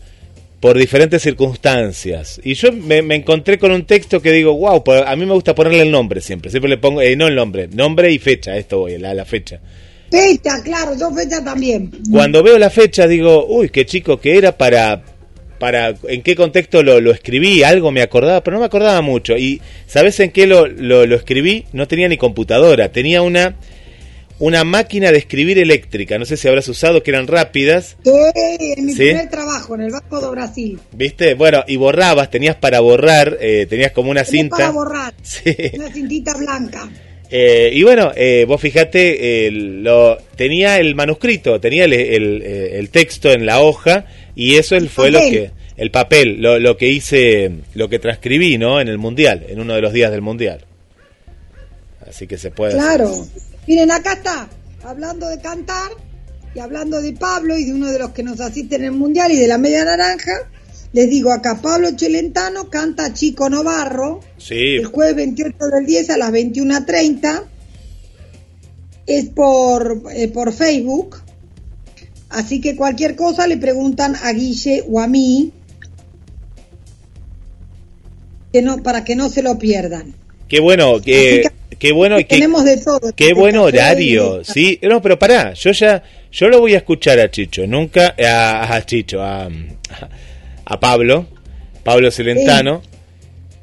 por 0.61 0.77
diferentes 0.77 1.23
circunstancias. 1.23 2.39
Y 2.45 2.53
yo 2.53 2.71
me, 2.71 3.01
me 3.01 3.15
encontré 3.15 3.59
con 3.59 3.73
un 3.73 3.87
texto 3.87 4.21
que 4.21 4.31
digo, 4.31 4.55
wow, 4.55 4.85
a 5.07 5.17
mí 5.17 5.25
me 5.25 5.33
gusta 5.33 5.55
ponerle 5.55 5.81
el 5.81 5.91
nombre 5.91 6.21
siempre. 6.21 6.51
Siempre 6.51 6.69
le 6.69 6.77
pongo, 6.77 7.01
eh, 7.01 7.17
no 7.17 7.29
el 7.29 7.35
nombre, 7.35 7.67
nombre 7.69 8.13
y 8.13 8.19
fecha, 8.19 8.59
esto 8.59 8.81
voy, 8.81 8.99
la, 8.99 9.15
la 9.15 9.25
fecha. 9.25 9.59
Fecha, 10.11 10.63
claro, 10.63 10.93
yo 11.01 11.11
fecha 11.13 11.43
también. 11.43 11.91
Cuando 12.11 12.43
veo 12.43 12.59
la 12.59 12.69
fecha 12.69 13.07
digo, 13.07 13.47
uy, 13.47 13.71
qué 13.71 13.87
chico 13.87 14.21
que 14.21 14.37
era 14.37 14.53
para... 14.57 15.03
para 15.63 15.95
¿En 16.09 16.23
qué 16.23 16.35
contexto 16.35 16.83
lo, 16.83 17.01
lo 17.01 17.13
escribí? 17.13 17.63
Algo 17.63 17.93
me 17.93 18.03
acordaba, 18.03 18.43
pero 18.43 18.57
no 18.57 18.61
me 18.63 18.67
acordaba 18.67 19.01
mucho. 19.01 19.37
¿Y 19.39 19.63
sabes 19.87 20.19
en 20.19 20.33
qué 20.33 20.49
lo, 20.49 20.67
lo, 20.67 21.07
lo 21.07 21.15
escribí? 21.15 21.67
No 21.73 21.87
tenía 21.87 22.09
ni 22.09 22.17
computadora, 22.17 22.91
tenía 22.91 23.23
una, 23.23 23.55
una 24.41 24.65
máquina 24.65 25.13
de 25.13 25.19
escribir 25.19 25.61
eléctrica. 25.61 26.19
No 26.19 26.25
sé 26.25 26.37
si 26.37 26.49
habrás 26.49 26.67
usado, 26.67 27.05
que 27.05 27.13
eran 27.13 27.29
rápidas. 27.29 27.97
Sí, 28.03 28.11
en 28.77 28.87
mi 28.87 28.93
¿Sí? 28.93 29.05
primer 29.05 29.31
trabajo, 29.31 29.77
en 29.77 29.83
el 29.83 29.93
Banco 29.93 30.21
de 30.21 30.31
Brasil. 30.33 30.81
¿Viste? 30.91 31.35
Bueno, 31.35 31.63
y 31.69 31.77
borrabas, 31.77 32.29
tenías 32.29 32.57
para 32.57 32.81
borrar, 32.81 33.39
eh, 33.41 33.69
tenías 33.71 33.93
como 33.93 34.11
una 34.11 34.25
Tenía 34.25 34.41
cinta. 34.43 34.57
Para 34.57 34.71
borrar, 34.71 35.15
Sí. 35.23 35.45
una 35.75 35.93
cintita 35.93 36.35
blanca. 36.35 36.91
Eh, 37.31 37.71
y 37.73 37.85
bueno, 37.85 38.11
eh, 38.17 38.45
vos 38.49 38.61
fijate, 38.61 39.47
eh, 39.47 39.51
lo, 39.53 40.19
tenía 40.35 40.81
el 40.81 40.97
manuscrito, 40.97 41.61
tenía 41.61 41.85
el, 41.85 41.93
el, 41.93 42.43
eh, 42.45 42.79
el 42.81 42.91
texto 42.91 43.31
en 43.31 43.47
la 43.47 43.61
hoja 43.61 44.07
y 44.35 44.57
eso 44.57 44.77
El 44.77 44.89
fue 44.89 45.11
lo 45.11 45.19
que, 45.19 45.51
el 45.77 45.91
papel, 45.91 46.41
lo, 46.41 46.59
lo 46.59 46.77
que 46.77 46.89
hice, 46.89 47.51
lo 47.75 47.89
que 47.89 47.99
transcribí, 47.99 48.59
¿no? 48.59 48.81
En 48.81 48.89
el 48.89 48.99
mundial, 48.99 49.45
en 49.49 49.61
uno 49.61 49.75
de 49.75 49.81
los 49.81 49.93
días 49.93 50.11
del 50.11 50.23
mundial. 50.23 50.65
Así 52.07 52.27
que 52.27 52.39
se 52.39 52.51
puede. 52.51 52.79
hacer. 52.79 52.83
Claro. 52.83 53.27
Miren, 53.67 53.91
acá 53.91 54.15
está, 54.15 54.49
hablando 54.85 55.29
de 55.29 55.41
cantar 55.41 55.93
y 56.55 56.59
hablando 56.59 57.01
de 57.01 57.13
Pablo 57.13 57.57
y 57.57 57.65
de 57.65 57.73
uno 57.73 57.91
de 57.91 57.99
los 57.99 58.11
que 58.11 58.23
nos 58.23 58.41
asisten 58.41 58.83
en 58.83 58.87
el 58.89 58.93
Mundial 58.93 59.33
y 59.33 59.37
de 59.37 59.49
la 59.49 59.59
Media 59.59 59.85
Naranja. 59.85 60.33
Les 60.93 61.09
digo 61.09 61.33
acá, 61.33 61.61
Pablo 61.63 61.89
Chelentano 61.97 62.69
canta 62.69 63.15
Chico 63.15 63.49
Novarro 63.49 64.21
Sí, 64.37 64.77
el 64.77 64.85
jueves 64.87 65.17
28 65.17 65.57
del 65.73 65.87
10 65.87 66.11
a 66.11 66.19
las 66.19 66.31
21.30. 66.31 67.45
Es 69.07 69.27
por, 69.31 70.03
eh, 70.15 70.29
por 70.29 70.53
Facebook. 70.53 71.23
Así 72.33 72.61
que 72.61 72.77
cualquier 72.77 73.15
cosa 73.17 73.47
le 73.47 73.57
preguntan 73.59 74.17
a 74.23 74.33
Guille 74.33 74.83
o 74.89 75.01
a 75.01 75.07
mí 75.07 75.53
que 78.53 78.63
no, 78.63 78.83
para 78.83 79.05
que 79.05 79.17
no 79.17 79.29
se 79.29 79.43
lo 79.43 79.59
pierdan. 79.59 80.15
Qué 80.49 80.61
bueno, 80.61 81.01
que, 81.01 81.45
qué 81.79 81.93
bueno 81.93 82.19
y 82.19 82.25
qué, 82.25 82.37
Tenemos 82.37 82.65
de 82.65 82.77
todo. 82.79 83.01
qué 83.17 83.33
buen 83.33 83.57
horario, 83.57 84.39
de- 84.39 84.45
sí. 84.45 84.79
No, 84.83 85.01
pero 85.01 85.19
pará, 85.19 85.55
yo 85.55 85.71
ya, 85.73 86.03
yo 86.31 86.49
lo 86.49 86.61
voy 86.61 86.75
a 86.75 86.79
escuchar 86.79 87.19
a 87.21 87.31
Chicho, 87.31 87.67
nunca 87.67 88.15
a, 88.23 88.75
a 88.75 88.85
Chicho, 88.85 89.23
a, 89.23 89.49
a 90.67 90.81
Pablo, 90.81 91.27
Pablo 91.83 92.11
Celentano. 92.11 92.83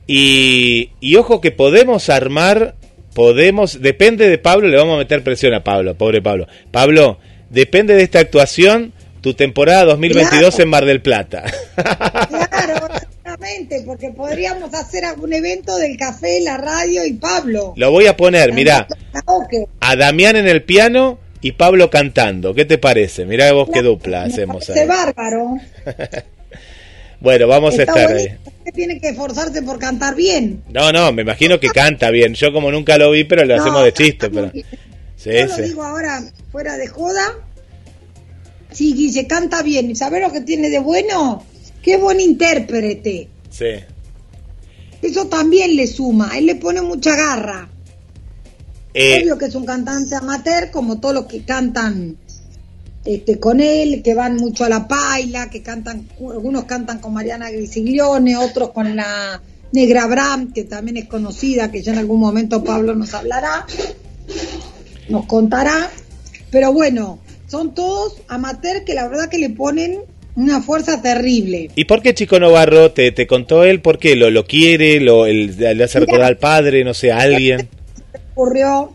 Y, 0.08 0.90
y 1.00 1.16
ojo 1.18 1.40
que 1.40 1.52
podemos 1.52 2.10
armar, 2.10 2.74
podemos, 3.14 3.80
depende 3.80 4.28
de 4.28 4.40
Pablo, 4.40 4.68
le 4.68 4.78
vamos 4.78 4.96
a 4.96 5.00
meter 5.00 5.24
presión 5.24 5.54
a 5.54 5.64
Pablo, 5.64 5.94
pobre 5.94 6.20
Pablo. 6.24 6.48
Pablo, 6.72 7.20
depende 7.50 7.96
de 7.96 8.04
esta 8.04 8.20
actuación, 8.20 8.94
tu 9.22 9.34
temporada 9.34 9.86
2022 9.86 10.40
Claro. 10.56 10.64
en 10.64 10.70
Mar 10.70 10.86
del 10.86 11.02
Plata. 11.02 11.44
Claro, 11.76 12.88
exactamente, 12.94 13.84
porque 13.86 14.10
podríamos 14.12 14.74
hacer 14.74 15.06
algún 15.06 15.34
evento 15.34 15.78
del 15.78 15.98
café, 15.98 16.40
la 16.42 16.58
radio 16.58 17.06
y 17.06 17.14
Pablo. 17.14 17.74
lo 17.76 17.92
voy 17.92 18.08
a 18.08 18.16
poner, 18.18 18.54
mirá, 18.54 18.88
a 19.82 19.96
Damián 19.96 20.36
en 20.36 20.48
el 20.48 20.64
piano 20.64 21.20
y 21.42 21.54
Pablo 21.54 21.90
cantando. 21.90 22.54
¿Qué 22.54 22.66
te 22.66 22.78
parece? 22.78 23.26
Mirá 23.26 23.52
vos 23.54 23.70
qué 23.74 23.82
dupla 23.82 24.24
hacemos 24.24 24.70
ahí. 24.70 24.86
bárbaro. 24.88 25.56
Bueno, 27.22 27.48
vamos 27.48 27.78
a 27.78 27.82
estar 27.84 28.12
ahí. 28.14 28.28
tiene 28.74 28.98
que 29.02 29.10
esforzarse 29.10 29.62
por 29.62 29.78
cantar 29.78 30.16
bien. 30.16 30.64
No, 30.70 30.94
no, 30.94 31.12
me 31.12 31.24
imagino 31.24 31.60
que 31.60 31.68
canta 31.68 32.12
bien. 32.12 32.34
Yo 32.34 32.54
como 32.54 32.72
nunca 32.72 32.98
lo 32.98 33.12
vi, 33.12 33.26
pero 33.26 33.44
lo 33.44 33.58
No, 33.58 33.62
hacemos 33.62 33.84
de 33.84 33.92
chiste. 33.92 34.30
Pero... 34.30 34.50
Sí, 35.22 35.32
Yo 35.34 35.48
lo 35.48 35.58
digo 35.58 35.84
ahora 35.84 36.24
fuera 36.52 36.78
de 36.78 36.88
joda. 36.88 37.36
Sí, 38.72 38.94
Guille 38.94 39.28
canta 39.28 39.62
bien. 39.64 39.92
¿Y 39.92 39.96
sabés 39.96 40.22
lo 40.22 40.32
que 40.32 40.42
tiene 40.42 40.70
de 40.70 40.80
bueno? 40.80 41.44
Qué 41.84 41.98
buen 41.98 42.20
intérprete. 42.20 43.30
sí. 43.50 43.66
Eso 45.02 45.28
también 45.28 45.78
le 45.78 45.88
suma. 45.88 46.38
Él 46.38 46.46
le 46.46 46.56
pone 46.56 46.82
mucha 46.82 47.16
garra. 47.16 47.70
Eh, 48.94 49.22
Obvio 49.22 49.38
que 49.38 49.46
es 49.46 49.56
un 49.56 49.66
cantante 49.66 50.14
amateur, 50.16 50.72
como 50.72 51.00
todos 51.00 51.16
los 51.16 51.26
que 51.26 51.44
cantan 51.44 52.18
este, 53.06 53.40
con 53.40 53.62
él, 53.62 54.02
que 54.04 54.14
van 54.14 54.36
mucho 54.36 54.66
a 54.66 54.70
la 54.70 54.90
paila, 54.90 55.50
que 55.50 55.62
cantan, 55.62 56.10
algunos 56.20 56.66
cantan 56.66 57.00
con 57.00 57.14
Mariana 57.14 57.50
Grisiglione, 57.50 58.36
otros 58.36 58.72
con 58.72 58.94
la 58.94 59.42
Negra 59.72 60.06
Bram, 60.08 60.52
que 60.52 60.66
también 60.66 60.98
es 60.98 61.08
conocida, 61.08 61.72
que 61.72 61.82
ya 61.82 61.94
en 61.94 62.00
algún 62.00 62.20
momento 62.20 62.62
Pablo 62.62 62.94
nos 62.94 63.14
hablará, 63.14 63.66
nos 65.10 65.26
contará. 65.26 65.90
Pero 66.52 66.74
bueno, 66.74 67.20
son 67.48 67.74
todos 67.74 68.18
amateur 68.28 68.84
que 68.86 68.94
la 68.94 69.08
verdad 69.08 69.30
que 69.30 69.38
le 69.38 69.50
ponen 69.50 70.00
una 70.36 70.62
fuerza 70.62 71.02
terrible. 71.02 71.70
¿Y 71.76 71.86
por 71.86 72.02
qué 72.02 72.14
Chico 72.14 72.40
Novarro 72.40 72.92
te, 72.92 73.12
te 73.12 73.28
contó 73.28 73.64
él? 73.66 73.82
¿Por 73.82 74.00
qué? 74.00 74.16
¿Lo, 74.16 74.30
lo 74.30 74.46
quiere? 74.46 75.00
Lo, 75.00 75.26
el- 75.26 75.58
¿Le 75.58 75.84
hace 75.84 76.00
recordar 76.00 76.28
al 76.28 76.38
padre? 76.38 76.84
No 76.84 76.94
sé, 76.94 77.12
a 77.12 77.20
alguien? 77.20 77.68
ocurrió 78.36 78.94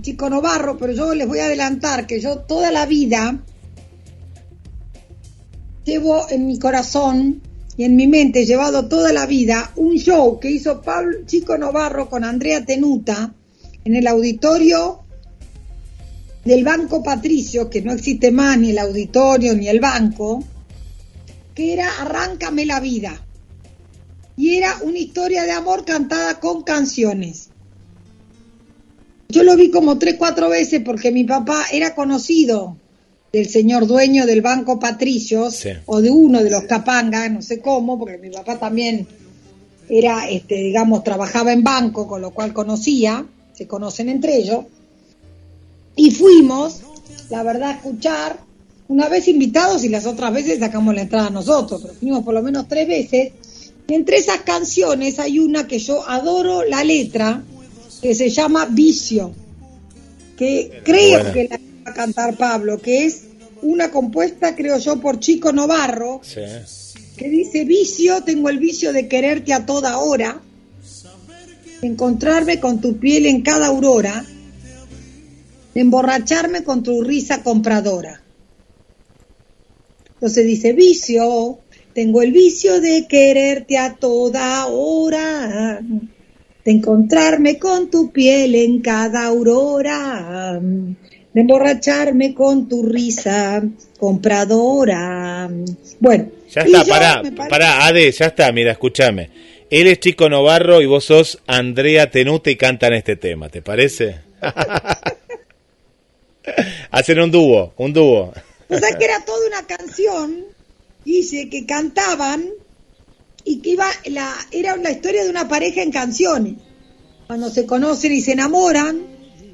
Chico 0.00 0.30
Novarro, 0.30 0.78
pero 0.78 0.92
yo 0.92 1.12
les 1.14 1.26
voy 1.26 1.40
a 1.40 1.46
adelantar 1.46 2.06
que 2.06 2.20
yo 2.20 2.38
toda 2.38 2.70
la 2.70 2.86
vida 2.86 3.40
llevo 5.84 6.26
en 6.30 6.46
mi 6.46 6.58
corazón 6.58 7.42
y 7.76 7.84
en 7.84 7.96
mi 7.96 8.06
mente, 8.06 8.44
llevado 8.46 8.86
toda 8.88 9.12
la 9.12 9.26
vida 9.26 9.72
un 9.76 9.96
show 9.96 10.38
que 10.38 10.50
hizo 10.50 10.82
Pablo 10.82 11.18
Chico 11.26 11.56
Novarro 11.56 12.08
con 12.10 12.24
Andrea 12.24 12.64
Tenuta 12.64 13.32
en 13.84 13.96
el 13.96 14.06
auditorio 14.06 14.99
del 16.44 16.64
Banco 16.64 17.02
Patricio, 17.02 17.68
que 17.68 17.82
no 17.82 17.92
existe 17.92 18.30
más 18.30 18.58
ni 18.58 18.70
el 18.70 18.78
auditorio 18.78 19.54
ni 19.54 19.68
el 19.68 19.80
banco, 19.80 20.42
que 21.54 21.72
era 21.72 22.00
Arráncame 22.00 22.64
la 22.64 22.80
vida. 22.80 23.20
Y 24.36 24.56
era 24.56 24.78
una 24.82 24.98
historia 24.98 25.44
de 25.44 25.52
amor 25.52 25.84
cantada 25.84 26.40
con 26.40 26.62
canciones. 26.62 27.48
Yo 29.28 29.42
lo 29.44 29.56
vi 29.56 29.70
como 29.70 29.98
tres, 29.98 30.16
cuatro 30.18 30.48
veces 30.48 30.80
porque 30.84 31.12
mi 31.12 31.24
papá 31.24 31.66
era 31.72 31.94
conocido 31.94 32.76
del 33.32 33.48
señor 33.48 33.86
dueño 33.86 34.26
del 34.26 34.40
Banco 34.40 34.80
Patricios 34.80 35.54
Sí. 35.54 35.70
o 35.86 36.00
de 36.00 36.10
uno 36.10 36.42
de 36.42 36.50
los 36.50 36.64
Capanga, 36.64 37.28
no 37.28 37.42
sé 37.42 37.60
cómo, 37.60 37.98
porque 37.98 38.18
mi 38.18 38.30
papá 38.30 38.58
también 38.58 39.06
era, 39.88 40.28
este, 40.28 40.56
digamos, 40.56 41.04
trabajaba 41.04 41.52
en 41.52 41.62
banco, 41.62 42.08
con 42.08 42.22
lo 42.22 42.30
cual 42.30 42.52
conocía, 42.52 43.24
se 43.52 43.66
conocen 43.66 44.08
entre 44.08 44.36
ellos. 44.36 44.64
Y 45.96 46.10
fuimos, 46.12 46.80
la 47.30 47.42
verdad, 47.42 47.70
a 47.70 47.74
escuchar, 47.74 48.38
una 48.88 49.08
vez 49.08 49.28
invitados 49.28 49.84
y 49.84 49.88
las 49.88 50.06
otras 50.06 50.32
veces 50.32 50.58
sacamos 50.58 50.94
la 50.94 51.02
entrada 51.02 51.30
nosotros, 51.30 51.80
pero 51.82 51.94
fuimos 51.94 52.24
por 52.24 52.34
lo 52.34 52.42
menos 52.42 52.66
tres 52.68 52.88
veces. 52.88 53.32
Y 53.86 53.94
entre 53.94 54.16
esas 54.18 54.40
canciones 54.40 55.18
hay 55.18 55.38
una 55.38 55.66
que 55.66 55.78
yo 55.78 56.08
adoro 56.08 56.64
la 56.64 56.82
letra, 56.84 57.42
que 58.02 58.14
se 58.14 58.30
llama 58.30 58.66
Vicio, 58.66 59.32
que 60.36 60.80
creo 60.84 61.18
Buena. 61.18 61.32
que 61.32 61.48
la 61.48 61.56
va 61.84 61.90
a 61.90 61.94
cantar 61.94 62.36
Pablo, 62.36 62.80
que 62.80 63.04
es 63.04 63.22
una 63.62 63.90
compuesta, 63.90 64.54
creo 64.56 64.78
yo, 64.78 65.00
por 65.00 65.20
Chico 65.20 65.52
Novarro, 65.52 66.20
Sí. 66.24 66.40
que 67.16 67.28
dice 67.28 67.64
vicio, 67.64 68.22
tengo 68.22 68.48
el 68.48 68.58
vicio 68.58 68.92
de 68.92 69.06
quererte 69.06 69.52
a 69.52 69.66
toda 69.66 69.98
hora, 69.98 70.40
encontrarme 71.82 72.58
con 72.60 72.80
tu 72.80 72.96
piel 72.98 73.26
en 73.26 73.42
cada 73.42 73.66
aurora, 73.68 74.24
emborracharme 75.74 76.64
con 76.64 76.82
tu 76.82 77.02
risa 77.02 77.42
compradora. 77.42 78.20
Entonces 80.14 80.46
dice 80.46 80.72
vicio, 80.72 81.58
tengo 81.94 82.22
el 82.22 82.32
vicio 82.32 82.80
de 82.80 83.06
quererte 83.08 83.78
a 83.78 83.94
toda 83.94 84.66
hora, 84.66 85.80
de 85.80 86.70
encontrarme 86.70 87.58
con 87.58 87.90
tu 87.90 88.10
piel 88.10 88.54
en 88.54 88.80
cada 88.80 89.24
aurora, 89.24 90.60
de 90.60 91.40
emborracharme 91.40 92.34
con 92.34 92.68
tu 92.68 92.82
risa 92.82 93.62
compradora. 93.98 95.50
Bueno, 96.00 96.28
Ya 96.50 96.62
está, 96.62 96.84
pará, 96.84 97.22
pará, 97.48 97.86
Ade, 97.86 98.10
ya 98.12 98.26
está, 98.26 98.52
mira, 98.52 98.72
escúchame. 98.72 99.30
Él 99.70 99.86
es 99.86 100.00
Chico 100.00 100.28
Novarro 100.28 100.82
y 100.82 100.86
vos 100.86 101.04
sos 101.04 101.38
Andrea 101.46 102.10
Tenuta 102.10 102.50
y 102.50 102.56
cantan 102.56 102.92
este 102.92 103.16
tema, 103.16 103.48
¿te 103.48 103.62
parece? 103.62 104.16
Hacen 106.90 107.20
un 107.20 107.30
dúo, 107.30 107.72
un 107.76 107.92
dúo. 107.92 108.32
O 108.68 108.78
sea 108.78 108.96
que 108.96 109.04
era 109.04 109.24
toda 109.24 109.46
una 109.46 109.66
canción, 109.66 110.44
dice, 111.04 111.48
que 111.48 111.66
cantaban 111.66 112.48
y 113.44 113.60
que 113.60 113.70
iba, 113.70 113.86
la, 114.06 114.32
era 114.52 114.76
la 114.76 114.90
historia 114.90 115.24
de 115.24 115.30
una 115.30 115.48
pareja 115.48 115.82
en 115.82 115.90
canciones. 115.90 116.54
Cuando 117.26 117.50
se 117.50 117.66
conocen 117.66 118.12
y 118.12 118.20
se 118.20 118.32
enamoran, 118.32 119.02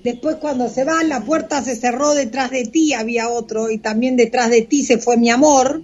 después 0.03 0.37
cuando 0.37 0.69
se 0.69 0.85
van, 0.85 1.09
la 1.09 1.25
puerta 1.25 1.63
se 1.63 1.77
cerró 1.77 2.15
detrás 2.15 2.51
de 2.51 2.65
ti, 2.67 2.93
había 2.93 3.29
otro, 3.29 3.71
y 3.71 3.79
también 3.79 4.17
detrás 4.17 4.51
de 4.51 4.63
ti 4.63 4.85
se 4.85 4.99
fue 4.99 5.17
mi 5.17 5.31
amor, 5.31 5.83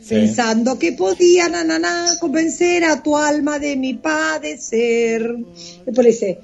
Sí. 0.00 0.16
pensando 0.16 0.78
que 0.78 0.92
podía, 0.92 1.48
na, 1.48 1.64
na, 1.64 1.78
na, 1.78 2.06
convencer 2.20 2.84
a 2.84 3.02
tu 3.02 3.16
alma 3.16 3.58
de 3.58 3.74
mi 3.76 3.94
padecer. 3.94 5.34
Después 5.86 6.04
le 6.04 6.12
dice, 6.12 6.38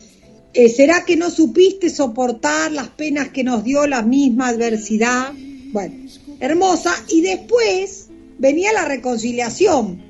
eh, 0.54 0.68
¿será 0.68 1.04
que 1.04 1.16
no 1.16 1.30
supiste 1.30 1.90
soportar 1.90 2.72
las 2.72 2.88
penas 2.88 3.28
que 3.28 3.44
nos 3.44 3.64
dio 3.64 3.86
la 3.86 4.02
misma 4.02 4.48
adversidad? 4.48 5.32
Bueno, 5.72 5.94
hermosa. 6.40 6.92
Y 7.08 7.20
después 7.22 8.08
venía 8.38 8.72
la 8.72 8.84
reconciliación. 8.86 10.08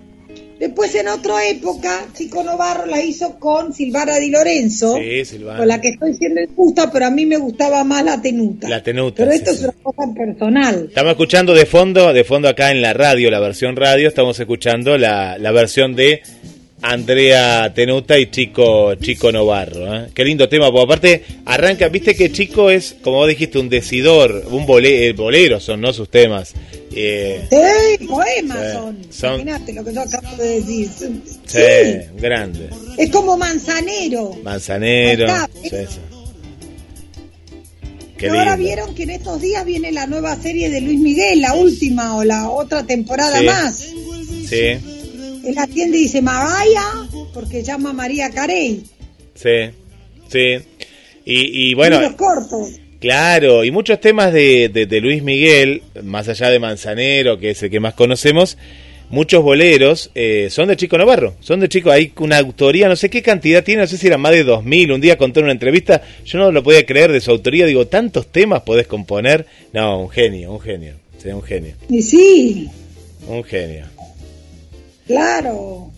Después 0.58 0.94
en 0.94 1.08
otra 1.08 1.46
época, 1.48 2.06
Chico 2.14 2.42
Novarro 2.42 2.84
la 2.84 3.02
hizo 3.02 3.38
con 3.38 3.72
Silvana 3.72 4.16
Di 4.18 4.28
Lorenzo, 4.28 4.94
Sí, 4.98 5.24
Silvana. 5.24 5.58
con 5.58 5.68
la 5.68 5.80
que 5.80 5.88
estoy 5.88 6.12
siendo 6.12 6.42
injusta, 6.42 6.92
pero 6.92 7.06
a 7.06 7.10
mí 7.10 7.24
me 7.24 7.38
gustaba 7.38 7.82
más 7.82 8.04
la 8.04 8.20
tenuta. 8.20 8.68
La 8.68 8.82
tenuta, 8.82 9.16
Pero 9.24 9.30
esto 9.32 9.52
sí. 9.52 9.56
es 9.56 9.62
una 9.64 9.72
cosa 9.82 10.12
personal. 10.14 10.84
Estamos 10.90 11.12
escuchando 11.12 11.54
de 11.54 11.64
fondo, 11.64 12.12
de 12.12 12.24
fondo 12.24 12.46
acá 12.46 12.70
en 12.72 12.82
la 12.82 12.92
radio, 12.92 13.30
la 13.30 13.40
versión 13.40 13.74
radio, 13.74 14.06
estamos 14.06 14.38
escuchando 14.38 14.98
la, 14.98 15.38
la 15.38 15.50
versión 15.50 15.96
de 15.96 16.20
Andrea 16.82 17.72
Tenuta 17.74 18.18
y 18.18 18.30
Chico 18.30 18.94
Chico 18.94 19.30
Novarro. 19.30 19.94
¿eh? 19.96 20.08
Qué 20.14 20.24
lindo 20.24 20.48
tema, 20.48 20.70
porque 20.70 20.84
aparte 20.84 21.24
arranca, 21.44 21.88
viste 21.88 22.14
que 22.14 22.32
Chico 22.32 22.70
es, 22.70 22.96
como 23.02 23.18
vos 23.18 23.28
dijiste, 23.28 23.58
un 23.58 23.68
decidor, 23.68 24.44
un 24.50 24.66
eh, 24.84 25.12
bolero 25.12 25.60
son, 25.60 25.80
¿no? 25.80 25.92
Sus 25.92 26.08
temas. 26.10 26.54
Eh, 26.92 27.46
Sí, 27.50 28.06
poemas 28.06 28.58
Sí, 28.58 28.72
son. 28.72 28.98
son- 29.10 29.34
Imagínate 29.40 29.72
lo 29.74 29.84
que 29.84 29.94
yo 29.94 30.00
acabo 30.00 30.36
de 30.36 30.60
decir. 30.60 30.88
Sí. 30.98 31.12
sí, 31.46 31.60
grande. 32.16 32.70
Es 32.96 33.10
como 33.10 33.36
manzanero. 33.36 34.36
Manzanero. 34.42 35.26
Acá, 35.30 35.48
¿eh? 35.72 35.86
Qué 38.16 38.28
ahora 38.28 38.54
lindo. 38.56 38.64
vieron 38.68 38.94
que 38.94 39.04
en 39.04 39.10
estos 39.10 39.40
días 39.40 39.64
viene 39.64 39.92
la 39.92 40.06
nueva 40.06 40.36
serie 40.36 40.68
de 40.68 40.80
Luis 40.82 40.98
Miguel, 41.00 41.40
la 41.40 41.54
última 41.54 42.16
o 42.16 42.24
la 42.24 42.50
otra 42.50 42.82
temporada 42.84 43.40
más. 43.42 43.76
Sí, 44.46 44.76
Él 45.44 45.58
atiende 45.58 45.98
y 45.98 46.02
dice 46.02 46.22
Magaya 46.22 46.84
porque 47.32 47.62
llama 47.62 47.92
María 47.92 48.30
Carey. 48.30 48.82
sí, 49.34 49.70
sí. 50.28 50.58
Y, 51.24 51.70
y 51.70 51.74
bueno, 51.74 52.00
cortos. 52.16 52.80
Claro, 53.00 53.64
y 53.64 53.70
muchos 53.70 54.00
temas 54.00 54.32
de, 54.32 54.68
de, 54.68 54.86
de 54.86 55.00
Luis 55.00 55.22
Miguel, 55.22 55.82
más 56.02 56.28
allá 56.28 56.50
de 56.50 56.58
Manzanero, 56.58 57.38
que 57.38 57.50
es 57.50 57.62
el 57.62 57.70
que 57.70 57.80
más 57.80 57.94
conocemos, 57.94 58.58
muchos 59.10 59.42
boleros 59.42 60.10
eh, 60.14 60.48
son 60.50 60.68
de 60.68 60.76
Chico 60.76 60.98
Navarro, 60.98 61.34
son 61.40 61.60
de 61.60 61.68
Chico, 61.68 61.90
hay 61.90 62.12
una 62.18 62.38
autoría, 62.38 62.88
no 62.88 62.96
sé 62.96 63.08
qué 63.08 63.22
cantidad 63.22 63.64
tiene, 63.64 63.82
no 63.82 63.88
sé 63.88 63.96
si 63.96 64.06
era 64.06 64.18
más 64.18 64.32
de 64.32 64.44
2000, 64.44 64.92
un 64.92 65.00
día 65.00 65.16
contó 65.18 65.40
en 65.40 65.44
una 65.44 65.52
entrevista, 65.52 66.02
yo 66.24 66.38
no 66.38 66.52
lo 66.52 66.62
podía 66.62 66.84
creer 66.84 67.10
de 67.10 67.20
su 67.20 67.30
autoría, 67.30 67.64
digo, 67.66 67.86
tantos 67.86 68.26
temas 68.26 68.62
podés 68.62 68.86
componer, 68.86 69.46
no, 69.72 70.00
un 70.02 70.10
genio, 70.10 70.52
un 70.52 70.60
genio, 70.60 70.94
sí, 71.18 71.28
un 71.28 71.42
genio, 71.42 71.74
Y 71.88 72.02
sí, 72.02 72.68
un 73.26 73.42
genio. 73.44 73.86
Claro. 75.14 75.90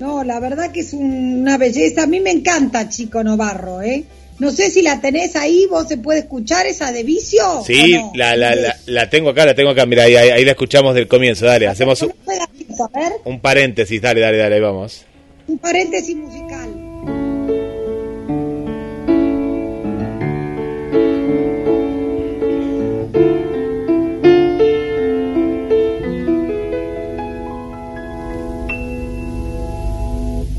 No, 0.00 0.22
la 0.22 0.38
verdad 0.40 0.70
que 0.70 0.80
es 0.80 0.92
un- 0.92 1.40
una 1.40 1.58
belleza. 1.58 2.04
A 2.04 2.06
mí 2.06 2.20
me 2.20 2.30
encanta 2.30 2.88
Chico 2.88 3.22
Novarro, 3.24 3.82
¿eh? 3.82 4.04
No 4.38 4.52
sé 4.52 4.70
si 4.70 4.82
la 4.82 5.00
tenés 5.00 5.34
ahí, 5.34 5.66
vos 5.68 5.88
se 5.88 5.96
puede 5.96 6.20
escuchar 6.20 6.64
esa 6.66 6.92
de 6.92 7.02
vicio. 7.02 7.42
Sí, 7.66 7.96
la, 8.14 8.36
la, 8.36 8.54
la, 8.54 8.76
la 8.86 9.10
tengo 9.10 9.30
acá, 9.30 9.44
la 9.44 9.54
tengo 9.56 9.70
acá, 9.70 9.84
mira, 9.86 10.04
ahí, 10.04 10.14
ahí, 10.14 10.44
la 10.44 10.52
escuchamos 10.52 10.94
del 10.94 11.08
comienzo, 11.08 11.44
dale, 11.46 11.66
hacemos 11.66 12.00
un, 12.02 12.12
Un 13.24 13.40
paréntesis, 13.40 14.00
dale, 14.00 14.20
dale, 14.20 14.36
dale, 14.38 14.54
ahí 14.54 14.60
vamos. 14.60 15.04
un 15.48 15.58
paréntesis 15.58 16.14
musical. 16.14 16.67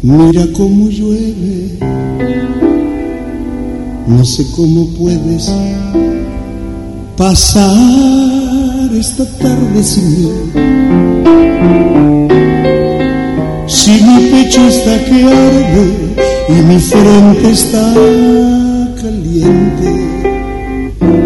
Mira 0.01 0.47
cómo 0.55 0.87
llueve, 0.87 1.77
no 4.07 4.23
sé 4.23 4.45
cómo 4.55 4.87
puedes 4.97 5.51
pasar 7.17 7.75
esta 8.97 9.25
tarde 9.25 9.83
sin 9.83 10.09
mí. 10.21 10.31
Si 13.67 13.91
mi 13.91 14.29
pecho 14.31 14.65
está 14.69 15.03
que 15.03 15.23
arde 15.25 16.15
y 16.47 16.53
mi 16.53 16.79
frente 16.79 17.51
está 17.51 17.93
caliente 19.01 19.91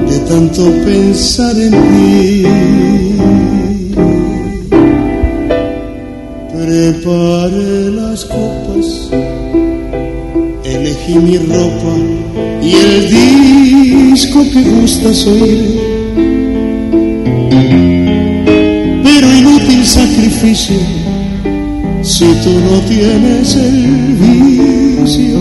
de 0.09 0.19
tanto 0.28 0.63
pensar 0.84 1.55
en 1.57 1.71
ti. 1.71 3.42
Preparé 6.84 7.91
las 7.91 8.25
copas, 8.25 9.09
elegí 10.65 11.15
mi 11.17 11.38
ropa 11.38 11.95
y 12.61 12.73
el 12.73 14.11
disco 14.11 14.43
que 14.51 14.61
gustas 14.63 15.25
oír. 15.25 15.79
Pero 19.01 19.34
inútil 19.34 19.86
sacrificio 19.86 20.75
si 22.01 22.25
tú 22.43 22.51
no 22.51 22.81
tienes 22.89 23.55
el 23.55 24.17
vicio 24.99 25.39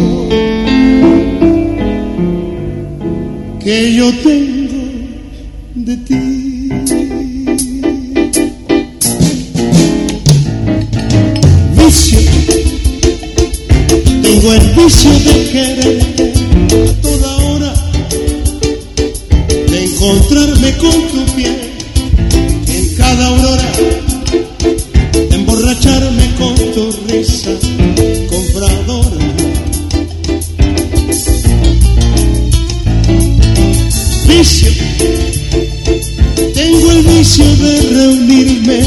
que 3.58 3.94
yo 3.94 4.12
tengo 4.22 4.51
Tengo 14.42 14.54
el 14.54 14.70
vicio 14.70 15.10
de 15.12 15.50
quererte 15.52 16.32
a 16.88 17.00
toda 17.00 17.36
hora, 17.44 17.72
de 19.70 19.84
encontrarme 19.84 20.76
con 20.78 21.08
tu 21.12 21.24
piel 21.36 21.70
en 22.66 22.94
cada 22.96 23.28
aurora, 23.28 23.72
de 25.12 25.36
emborracharme 25.36 26.34
con 26.34 26.56
tu 26.56 26.90
risa 27.06 27.50
compradora. 28.28 29.16
Vicio. 34.26 34.70
Tengo 36.52 36.90
el 36.90 37.02
vicio 37.04 37.44
de 37.44 37.80
reunirme 37.90 38.80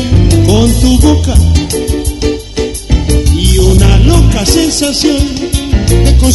con 0.46 0.70
tu 0.82 1.00
boca 1.00 1.45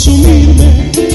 consumirme 0.01 1.10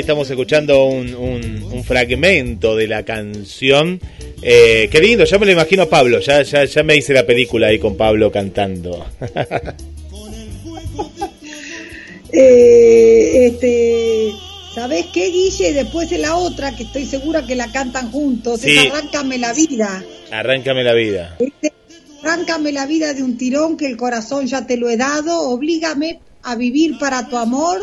ahí, 0.00 0.02
estamos 0.02 0.28
escuchando 0.30 0.84
un, 0.86 1.14
un- 1.14 1.62
un 1.72 1.84
fragmento 1.84 2.74
de 2.76 2.88
la 2.88 3.04
canción. 3.04 4.00
Eh, 4.42 4.88
qué 4.90 5.00
lindo, 5.00 5.24
ya 5.24 5.38
me 5.38 5.46
lo 5.46 5.52
imagino 5.52 5.82
a 5.82 5.88
Pablo, 5.88 6.20
ya, 6.20 6.42
ya, 6.42 6.64
ya 6.64 6.82
me 6.82 6.96
hice 6.96 7.12
la 7.12 7.26
película 7.26 7.66
ahí 7.68 7.78
con 7.78 7.96
Pablo 7.96 8.30
cantando. 8.32 9.06
Eh, 12.32 13.46
este, 13.46 14.32
¿sabés 14.74 15.06
qué, 15.12 15.30
Guille? 15.30 15.72
Después 15.72 16.08
de 16.10 16.18
la 16.18 16.36
otra, 16.36 16.74
que 16.76 16.84
estoy 16.84 17.04
segura 17.04 17.44
que 17.44 17.56
la 17.56 17.72
cantan 17.72 18.10
juntos, 18.12 18.60
Sí. 18.60 18.70
es 18.70 18.86
Arráncame 18.92 19.36
la 19.38 19.52
vida. 19.52 20.04
Arráncame 20.30 20.84
la 20.84 20.94
vida. 20.94 21.36
Este, 21.40 21.72
Arráncame 22.22 22.70
la 22.70 22.86
vida 22.86 23.14
de 23.14 23.22
un 23.24 23.36
tirón 23.36 23.76
que 23.76 23.86
el 23.86 23.96
corazón 23.96 24.46
ya 24.46 24.64
te 24.66 24.76
lo 24.76 24.88
he 24.88 24.96
dado, 24.96 25.40
oblígame 25.50 26.20
a 26.44 26.54
vivir 26.54 26.98
para 27.00 27.28
tu 27.28 27.36
amor, 27.36 27.80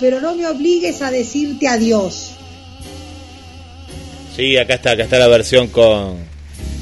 pero 0.00 0.20
no 0.20 0.34
me 0.34 0.46
obligues 0.46 1.02
a 1.02 1.10
decirte 1.10 1.68
adiós. 1.68 2.32
Sí, 4.36 4.56
acá 4.56 4.74
está, 4.74 4.92
acá 4.92 5.04
está 5.04 5.18
la 5.18 5.28
versión 5.28 5.68
con 5.68 6.18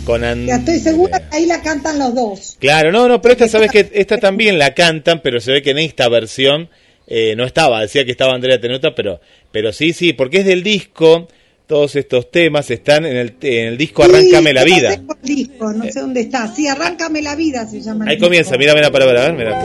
con 0.04 0.24
And- 0.24 0.46
Ya 0.48 0.56
estoy 0.56 0.78
segura 0.78 1.18
que 1.28 1.36
ahí 1.36 1.46
la 1.46 1.60
cantan 1.60 1.98
los 1.98 2.14
dos. 2.14 2.56
Claro, 2.58 2.90
no, 2.92 3.08
no, 3.08 3.20
pero 3.20 3.32
esta 3.32 3.48
sabes 3.48 3.70
que 3.70 3.90
esta 3.92 4.16
también 4.20 4.58
la 4.58 4.72
cantan, 4.74 5.20
pero 5.22 5.40
se 5.40 5.52
ve 5.52 5.62
que 5.62 5.70
en 5.70 5.78
esta 5.78 6.08
versión 6.08 6.68
eh, 7.06 7.34
no 7.36 7.44
estaba, 7.44 7.80
decía 7.82 8.04
que 8.04 8.10
estaba 8.12 8.34
Andrea 8.34 8.60
Tenuta, 8.60 8.94
pero 8.94 9.20
pero 9.50 9.72
sí, 9.72 9.92
sí, 9.92 10.12
porque 10.12 10.38
es 10.38 10.44
del 10.46 10.62
disco, 10.62 11.26
todos 11.66 11.96
estos 11.96 12.30
temas 12.30 12.70
están 12.70 13.04
en 13.06 13.16
el, 13.16 13.34
en 13.42 13.66
el 13.68 13.78
disco 13.78 14.02
Arráncame 14.04 14.50
Sí, 14.50 14.54
la 14.54 14.64
vida. 14.64 14.90
tengo 14.90 15.14
el 15.22 15.28
disco, 15.36 15.72
no 15.72 15.84
sé 15.90 16.00
dónde 16.00 16.20
está. 16.20 16.54
Sí, 16.54 16.66
Arráncame 16.68 17.20
la 17.22 17.34
vida 17.34 17.66
se 17.66 17.80
llama. 17.80 18.04
el 18.04 18.10
Ahí 18.10 18.18
comienza, 18.18 18.50
disco. 18.56 18.58
mira, 18.60 18.74
mira, 18.74 18.90
para, 18.90 19.04
para, 19.06 19.30
ver, 19.30 19.32
mira. 19.34 19.62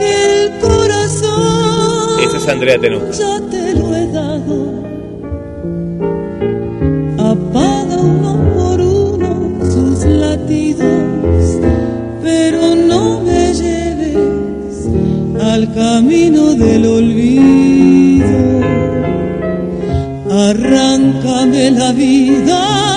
Ya 3.18 3.40
te 3.50 3.74
lo 3.74 3.96
he 3.96 4.06
dado. 4.08 4.56
Apaga 7.18 7.96
uno 7.96 8.32
por 8.54 8.80
uno 8.80 9.30
sus 9.64 10.04
latidos, 10.04 11.58
pero 12.22 12.74
no 12.74 13.20
me 13.22 13.54
lleves 13.54 14.88
al 15.40 15.72
camino 15.72 16.54
del 16.54 16.86
olvido. 16.86 18.24
Arráncame 20.30 21.70
la 21.70 21.92
vida 21.92 22.93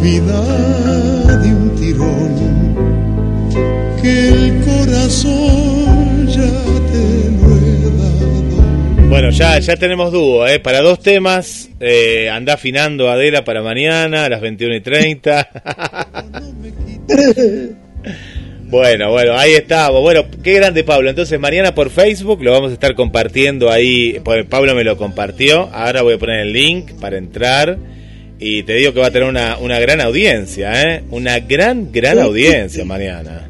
vida 0.00 1.36
de 1.42 1.48
un 1.48 1.76
tirón, 1.76 2.34
que 4.02 4.28
el 4.28 4.60
corazón 4.64 6.26
ya 6.26 6.50
te 6.90 7.30
lo 7.38 7.56
he 7.56 7.82
dado. 7.98 9.08
Bueno, 9.08 9.30
ya, 9.30 9.58
ya 9.58 9.76
tenemos 9.76 10.10
dúo, 10.12 10.46
¿eh? 10.46 10.58
Para 10.58 10.80
dos 10.80 11.00
temas, 11.00 11.68
eh, 11.80 12.30
anda 12.30 12.54
afinando 12.54 13.10
Adela 13.10 13.44
para 13.44 13.62
mañana 13.62 14.24
a 14.24 14.28
las 14.30 14.40
21 14.40 14.76
y 14.76 14.80
30. 14.80 15.48
bueno, 18.70 19.10
bueno, 19.10 19.36
ahí 19.36 19.52
estamos. 19.52 20.00
Bueno, 20.00 20.24
qué 20.42 20.54
grande 20.54 20.82
Pablo. 20.82 21.10
Entonces, 21.10 21.38
mañana 21.38 21.74
por 21.74 21.90
Facebook 21.90 22.42
lo 22.42 22.52
vamos 22.52 22.70
a 22.70 22.74
estar 22.74 22.94
compartiendo 22.94 23.70
ahí. 23.70 24.18
pues, 24.24 24.46
Pablo 24.46 24.74
me 24.74 24.84
lo 24.84 24.96
compartió. 24.96 25.68
Ahora 25.72 26.00
voy 26.02 26.14
a 26.14 26.18
poner 26.18 26.40
el 26.40 26.52
link 26.54 26.92
para 27.00 27.18
entrar. 27.18 27.76
Y 28.42 28.62
te 28.62 28.72
digo 28.74 28.94
que 28.94 29.00
va 29.00 29.08
a 29.08 29.10
tener 29.10 29.28
una, 29.28 29.58
una 29.58 29.78
gran 29.78 30.00
audiencia, 30.00 30.82
¿eh? 30.82 31.02
Una 31.10 31.40
gran, 31.40 31.92
gran 31.92 32.18
audiencia 32.18 32.84
mañana. 32.86 33.48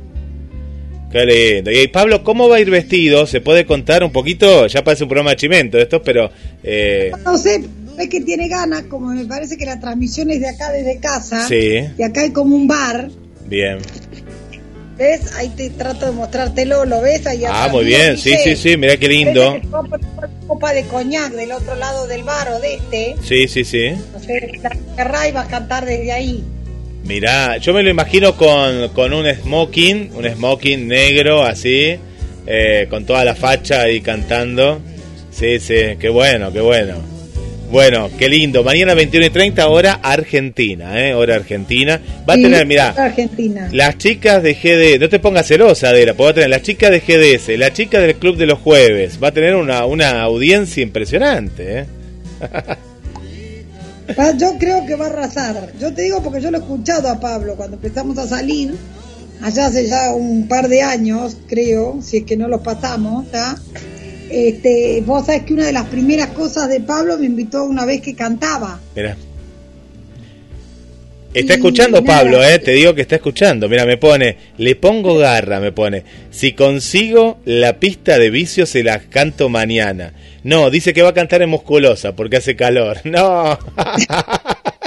Qué 1.12 1.24
lindo. 1.26 1.70
Y 1.70 1.86
Pablo, 1.88 2.22
¿cómo 2.24 2.48
va 2.48 2.56
a 2.56 2.60
ir 2.60 2.70
vestido? 2.70 3.26
¿Se 3.26 3.40
puede 3.40 3.64
contar 3.66 4.02
un 4.04 4.10
poquito? 4.12 4.66
Ya 4.66 4.82
parece 4.84 5.04
un 5.04 5.08
programa 5.08 5.30
de 5.30 5.36
chimento 5.36 5.78
esto, 5.78 6.02
pero... 6.02 6.30
Eh, 6.62 7.10
No 7.24 7.38
sé, 7.38 7.62
es 7.98 8.08
que 8.08 8.20
tiene 8.20 8.48
ganas, 8.48 8.82
como 8.84 9.08
me 9.14 9.24
parece 9.24 9.56
que 9.56 9.64
la 9.64 9.78
transmisión 9.80 10.30
es 10.30 10.40
de 10.40 10.48
acá 10.48 10.70
desde 10.72 10.98
casa. 10.98 11.46
Sí. 11.48 11.80
Y 11.98 12.02
acá 12.02 12.22
hay 12.22 12.30
como 12.32 12.54
un 12.56 12.66
bar. 12.66 13.08
bien. 13.46 13.78
¿Ves? 14.98 15.32
Ahí 15.36 15.48
te 15.56 15.70
trato 15.70 16.04
de 16.06 16.12
mostrártelo, 16.12 16.84
¿lo 16.84 17.00
ves? 17.00 17.26
Ahí 17.26 17.42
Ah, 17.48 17.68
muy 17.72 17.86
bien. 17.86 18.18
Sí, 18.18 18.34
sí, 18.44 18.54
sí. 18.54 18.76
Mira 18.76 18.96
qué 18.98 19.08
lindo. 19.08 19.58
Copa, 20.50 20.72
de 20.72 20.82
coñac 20.82 21.32
del 21.32 21.52
otro 21.52 21.76
lado 21.76 22.08
del 22.08 22.24
bar 22.24 22.48
o 22.48 22.58
de 22.58 22.74
este. 22.74 23.14
Sí, 23.22 23.46
sí, 23.46 23.64
sí. 23.64 23.92
La 24.60 24.70
agarrá 24.94 25.28
y 25.28 25.30
va 25.30 25.42
a 25.42 25.46
cantar 25.46 25.86
desde 25.86 26.10
ahí. 26.10 26.42
Mirá, 27.04 27.58
yo 27.58 27.72
me 27.72 27.84
lo 27.84 27.90
imagino 27.90 28.36
con, 28.36 28.88
con 28.88 29.12
un 29.12 29.32
smoking, 29.32 30.10
un 30.12 30.28
smoking 30.28 30.88
negro 30.88 31.44
así, 31.44 31.96
eh, 32.48 32.88
con 32.90 33.06
toda 33.06 33.24
la 33.24 33.36
facha 33.36 33.82
ahí 33.82 34.00
cantando. 34.00 34.80
Sí, 35.30 35.60
sí, 35.60 35.96
qué 36.00 36.08
bueno, 36.08 36.52
qué 36.52 36.60
bueno. 36.60 36.96
Bueno, 37.70 38.10
qué 38.18 38.28
lindo. 38.28 38.64
Mañana 38.64 38.94
21 38.94 39.26
y 39.26 39.30
30, 39.30 39.68
hora 39.68 40.00
Argentina, 40.02 41.00
¿eh? 41.06 41.14
Hora 41.14 41.36
Argentina. 41.36 42.00
Va 42.28 42.34
a 42.34 42.36
tener, 42.36 42.66
mirá, 42.66 42.88
Argentina. 42.90 43.68
las 43.72 43.96
chicas 43.96 44.42
de 44.42 44.54
GD, 44.54 45.00
no 45.00 45.08
te 45.08 45.20
pongas 45.20 45.46
celosa, 45.46 45.90
Adela, 45.90 46.14
porque 46.14 46.24
va 46.24 46.30
a 46.30 46.34
tener 46.34 46.50
las 46.50 46.62
chicas 46.62 46.90
de 46.90 47.00
GDS, 47.00 47.56
la 47.58 47.72
chica 47.72 48.00
del 48.00 48.16
Club 48.16 48.36
de 48.36 48.46
los 48.46 48.58
Jueves. 48.58 49.18
Va 49.22 49.28
a 49.28 49.32
tener 49.32 49.54
una, 49.54 49.86
una 49.86 50.20
audiencia 50.22 50.82
impresionante, 50.82 51.78
¿eh? 51.80 51.86
Va- 54.18 54.32
Yo 54.36 54.56
creo 54.58 54.84
que 54.84 54.96
va 54.96 55.06
a 55.06 55.10
arrasar. 55.10 55.72
Yo 55.80 55.94
te 55.94 56.02
digo 56.02 56.20
porque 56.24 56.40
yo 56.40 56.50
lo 56.50 56.58
he 56.58 56.60
escuchado 56.60 57.08
a 57.08 57.20
Pablo 57.20 57.54
cuando 57.54 57.76
empezamos 57.76 58.18
a 58.18 58.26
salir, 58.26 58.74
allá 59.42 59.66
hace 59.66 59.86
ya 59.86 60.10
un 60.12 60.48
par 60.48 60.68
de 60.68 60.82
años, 60.82 61.36
creo, 61.48 62.00
si 62.02 62.16
es 62.18 62.24
que 62.24 62.36
no 62.36 62.48
los 62.48 62.62
pasamos, 62.62 63.30
¿tá? 63.30 63.56
Este, 64.30 65.02
vos 65.04 65.26
sabés 65.26 65.42
que 65.42 65.54
una 65.54 65.66
de 65.66 65.72
las 65.72 65.86
primeras 65.86 66.28
cosas 66.28 66.68
de 66.68 66.80
Pablo 66.80 67.18
me 67.18 67.26
invitó 67.26 67.64
una 67.64 67.84
vez 67.84 68.00
que 68.00 68.14
cantaba. 68.14 68.78
Mira. 68.94 69.16
Está 71.32 71.54
Y 71.54 71.56
escuchando 71.56 72.00
nada. 72.00 72.18
Pablo, 72.18 72.42
eh, 72.44 72.58
te 72.58 72.72
digo 72.72 72.94
que 72.94 73.02
está 73.02 73.16
escuchando. 73.16 73.68
Mira, 73.68 73.86
me 73.86 73.96
pone, 73.96 74.36
le 74.56 74.74
pongo 74.74 75.16
garra, 75.16 75.60
me 75.60 75.70
pone. 75.70 76.04
Si 76.30 76.52
consigo 76.52 77.38
la 77.44 77.78
pista 77.78 78.18
de 78.18 78.30
vicio 78.30 78.66
se 78.66 78.82
la 78.82 78.98
canto 78.98 79.48
mañana. 79.48 80.12
No, 80.42 80.70
dice 80.70 80.92
que 80.92 81.02
va 81.02 81.10
a 81.10 81.14
cantar 81.14 81.42
en 81.42 81.50
musculosa 81.50 82.16
porque 82.16 82.38
hace 82.38 82.56
calor. 82.56 83.00
No. 83.04 83.58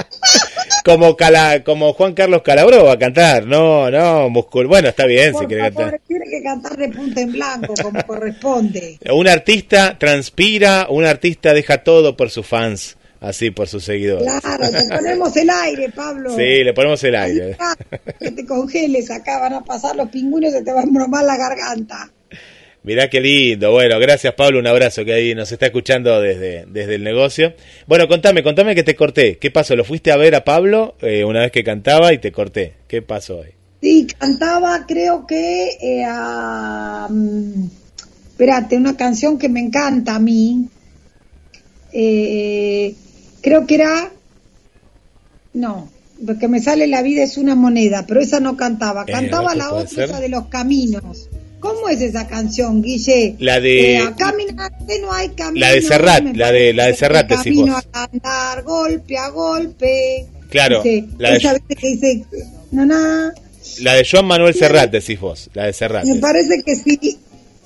como 0.84 1.16
Cala, 1.16 1.64
como 1.64 1.94
Juan 1.94 2.12
Carlos 2.12 2.42
Calabró 2.42 2.84
va 2.84 2.92
a 2.92 2.98
cantar. 2.98 3.46
No, 3.46 3.90
no, 3.90 4.28
muscul. 4.28 4.66
Bueno, 4.66 4.88
está 4.88 5.06
bien 5.06 5.28
si 5.32 5.38
Por 5.38 5.46
quiere 5.48 5.70
favor, 5.72 5.90
cantar. 5.92 6.00
tiene 6.06 6.24
que 6.26 6.42
cantar 6.42 6.76
de 6.76 6.88
punta 6.90 7.20
en 7.22 7.32
blanco, 7.32 7.74
como 7.82 8.02
corresponde. 8.06 8.98
Un 9.10 9.26
artista 9.28 9.98
transpira, 9.98 10.86
un 10.90 11.04
artista 11.06 11.54
deja 11.54 11.78
todo 11.82 12.16
por 12.16 12.30
sus 12.30 12.46
fans, 12.46 12.96
así 13.20 13.50
por 13.50 13.66
sus 13.66 13.82
seguidores. 13.84 14.26
Claro, 14.42 14.70
te 14.70 14.88
ponemos 14.96 15.36
el 15.36 15.48
aire, 15.50 15.88
Pablo. 15.90 16.30
Sí, 16.36 16.62
le 16.62 16.74
ponemos 16.74 17.02
el 17.04 17.14
aire. 17.14 17.56
Que 18.20 18.30
te 18.32 18.44
congeles 18.44 19.10
acá, 19.10 19.38
van 19.40 19.54
a 19.54 19.64
pasar 19.64 19.96
los 19.96 20.10
pingüinos, 20.10 20.52
se 20.52 20.62
te 20.62 20.72
va 20.72 20.80
a 20.80 20.84
embromar 20.84 21.24
la 21.24 21.36
garganta. 21.38 22.10
Mirá 22.84 23.08
qué 23.08 23.20
lindo. 23.20 23.72
Bueno, 23.72 23.98
gracias 23.98 24.34
Pablo, 24.34 24.58
un 24.58 24.66
abrazo 24.66 25.06
que 25.06 25.14
ahí 25.14 25.34
nos 25.34 25.50
está 25.50 25.66
escuchando 25.66 26.20
desde, 26.20 26.66
desde 26.66 26.96
el 26.96 27.02
negocio. 27.02 27.54
Bueno, 27.86 28.06
contame, 28.08 28.42
contame 28.42 28.74
que 28.74 28.82
te 28.82 28.94
corté. 28.94 29.38
¿Qué 29.38 29.50
pasó? 29.50 29.74
¿Lo 29.74 29.84
fuiste 29.84 30.12
a 30.12 30.18
ver 30.18 30.34
a 30.34 30.44
Pablo 30.44 30.94
eh, 31.00 31.24
una 31.24 31.40
vez 31.40 31.50
que 31.50 31.64
cantaba 31.64 32.12
y 32.12 32.18
te 32.18 32.30
corté? 32.30 32.74
¿Qué 32.86 33.00
pasó 33.00 33.38
hoy? 33.38 33.54
Sí, 33.80 34.06
cantaba, 34.18 34.84
creo 34.86 35.26
que. 35.26 35.70
Eh, 35.80 36.04
a, 36.06 37.08
mm, 37.10 37.64
espérate, 38.28 38.76
una 38.76 38.96
canción 38.98 39.38
que 39.38 39.48
me 39.48 39.60
encanta 39.60 40.16
a 40.16 40.18
mí. 40.18 40.68
Eh, 41.90 42.94
creo 43.40 43.66
que 43.66 43.76
era. 43.76 44.10
No, 45.54 45.90
lo 46.22 46.38
que 46.38 46.48
me 46.48 46.60
sale 46.60 46.86
la 46.86 47.00
vida 47.00 47.22
es 47.22 47.38
una 47.38 47.54
moneda, 47.54 48.04
pero 48.06 48.20
esa 48.20 48.40
no 48.40 48.58
cantaba. 48.58 49.04
Eh, 49.06 49.12
Cantaba 49.12 49.52
¿otro 49.52 49.58
la 49.58 49.72
otra, 49.72 50.04
esa 50.04 50.20
de 50.20 50.28
los 50.28 50.48
caminos. 50.48 51.30
¿Cómo 51.64 51.88
es 51.88 52.00
esa 52.02 52.26
canción, 52.26 52.82
Guille? 52.82 53.36
La 53.38 53.58
de- 53.58 53.94
Eh, 53.94 53.98
a 54.00 54.14
caminarte 54.14 55.00
no 55.00 55.10
hay 55.12 55.30
camino. 55.30 55.64
La 55.66 55.72
de 55.72 55.80
Serrat, 55.80 56.22
la 56.36 56.52
de- 56.52 56.74
la 56.74 56.86
de 56.88 56.94
Serrat, 56.94 57.26
decís 57.26 57.44
Camino 57.56 57.76
a 57.92 58.04
andar, 58.04 58.62
golpe 58.64 59.16
a 59.16 59.28
golpe. 59.30 60.26
Claro, 60.50 60.82
Dice, 60.82 61.06
la 61.18 61.30
de- 61.30 61.36
esa 61.38 61.58
que 61.58 61.74
dice, 61.88 62.24
no, 62.70 62.84
no, 62.84 63.32
La 63.80 63.94
de 63.94 64.06
Joan 64.08 64.26
Manuel 64.26 64.54
Serrat, 64.54 64.90
decís 64.90 65.18
vos. 65.18 65.48
La 65.54 65.64
de 65.64 65.72
Serrat. 65.72 66.04
me 66.04 66.16
parece 66.16 66.62
que 66.62 66.76
sí, 66.76 67.18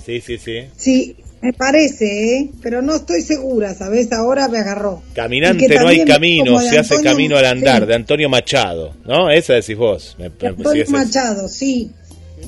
Sí, 0.07 0.20
sí, 0.20 0.38
sí. 0.38 0.59
sí, 0.76 1.16
me 1.42 1.53
parece, 1.53 2.36
¿eh? 2.38 2.51
pero 2.62 2.80
no 2.80 2.94
estoy 2.96 3.20
segura, 3.22 3.74
¿sabes? 3.74 4.12
Ahora 4.12 4.46
me 4.49 4.59
agarró. 4.59 5.03
Caminante 5.12 5.68
no 5.74 5.88
hay 5.88 6.05
camino, 6.05 6.61
se 6.61 6.78
hace 6.78 6.94
Antonio- 6.94 7.11
camino 7.11 7.36
al 7.36 7.44
andar, 7.46 7.80
sí, 7.82 7.88
de 7.88 7.94
Antonio 7.96 8.28
Machado. 8.28 8.94
¿No? 9.05 9.28
Esa 9.28 9.55
decís 9.55 9.76
vos. 9.76 10.14
Me, 10.18 10.26
Antonio 10.26 10.84
es. 10.84 10.88
Machado, 10.90 11.49
sí. 11.49 11.90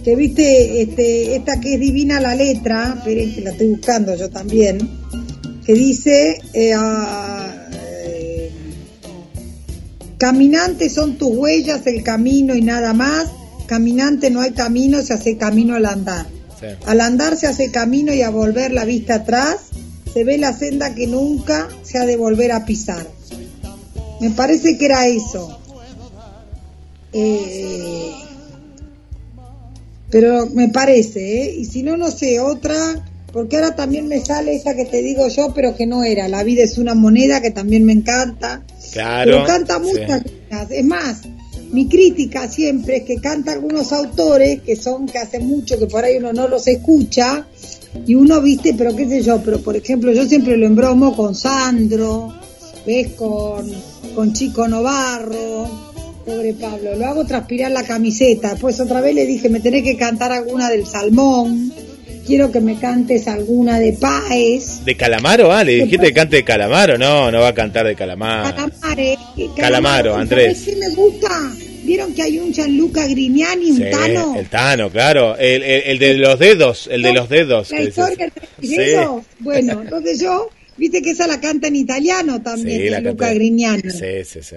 Que 0.05 0.17
viste, 0.17 0.83
este, 0.83 1.37
esta 1.37 1.61
que 1.61 1.75
es 1.75 1.81
divina 1.81 2.21
la 2.21 2.35
letra, 2.35 2.95
esperen 2.99 3.35
que 3.35 3.41
la 3.43 3.51
estoy 3.51 3.69
buscando 3.69 4.15
yo 4.15 4.31
también, 4.31 4.79
que 5.65 5.75
dice, 5.75 6.41
eh, 6.55 6.73
ah, 6.75 7.69
eh, 7.73 8.51
caminante 10.17 10.89
son 10.89 11.19
tus 11.19 11.37
huellas, 11.37 11.87
el 11.87 12.03
camino 12.03 12.55
y 12.55 12.63
nada 12.63 12.95
más, 12.95 13.27
caminante 13.67 14.31
no 14.31 14.41
hay 14.41 14.53
camino, 14.53 15.03
se 15.03 15.13
hace 15.13 15.37
camino 15.37 15.75
al 15.77 15.85
andar. 15.85 16.27
Sí. 16.59 16.67
Al 16.87 17.01
andar 17.01 17.37
se 17.37 17.47
hace 17.47 17.71
camino 17.71 18.13
y 18.15 18.23
a 18.23 18.31
volver 18.31 18.73
la 18.73 18.85
vista 18.85 19.17
atrás, 19.17 19.57
se 20.13 20.25
ve 20.25 20.39
la 20.39 20.57
senda 20.57 20.95
que 20.95 21.07
nunca 21.07 21.69
se 21.83 21.99
ha 21.99 22.07
de 22.07 22.17
volver 22.17 22.53
a 22.53 22.65
pisar. 22.65 23.07
Me 24.21 24.31
parece 24.31 24.77
que 24.77 24.85
era 24.85 25.07
eso. 25.07 25.59
Eh, 27.13 28.13
pero 30.11 30.47
me 30.47 30.69
parece, 30.69 31.43
¿eh? 31.43 31.55
Y 31.57 31.65
si 31.65 31.83
no, 31.83 31.97
no 31.97 32.11
sé, 32.11 32.41
otra, 32.41 33.05
porque 33.33 33.57
ahora 33.57 33.77
también 33.77 34.09
me 34.09 34.21
sale 34.21 34.55
esa 34.57 34.75
que 34.75 34.85
te 34.85 35.03
digo 35.03 35.29
yo, 35.29 35.53
pero 35.55 35.77
que 35.77 35.87
no 35.87 36.03
era. 36.03 36.29
La 36.29 36.43
vida 36.43 36.65
es 36.65 36.79
una 36.79 36.95
moneda 36.95 37.41
que 37.41 37.51
también 37.51 37.85
me 37.85 37.93
encanta. 37.93 38.63
Claro. 38.93 39.31
Pero 39.31 39.47
canta 39.47 39.77
sí. 39.77 39.83
muchas 39.83 40.23
cosas. 40.23 40.71
Es 40.71 40.85
más, 40.85 41.23
mi 41.73 41.89
crítica 41.89 42.49
siempre 42.49 42.99
es 42.99 43.03
que 43.05 43.17
canta 43.17 43.53
algunos 43.53 43.93
autores 43.93 44.63
que 44.63 44.75
son 44.75 45.07
que 45.07 45.19
hace 45.19 45.39
mucho 45.39 45.79
que 45.79 45.87
por 45.87 46.05
ahí 46.05 46.17
uno 46.17 46.33
no 46.33 46.49
los 46.49 46.67
escucha 46.67 47.47
y 48.07 48.15
uno 48.15 48.41
viste, 48.41 48.75
pero 48.77 48.95
qué 48.95 49.09
sé 49.09 49.23
yo, 49.23 49.41
pero 49.43 49.61
por 49.61 49.77
ejemplo 49.77 50.13
yo 50.13 50.27
siempre 50.27 50.57
lo 50.57 50.67
embromo 50.67 51.17
con 51.17 51.35
Sandro, 51.35 52.33
ves 52.85 53.13
con, 53.15 53.71
con 54.15 54.33
Chico 54.33 54.67
Novarro, 54.67 55.90
pobre 56.25 56.55
Pablo, 56.55 56.95
lo 56.97 57.07
hago 57.07 57.25
transpirar 57.27 57.71
la 57.71 57.83
camiseta, 57.85 58.51
después 58.51 58.79
otra 58.81 59.01
vez 59.01 59.15
le 59.15 59.27
dije 59.27 59.49
me 59.49 59.61
tenés 59.61 59.83
que 59.83 59.97
cantar 59.97 60.33
alguna 60.33 60.69
del 60.71 60.87
Salmón, 60.87 61.73
quiero 62.27 62.53
que 62.53 62.61
me 62.61 62.79
cantes 62.79 63.27
alguna 63.29 63.79
de 63.79 63.93
Páez. 63.95 64.85
¿De 64.85 64.97
Calamaro? 64.97 65.51
Ah, 65.53 65.65
le 65.65 65.77
dijiste 65.77 66.07
que 66.09 66.13
cante 66.13 66.37
de 66.37 66.45
Calamaro. 66.45 66.97
No, 66.99 67.31
no 67.31 67.41
va 67.41 67.49
a 67.49 67.55
cantar 67.55 67.87
de 67.87 67.95
Calamaro. 67.97 68.55
Calamare, 68.55 69.17
Ah. 69.19 69.55
Calamaro, 69.57 70.11
¿sabes 70.13 70.23
Andrés. 70.23 70.63
qué 70.65 70.77
me 70.77 70.89
gusta? 70.91 71.53
¿Vieron 71.83 72.13
que 72.15 72.23
hay 72.23 72.39
un 72.39 72.53
Gianluca 72.53 73.07
Grignani, 73.07 73.71
un 73.71 73.77
Sí, 73.79 73.85
Tano? 73.91 74.37
el 74.39 74.47
Tano, 74.49 74.91
claro. 74.91 75.37
El, 75.39 75.63
el- 75.63 75.83
el 75.87 75.99
de 75.99 76.15
los 76.15 76.39
dedos, 76.39 76.89
el 76.93 77.03
de 77.03 77.13
los 77.15 77.29
dedos. 77.29 77.71
La 77.73 77.83
historia 77.83 78.27
entre 78.27 78.49
Sí. 78.63 78.77
Bueno, 79.41 79.81
entonces 79.83 80.21
yo, 80.21 80.51
viste 80.77 81.01
que 81.03 81.11
esa 81.11 81.27
la 81.27 81.41
canta 81.41 81.67
en 81.69 81.77
italiano 81.77 82.41
también, 82.43 82.83
Sí, 82.83 82.89
Gianluca. 82.89 83.33
Grignani. 83.33 83.91
Sí, 83.91 84.25
sí, 84.25 84.41
sí. 84.43 84.57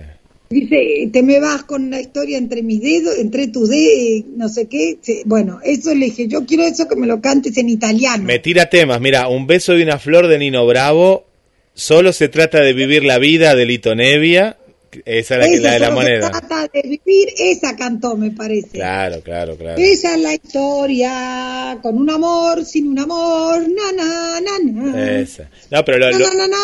Dice, 0.53 1.09
te 1.11 1.23
me 1.23 1.39
vas 1.39 1.63
con 1.63 1.83
una 1.83 1.99
historia 1.99 2.37
entre 2.37 2.61
mis 2.61 2.81
dedos, 2.81 3.17
entre 3.17 3.47
tus 3.47 3.69
dedos, 3.69 4.25
no 4.37 4.47
sé 4.49 4.67
qué. 4.67 4.97
Bueno, 5.25 5.59
eso 5.63 5.93
le 5.95 6.05
dije, 6.05 6.27
yo 6.27 6.45
quiero 6.45 6.63
eso 6.63 6.87
que 6.87 6.95
me 6.95 7.07
lo 7.07 7.19
cantes 7.21 7.57
en 7.57 7.69
italiano. 7.69 8.23
Me 8.23 8.39
tira 8.39 8.69
temas. 8.69 9.01
Mira, 9.01 9.27
un 9.27 9.47
beso 9.47 9.77
y 9.77 9.83
una 9.83 9.97
flor 9.99 10.27
de 10.27 10.37
Nino 10.37 10.65
Bravo. 10.67 11.25
Solo 11.73 12.13
se 12.13 12.29
trata 12.29 12.59
de 12.61 12.73
vivir 12.73 13.03
la 13.03 13.17
vida 13.17 13.55
de 13.55 13.65
Lito 13.65 13.95
Nevia. 13.95 14.57
Esa 15.05 15.35
es 15.35 15.39
la, 15.39 15.47
que, 15.47 15.59
la 15.59 15.71
de 15.71 15.79
la 15.79 15.89
moneda. 15.89 16.29
trata 16.29 16.67
de 16.71 16.81
vivir, 16.83 17.29
esa 17.35 17.75
cantó, 17.75 18.15
me 18.15 18.29
parece. 18.29 18.69
Claro, 18.69 19.21
claro, 19.21 19.57
claro. 19.57 19.81
Esa 19.81 20.13
es 20.13 20.21
la 20.21 20.35
historia, 20.35 21.79
con 21.81 21.97
un 21.97 22.09
amor, 22.11 22.63
sin 22.63 22.89
un 22.89 22.99
amor, 22.99 23.61
na 23.69 23.91
na 23.91 24.39
na 24.39 24.59
na. 24.71 25.19
Esa. 25.19 25.49
No, 25.71 25.83
pero 25.83 25.97
lo, 25.97 26.11
Na, 26.11 26.19
lo, 26.19 26.33
na, 26.35 26.47
na, 26.47 26.57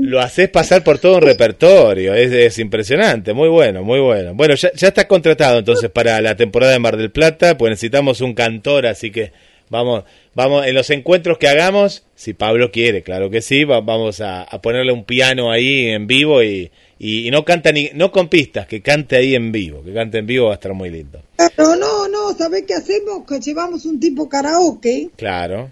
lo 0.00 0.20
haces 0.20 0.48
pasar 0.50 0.82
por 0.84 0.98
todo 0.98 1.16
un 1.16 1.22
repertorio. 1.22 2.14
Es, 2.14 2.32
es 2.32 2.58
impresionante. 2.58 3.32
Muy 3.32 3.48
bueno, 3.48 3.82
muy 3.82 4.00
bueno. 4.00 4.34
Bueno, 4.34 4.54
ya, 4.54 4.70
ya 4.74 4.88
estás 4.88 5.06
contratado 5.06 5.58
entonces 5.58 5.90
para 5.90 6.20
la 6.20 6.36
temporada 6.36 6.72
de 6.72 6.78
Mar 6.78 6.96
del 6.96 7.10
Plata. 7.10 7.56
Pues 7.56 7.70
necesitamos 7.70 8.20
un 8.20 8.34
cantor, 8.34 8.86
así 8.86 9.10
que 9.10 9.32
vamos, 9.70 10.04
vamos 10.34 10.66
en 10.66 10.74
los 10.74 10.90
encuentros 10.90 11.38
que 11.38 11.48
hagamos. 11.48 12.04
Si 12.14 12.34
Pablo 12.34 12.70
quiere, 12.70 13.02
claro 13.02 13.30
que 13.30 13.42
sí. 13.42 13.64
va- 13.64 13.80
vamos 13.80 14.20
a, 14.20 14.42
a 14.42 14.62
ponerle 14.62 14.92
un 14.92 15.04
piano 15.04 15.50
ahí 15.50 15.86
en 15.88 16.06
vivo 16.06 16.42
y, 16.42 16.70
y, 16.98 17.26
y 17.26 17.30
no 17.30 17.44
canta 17.44 17.72
ni, 17.72 17.90
no 17.94 18.12
con 18.12 18.28
pistas, 18.28 18.66
que 18.66 18.80
cante 18.82 19.16
ahí 19.16 19.34
en 19.34 19.50
vivo. 19.52 19.82
Que 19.84 19.92
cante 19.92 20.18
en 20.18 20.26
vivo 20.26 20.46
va 20.46 20.52
a 20.52 20.54
estar 20.54 20.72
muy 20.74 20.90
lindo. 20.90 21.20
No, 21.58 21.74
no, 21.76 22.08
no, 22.08 22.32
¿sabés 22.36 22.64
qué 22.66 22.74
hacemos? 22.74 23.24
Que 23.26 23.40
llevamos 23.40 23.84
un 23.86 23.98
tipo 23.98 24.28
karaoke 24.28 25.10
Claro. 25.16 25.70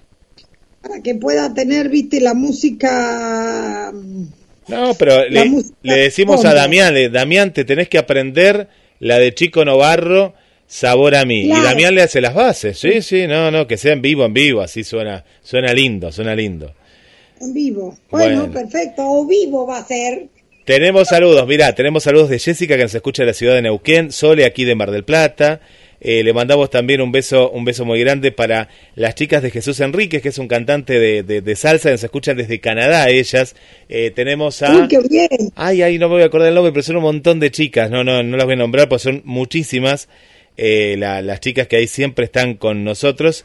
Para 0.81 1.01
que 1.03 1.15
pueda 1.15 1.53
tener, 1.55 1.89
viste, 1.89 2.21
la 2.21 2.35
música. 2.35 3.93
No, 4.69 4.95
pero 4.95 5.29
le, 5.29 5.45
música 5.47 5.77
le 5.83 5.97
decimos 5.97 6.45
a. 6.45 6.55
Damián, 6.55 6.95
le, 6.95 7.09
Damián, 7.09 7.53
te 7.53 7.65
tenés 7.65 7.89
que 7.89 7.99
aprender 7.99 8.69
la 8.99 9.19
de 9.19 9.35
Chico 9.35 9.65
Novarro, 9.65 10.35
Sabor 10.67 11.15
a 11.17 11.25
mí. 11.25 11.43
Y. 11.43 11.49
Damián 11.49 11.95
le 11.95 12.03
hace 12.03 12.21
las 12.21 12.35
bases. 12.35 12.79
Sí, 12.79 13.03
sí, 13.03 13.27
no, 13.27 13.51
no, 13.51 13.67
que 13.67 13.77
sea 13.77 13.93
en 13.93 14.03
vivo, 14.03 14.25
en 14.25 14.33
vivo, 14.33 14.61
así 14.61 14.85
suena, 14.85 15.25
suena 15.43 15.73
lindo, 15.73 16.13
suena 16.13 16.35
lindo. 16.35 16.73
En 17.41 17.53
vivo. 17.53 17.99
Bueno, 18.11 18.47
Bueno. 18.47 18.53
perfecto. 18.53 19.03
O 19.05 19.27
vivo 19.27 19.67
va 19.67 19.79
a 19.79 19.85
ser. 19.85 20.29
Tenemos 20.65 21.09
saludos, 21.09 21.49
mirá, 21.49 21.75
tenemos 21.75 22.05
saludos 22.05 22.29
de 22.29 22.39
Jessica 22.39 22.77
que 22.77 22.83
nos 22.85 22.95
escucha 22.95 23.23
de 23.23 23.29
la 23.29 23.35
ciudad 23.35 23.55
de 23.55 23.63
Neuquén, 23.63 24.13
Sole 24.13 24.45
aquí 24.45 24.65
de 24.65 24.75
Mar 24.77 24.91
del 24.93 25.05
Plata. 25.05 25.61
Eh, 26.03 26.23
le 26.25 26.33
mandamos 26.33 26.71
también 26.71 27.01
un 27.03 27.13
beso, 27.13 27.51
un 27.51 27.65
beso 27.65 27.85
muy 27.85 28.01
grande 28.01 28.33
para 28.33 28.69
las 28.95 29.15
chicas 29.15 29.43
de 29.43 29.51
Jesús 29.51 29.79
Enríquez, 29.81 30.23
que 30.23 30.31
es 30.31 30.39
un 30.39 30.49
cantante 30.49 30.99
de, 30.99 31.23
de- 31.23 31.43
de 31.43 31.57
salsa, 31.57 31.91
que 31.91 31.93
nos 31.93 32.05
escuchan 32.05 32.37
desde 32.39 32.59
Canadá 32.61 33.11
ellas. 33.11 33.55
Eh, 33.89 34.11
tenemos 34.11 34.63
a... 34.63 34.75
Uy, 34.75 34.89
qué 34.89 34.99
bien. 35.09 35.29
Ay, 35.57 35.83
ay, 35.83 35.99
no 35.99 36.09
me 36.09 36.15
voy 36.15 36.23
a 36.23 36.27
acordar 36.27 36.49
el 36.49 36.55
nombre, 36.55 36.73
pero 36.73 36.83
son 36.83 36.97
un 36.97 37.03
montón 37.03 37.39
de 37.39 37.51
chicas. 37.51 37.91
No, 37.91 38.03
no, 38.03 38.23
no 38.23 38.37
las 38.39 38.47
voy 38.47 38.55
a 38.55 38.57
nombrar, 38.57 38.89
pues 38.89 39.03
son 39.03 39.21
muchísimas. 39.25 40.09
eh, 40.57 40.97
la- 40.99 41.21
las 41.23 41.41
chicas 41.41 41.67
que 41.69 41.77
ahí 41.77 41.87
siempre 41.87 42.25
están 42.25 42.55
con 42.55 42.83
nosotros. 42.83 43.45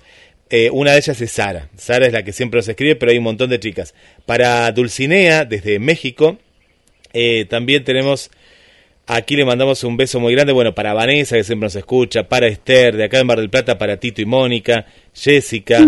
Eh, 0.50 0.70
una 0.72 0.92
de 0.94 1.00
ellas 1.00 1.20
es 1.20 1.32
Sara. 1.32 1.70
Sara 1.76 2.06
es 2.08 2.14
la 2.14 2.24
que 2.24 2.32
siempre 2.32 2.60
nos 2.60 2.68
escribe, 2.70 2.96
pero 2.96 3.12
hay 3.12 3.18
un 3.18 3.24
montón 3.26 3.50
de 3.50 3.60
chicas. 3.60 3.94
Para 4.26 4.72
Dulcinea, 4.72 5.44
desde 5.44 5.80
México, 5.80 6.38
eh, 7.14 7.46
también 7.50 7.84
tenemos. 7.84 8.32
Aquí 9.08 9.36
le 9.36 9.46
mandamos 9.46 9.84
un 9.84 9.98
beso 9.98 10.20
muy 10.20 10.34
grande. 10.34 10.52
Bueno, 10.52 10.74
para 10.74 10.94
Vanessa, 10.94 11.36
que 11.36 11.44
siempre 11.44 11.68
nos 11.68 11.76
escucha. 11.76 12.28
Para 12.28 12.48
Esther, 12.48 12.98
de 12.98 13.04
acá 13.04 13.18
de 13.18 13.24
Mar 13.24 13.40
del 13.40 13.52
Plata, 13.52 13.78
para 13.78 13.98
Tito 13.98 14.22
y 14.22 14.26
Mónica. 14.26 14.86
Jessica. 15.14 15.86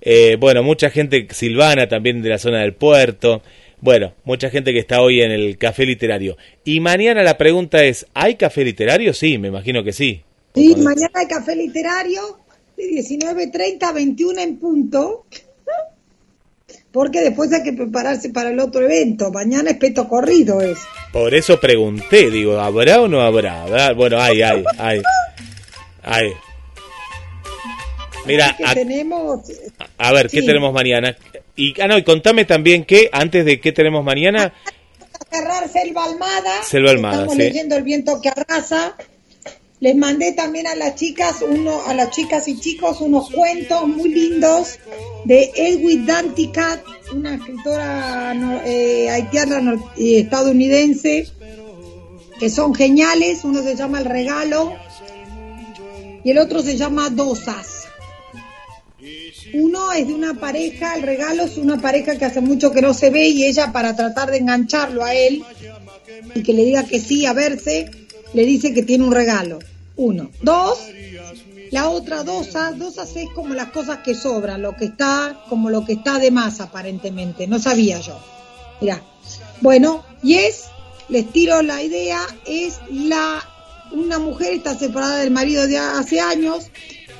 eh, 0.00 0.36
bueno, 0.38 0.62
mucha 0.64 0.90
gente. 0.90 1.28
Silvana, 1.30 1.88
también 1.88 2.22
de 2.22 2.28
la 2.28 2.38
zona 2.38 2.62
del 2.62 2.74
puerto. 2.74 3.42
Bueno, 3.80 4.14
mucha 4.24 4.50
gente 4.50 4.72
que 4.72 4.80
está 4.80 5.00
hoy 5.00 5.20
en 5.20 5.30
el 5.30 5.58
café 5.58 5.86
literario. 5.86 6.36
Y 6.64 6.80
mañana 6.80 7.22
la 7.22 7.38
pregunta 7.38 7.84
es: 7.84 8.06
¿hay 8.14 8.34
café 8.34 8.64
literario? 8.64 9.14
Sí, 9.14 9.38
me 9.38 9.48
imagino 9.48 9.84
que 9.84 9.92
sí. 9.92 10.22
Sí, 10.54 10.74
mañana 10.76 11.10
hay 11.14 11.26
café 11.28 11.54
literario 11.54 12.40
de 12.76 12.84
19.30 12.84 13.82
a 13.84 13.92
21 13.92 14.40
en 14.40 14.56
punto. 14.58 15.26
Porque 16.96 17.20
después 17.20 17.52
hay 17.52 17.62
que 17.62 17.74
prepararse 17.74 18.30
para 18.30 18.48
el 18.48 18.58
otro 18.58 18.82
evento. 18.82 19.30
Mañana 19.30 19.72
es 19.72 19.76
peto 19.76 20.08
corrido 20.08 20.62
es. 20.62 20.78
Por 21.12 21.34
eso 21.34 21.60
pregunté, 21.60 22.30
digo, 22.30 22.58
¿habrá 22.58 23.02
o 23.02 23.06
no 23.06 23.20
habrá? 23.20 23.92
Bueno, 23.92 24.18
hay, 24.18 24.40
hay, 24.40 24.64
hay. 24.78 25.02
Hay. 26.02 26.32
Mira, 28.24 28.56
a, 28.64 28.72
tenemos 28.72 29.42
a 29.98 30.12
ver, 30.12 30.30
¿qué 30.30 30.40
tenemos 30.40 30.72
mañana? 30.72 31.14
Y, 31.54 31.78
ah, 31.82 31.86
no, 31.86 31.98
y 31.98 32.02
contame 32.02 32.46
también 32.46 32.86
que, 32.86 33.10
antes 33.12 33.44
de 33.44 33.60
qué 33.60 33.72
tenemos 33.72 34.02
mañana, 34.02 34.54
a 35.20 35.36
cerrar 35.36 35.68
Selva 35.68 36.02
Almada. 36.02 36.62
Selva 36.62 36.92
Almada, 36.92 37.14
Estamos 37.16 37.34
sí. 37.34 37.42
leyendo 37.42 37.76
El 37.76 37.82
viento 37.82 38.22
que 38.22 38.30
arrasa. 38.30 38.96
Les 39.78 39.94
mandé 39.94 40.32
también 40.32 40.66
a 40.66 40.74
las 40.74 40.94
chicas, 40.94 41.36
uno, 41.46 41.82
a 41.86 41.92
las 41.92 42.10
chicas 42.10 42.48
y 42.48 42.58
chicos, 42.58 43.00
unos 43.02 43.30
cuentos 43.30 43.86
muy 43.86 44.08
lindos 44.08 44.78
de 45.24 45.50
Edwin 45.54 46.06
Danticat, 46.06 46.82
una 47.12 47.34
escritora 47.34 48.62
eh, 48.64 49.10
haitiana 49.10 49.78
y 49.96 50.16
estadounidense, 50.16 51.28
que 52.38 52.48
son 52.48 52.74
geniales. 52.74 53.44
Uno 53.44 53.62
se 53.62 53.76
llama 53.76 53.98
El 53.98 54.06
Regalo 54.06 54.74
y 56.24 56.30
el 56.30 56.38
otro 56.38 56.62
se 56.62 56.76
llama 56.76 57.10
Dosas. 57.10 57.86
Uno 59.52 59.92
es 59.92 60.08
de 60.08 60.14
una 60.14 60.34
pareja, 60.34 60.96
el 60.96 61.02
regalo 61.02 61.44
es 61.44 61.56
una 61.56 61.80
pareja 61.80 62.16
que 62.16 62.24
hace 62.24 62.40
mucho 62.40 62.72
que 62.72 62.82
no 62.82 62.92
se 62.92 63.10
ve 63.10 63.28
y 63.28 63.44
ella 63.44 63.72
para 63.72 63.94
tratar 63.94 64.30
de 64.30 64.38
engancharlo 64.38 65.04
a 65.04 65.14
él 65.14 65.44
y 66.34 66.42
que 66.42 66.52
le 66.52 66.64
diga 66.64 66.84
que 66.84 66.98
sí 66.98 67.26
a 67.26 67.32
verse, 67.32 67.88
le 68.36 68.44
dice 68.44 68.74
que 68.74 68.82
tiene 68.82 69.02
un 69.02 69.12
regalo. 69.12 69.58
Uno. 69.96 70.30
Dos, 70.42 70.78
la 71.70 71.88
otra 71.88 72.22
dosas, 72.22 72.78
dosas 72.78 73.16
es 73.16 73.30
como 73.34 73.54
las 73.54 73.70
cosas 73.70 74.00
que 74.04 74.14
sobran, 74.14 74.60
lo 74.60 74.76
que 74.76 74.84
está, 74.84 75.40
como 75.48 75.70
lo 75.70 75.86
que 75.86 75.94
está 75.94 76.18
de 76.18 76.30
más 76.30 76.60
aparentemente, 76.60 77.46
no 77.46 77.58
sabía 77.58 77.98
yo. 77.98 78.20
Mirá. 78.82 79.02
Bueno, 79.62 80.04
y 80.22 80.34
es, 80.34 80.64
les 81.08 81.32
tiro 81.32 81.62
la 81.62 81.82
idea, 81.82 82.20
es 82.44 82.74
la, 82.90 83.42
una 83.90 84.18
mujer 84.18 84.52
está 84.52 84.78
separada 84.78 85.20
del 85.20 85.30
marido 85.30 85.66
de 85.66 85.78
hace 85.78 86.20
años, 86.20 86.66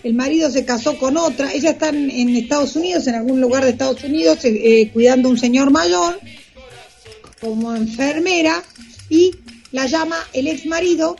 el 0.03 0.13
marido 0.13 0.51
se 0.51 0.67
casó 0.67 0.99
con 0.99 1.17
otra, 1.17 1.51
ella 1.51 1.71
está 1.71 1.89
en, 1.89 2.37
Estados 2.37 2.77
Unidos, 2.77 3.07
en 3.07 3.15
algún 3.15 3.41
lugar 3.41 3.65
de 3.65 3.71
Estados 3.71 4.05
Unidos, 4.05 4.45
eh, 4.45 4.51
eh, 4.51 4.91
cuidando 4.93 5.29
a 5.29 5.33
un 5.33 5.39
señor 5.39 5.71
mayor, 5.71 6.21
como 7.41 7.75
enfermera, 7.75 8.63
y 9.09 9.33
la 9.77 9.87
llama 9.87 10.17
el 10.33 10.49
ex 10.49 10.65
marido 10.65 11.17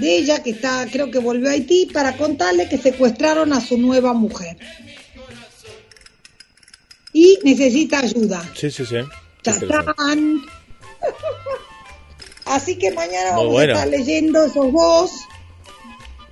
de 0.00 0.16
ella, 0.16 0.42
que 0.42 0.50
está, 0.50 0.86
creo 0.90 1.08
que 1.08 1.20
volvió 1.20 1.48
a 1.48 1.52
Haití, 1.52 1.86
para 1.92 2.16
contarle 2.16 2.68
que 2.68 2.78
secuestraron 2.78 3.52
a 3.52 3.60
su 3.60 3.78
nueva 3.78 4.12
mujer. 4.12 4.56
Y 7.12 7.38
necesita 7.44 8.00
ayuda. 8.00 8.42
sí, 8.56 8.72
sí, 8.72 8.84
sí. 8.84 8.96
¡Chachán! 9.42 10.42
Así 12.44 12.76
que 12.76 12.90
mañana 12.90 13.30
vamos 13.30 13.52
bueno. 13.52 13.74
a 13.74 13.76
estar 13.76 13.88
leyendo 13.88 14.44
esos 14.44 14.72
dos. 14.72 15.10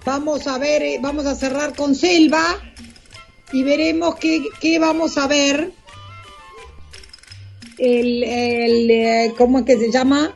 Vamos 0.05 0.47
a 0.49 0.59
ver, 0.59 0.83
eh, 0.83 0.99
vamos 1.01 1.27
a 1.27 1.37
cerrar 1.37 1.75
con 1.77 1.95
Selva 1.95 2.59
y 3.53 3.63
veremos 3.63 4.17
qué, 4.17 4.43
qué 4.61 4.81
vamos 4.81 5.17
a 5.19 5.29
ver. 5.29 5.71
El, 7.79 8.25
el, 8.25 8.91
eh, 8.91 9.35
¿Cómo 9.39 9.61
es 9.61 9.65
que 9.67 9.77
se 9.77 9.93
llama? 9.93 10.35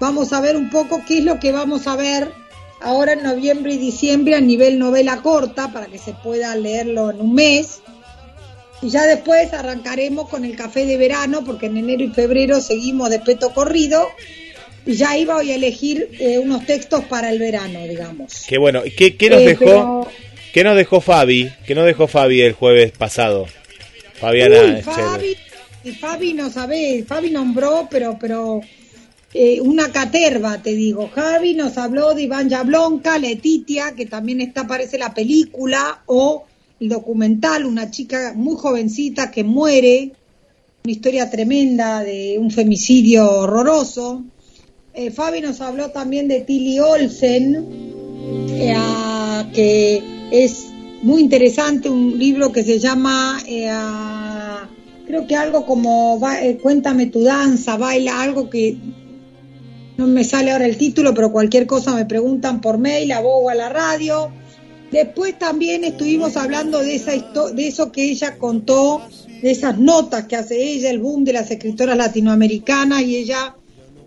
Vamos 0.00 0.32
a 0.32 0.40
ver 0.40 0.56
un 0.56 0.70
poco 0.70 1.02
qué 1.06 1.18
es 1.18 1.24
lo 1.24 1.38
que 1.40 1.52
vamos 1.52 1.86
a 1.86 1.96
ver 1.96 2.30
ahora 2.80 3.14
en 3.14 3.22
noviembre 3.22 3.72
y 3.74 3.78
diciembre 3.78 4.34
a 4.34 4.40
nivel 4.40 4.78
novela 4.78 5.22
corta 5.22 5.72
para 5.72 5.86
que 5.86 5.98
se 5.98 6.12
pueda 6.12 6.54
leerlo 6.56 7.10
en 7.10 7.20
un 7.20 7.34
mes. 7.34 7.80
Y 8.82 8.90
ya 8.90 9.06
después 9.06 9.52
arrancaremos 9.54 10.28
con 10.28 10.44
el 10.44 10.54
café 10.54 10.84
de 10.84 10.98
verano, 10.98 11.42
porque 11.44 11.66
en 11.66 11.78
enero 11.78 12.04
y 12.04 12.08
febrero 12.08 12.60
seguimos 12.60 13.08
de 13.08 13.20
peto 13.20 13.54
corrido. 13.54 14.06
Y 14.84 14.92
ya 14.94 15.16
iba 15.16 15.36
hoy 15.36 15.50
a 15.50 15.54
elegir 15.56 16.10
eh, 16.20 16.38
unos 16.38 16.66
textos 16.66 17.04
para 17.06 17.30
el 17.30 17.38
verano, 17.38 17.80
digamos. 17.88 18.44
Qué 18.46 18.58
bueno. 18.58 18.84
¿Y 18.84 18.90
¿Qué, 18.90 19.16
qué 19.16 19.30
nos 19.30 19.40
Eh, 19.40 19.46
dejó? 19.46 19.64
pero- 19.64 20.08
¿Qué 20.52 20.62
nos 20.64 20.76
dejó 20.76 21.00
Fabi? 21.00 21.50
¿Qué 21.66 21.74
nos 21.74 21.86
dejó 21.86 22.06
Fabi 22.06 22.40
el 22.42 22.52
jueves 22.52 22.92
pasado? 22.92 23.46
Fabiana 24.20 24.60
Uy. 24.76 24.82
Fabi, 24.82 25.36
y 25.84 25.90
Fabi 25.92 26.32
no 26.34 26.50
sabe, 26.50 27.04
Fabi 27.06 27.30
nombró, 27.30 27.88
pero, 27.90 28.16
pero 28.18 28.60
eh, 29.38 29.60
una 29.60 29.92
caterva, 29.92 30.62
te 30.62 30.74
digo. 30.74 31.10
Javi 31.14 31.52
nos 31.52 31.76
habló 31.76 32.14
de 32.14 32.22
Iván 32.22 32.48
Yablonka, 32.48 33.18
Letitia, 33.18 33.92
que 33.94 34.06
también 34.06 34.40
está, 34.40 34.66
parece 34.66 34.96
la 34.96 35.12
película, 35.12 36.04
o 36.06 36.44
el 36.80 36.88
documental, 36.88 37.66
una 37.66 37.90
chica 37.90 38.32
muy 38.34 38.56
jovencita 38.56 39.30
que 39.30 39.44
muere, 39.44 40.12
una 40.84 40.90
historia 40.90 41.28
tremenda 41.28 42.02
de 42.02 42.38
un 42.38 42.50
femicidio 42.50 43.30
horroroso. 43.30 44.24
Eh, 44.94 45.10
Fabi 45.10 45.42
nos 45.42 45.60
habló 45.60 45.90
también 45.90 46.28
de 46.28 46.40
Tilly 46.40 46.78
Olsen, 46.78 47.56
eh, 48.52 48.74
que 49.52 50.02
es 50.30 50.68
muy 51.02 51.20
interesante, 51.20 51.90
un 51.90 52.18
libro 52.18 52.52
que 52.52 52.64
se 52.64 52.78
llama, 52.78 53.38
creo 55.06 55.26
que 55.26 55.36
algo 55.36 55.66
como 55.66 56.18
Cuéntame 56.62 57.08
tu 57.08 57.22
danza, 57.22 57.76
baila, 57.76 58.22
algo 58.22 58.48
que 58.48 58.78
no 59.96 60.06
me 60.06 60.24
sale 60.24 60.50
ahora 60.50 60.66
el 60.66 60.76
título, 60.76 61.14
pero 61.14 61.32
cualquier 61.32 61.66
cosa 61.66 61.94
me 61.94 62.04
preguntan 62.04 62.60
por 62.60 62.78
mail, 62.78 63.12
a 63.12 63.20
vos 63.20 63.40
o 63.44 63.48
a 63.48 63.54
la 63.54 63.68
radio. 63.68 64.30
Después 64.90 65.38
también 65.38 65.84
estuvimos 65.84 66.36
hablando 66.36 66.80
de, 66.80 66.96
esa 66.96 67.12
de 67.12 67.66
eso 67.66 67.90
que 67.90 68.04
ella 68.10 68.36
contó, 68.36 69.02
de 69.42 69.50
esas 69.50 69.78
notas 69.78 70.26
que 70.26 70.36
hace 70.36 70.62
ella, 70.62 70.90
el 70.90 71.00
boom 71.00 71.24
de 71.24 71.32
las 71.32 71.50
escritoras 71.50 71.96
latinoamericanas, 71.96 73.02
y 73.02 73.16
ella 73.16 73.56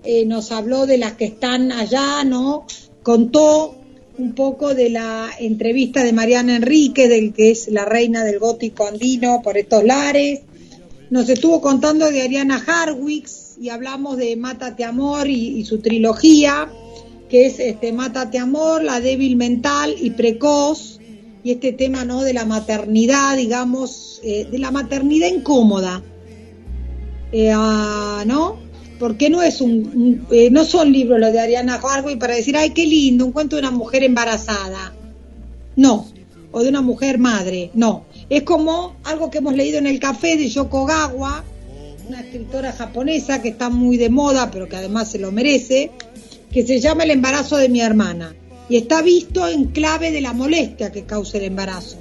eh, 0.04 0.26
nos 0.26 0.52
habló 0.52 0.86
de 0.86 0.98
las 0.98 1.14
que 1.14 1.26
están 1.26 1.72
allá, 1.72 2.24
¿no? 2.24 2.66
Contó 3.04 3.76
un 4.18 4.36
poco 4.36 4.76
de 4.76 4.90
la 4.90 5.30
entrevista 5.40 6.04
de 6.04 6.14
Mariana 6.14 6.58
Enrique, 6.58 7.08
del 7.08 7.34
que 7.34 7.52
es 7.52 7.68
la 7.70 7.86
reina 7.86 8.24
del 8.24 8.38
gótico 8.38 8.86
andino 8.86 9.42
por 9.42 9.58
estos 9.58 9.84
lares. 9.84 10.42
Nos 11.10 11.28
estuvo 11.30 11.62
contando 11.62 12.12
de 12.12 12.22
Ariana 12.22 12.64
Harwicks 12.66 13.49
y 13.60 13.70
hablamos 13.70 14.18
de 14.18 14.36
Mátate 14.38 14.86
Amor 14.86 15.28
y, 15.30 15.66
su 15.66 15.80
trilogía, 15.80 16.70
que 17.30 17.46
es 17.46 17.60
este 17.60 17.92
Mátate 17.92 18.40
Amor, 18.40 18.84
La 18.84 19.02
débil 19.02 19.36
mental 19.36 19.94
y 20.00 20.12
precoz, 20.12 21.00
y 21.44 21.52
este 21.52 21.74
tema 21.74 22.06
no 22.06 22.22
de 22.24 22.34
la 22.34 22.46
maternidad, 22.46 23.36
digamos, 23.36 24.22
eh, 24.24 24.48
de 24.50 24.60
la 24.60 24.72
maternidad 24.72 25.28
incómoda, 25.28 26.02
Eh, 27.32 27.52
ah, 27.54 28.24
¿no? 28.26 28.58
Porque 28.98 29.30
no 29.30 29.44
es 29.44 29.62
un, 29.62 30.26
eh, 30.32 30.50
no 30.50 30.66
son 30.66 30.92
libros 30.92 31.20
los 31.20 31.32
de 31.32 31.40
Ariana 31.40 31.76
Harwicks 31.76 32.20
para 32.20 32.36
decir, 32.36 32.58
ay, 32.58 32.72
qué 32.72 32.88
lindo, 32.88 33.24
un 33.24 33.32
cuento 33.32 33.56
de 33.56 33.62
una 33.62 33.72
mujer 33.72 34.04
embarazada. 34.04 34.94
No, 35.76 36.08
o 36.52 36.64
de 36.64 36.70
una 36.70 36.82
mujer 36.82 37.20
madre, 37.20 37.70
no. 37.76 38.06
Es 38.30 38.44
como 38.44 38.96
algo 39.04 39.30
que 39.30 39.38
hemos 39.38 39.54
leído 39.54 39.78
en 39.78 39.86
el 39.86 40.00
café 40.00 40.38
de 40.38 40.50
Yoko 40.50 40.86
Gawa, 40.86 41.44
una 42.10 42.22
escritora 42.22 42.72
japonesa 42.72 43.40
que 43.40 43.50
está 43.50 43.70
muy 43.70 43.96
de 43.98 44.10
moda, 44.10 44.50
pero 44.50 44.68
que 44.68 44.76
además 44.76 45.12
se 45.12 45.20
lo 45.20 45.32
merece, 45.32 45.92
que 46.52 46.66
se 46.66 46.80
llama 46.80 47.04
El 47.04 47.12
embarazo 47.12 47.58
de 47.58 47.70
mi 47.70 47.82
hermana. 47.82 48.36
Y 48.68 48.78
está 48.78 49.04
visto 49.04 49.48
en 49.48 49.66
clave 49.66 50.12
de 50.12 50.22
la 50.22 50.34
molestia 50.34 50.92
que 50.92 51.04
causa 51.04 51.38
el 51.38 51.44
embarazo. 51.44 51.98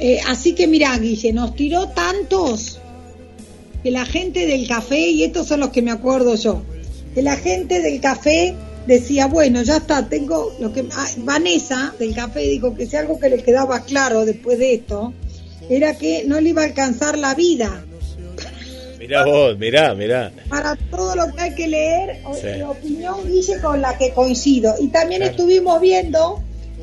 Eh, 0.00 0.18
así 0.26 0.52
que 0.54 0.66
mira, 0.66 0.96
Guille, 0.98 1.32
nos 1.32 1.54
tiró 1.54 1.88
tantos 1.90 2.80
que 3.84 3.92
la 3.92 4.04
gente 4.04 4.46
del 4.46 4.66
café, 4.66 5.10
y 5.10 5.22
estos 5.22 5.46
son 5.46 5.60
los 5.60 5.70
que 5.70 5.82
me 5.82 5.92
acuerdo 5.92 6.34
yo, 6.34 6.62
que 7.14 7.22
la 7.22 7.36
gente 7.36 7.80
del 7.80 8.00
café 8.00 8.54
decía, 8.88 9.26
bueno, 9.26 9.62
ya 9.62 9.76
está, 9.76 10.08
tengo 10.08 10.56
lo 10.58 10.72
que... 10.72 10.84
ah, 10.92 11.06
Vanessa 11.18 11.94
del 12.00 12.14
café 12.16 12.40
dijo 12.40 12.74
que 12.74 12.86
si 12.86 12.96
algo 12.96 13.20
que 13.20 13.28
le 13.28 13.42
quedaba 13.44 13.84
claro 13.84 14.24
después 14.24 14.58
de 14.58 14.74
esto, 14.74 15.12
era 15.70 15.96
que 15.96 16.24
no 16.26 16.40
le 16.40 16.50
iba 16.50 16.62
a 16.62 16.66
alcanzar 16.66 17.16
la 17.16 17.34
vida 17.34 17.84
Mirá 18.98 19.24
vos, 19.24 19.56
mirá, 19.58 19.94
mirá. 19.94 20.32
para 20.48 20.76
todo 20.90 21.14
lo 21.14 21.32
que 21.34 21.40
hay 21.42 21.54
que 21.54 21.68
leer, 21.68 22.20
Sí. 22.40 22.62
opinión 22.62 23.16
Guille 23.26 23.60
con 23.60 23.80
la 23.80 23.96
que 23.96 24.10
coincido. 24.10 24.74
Y 24.80 24.88
también 24.88 25.20
Claro. 25.20 25.36
estuvimos 25.36 25.80
viendo 25.80 26.42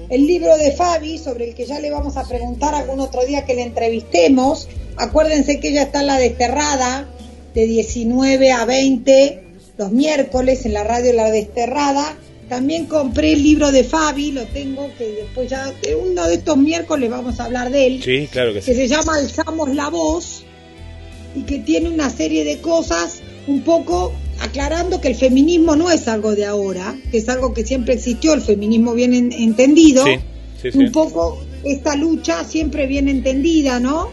el 0.09 0.25
libro 0.27 0.55
de 0.57 0.71
Fabi, 0.71 1.17
sobre 1.17 1.49
el 1.49 1.55
que 1.55 1.65
ya 1.65 1.79
le 1.79 1.89
vamos 1.91 2.15
a 2.17 2.27
preguntar 2.27 2.73
algún 2.75 2.99
otro 2.99 3.25
día 3.25 3.43
que 3.45 3.53
le 3.55 3.63
entrevistemos. 3.63 4.67
Acuérdense 4.97 5.59
que 5.59 5.69
ella 5.69 5.83
está 5.83 6.01
en 6.01 6.07
la 6.07 6.17
desterrada 6.19 7.07
de 7.53 7.65
19 7.65 8.51
a 8.51 8.65
20 8.65 9.41
los 9.77 9.91
miércoles 9.91 10.65
en 10.65 10.73
la 10.73 10.83
radio 10.85 11.11
La 11.13 11.29
Desterrada. 11.31 12.15
También 12.47 12.85
compré 12.85 13.33
el 13.33 13.43
libro 13.43 13.71
de 13.73 13.83
Fabi, 13.83 14.31
lo 14.31 14.45
tengo, 14.45 14.87
que 14.97 15.05
después 15.07 15.49
ya, 15.49 15.69
uno 16.01 16.27
de 16.27 16.35
estos 16.35 16.55
miércoles 16.55 17.09
vamos 17.09 17.39
a 17.39 17.45
hablar 17.45 17.71
de 17.71 17.87
él 17.87 18.01
Sí, 18.03 18.29
claro 18.31 18.53
que 18.53 18.59
que 18.61 18.73
sí. 18.73 18.75
se 18.75 18.87
llama 18.87 19.15
Alzamos 19.17 19.73
la 19.75 19.89
voz 19.89 20.44
y 21.35 21.41
que 21.43 21.59
tiene 21.59 21.89
una 21.89 22.09
serie 22.09 22.43
de 22.43 22.59
cosas 22.59 23.21
un 23.47 23.61
poco 23.61 24.13
aclarando 24.41 24.99
que 25.01 25.07
el 25.09 25.15
feminismo 25.15 25.75
no 25.75 25.91
es 25.91 26.07
algo 26.07 26.35
de 26.35 26.45
ahora, 26.45 26.95
que 27.11 27.17
es 27.17 27.29
algo 27.29 27.53
que 27.53 27.65
siempre 27.65 27.93
existió, 27.93 28.33
el 28.33 28.41
feminismo 28.41 28.93
bien 28.93 29.13
en- 29.13 29.31
entendido, 29.31 30.03
Sí, 30.05 30.15
sí, 30.61 30.71
sí. 30.71 30.77
un 30.77 30.91
poco 30.91 31.41
esta 31.63 31.95
lucha 31.95 32.43
siempre 32.43 32.85
bien 32.87 33.07
entendida, 33.07 33.79
¿no? 33.79 34.09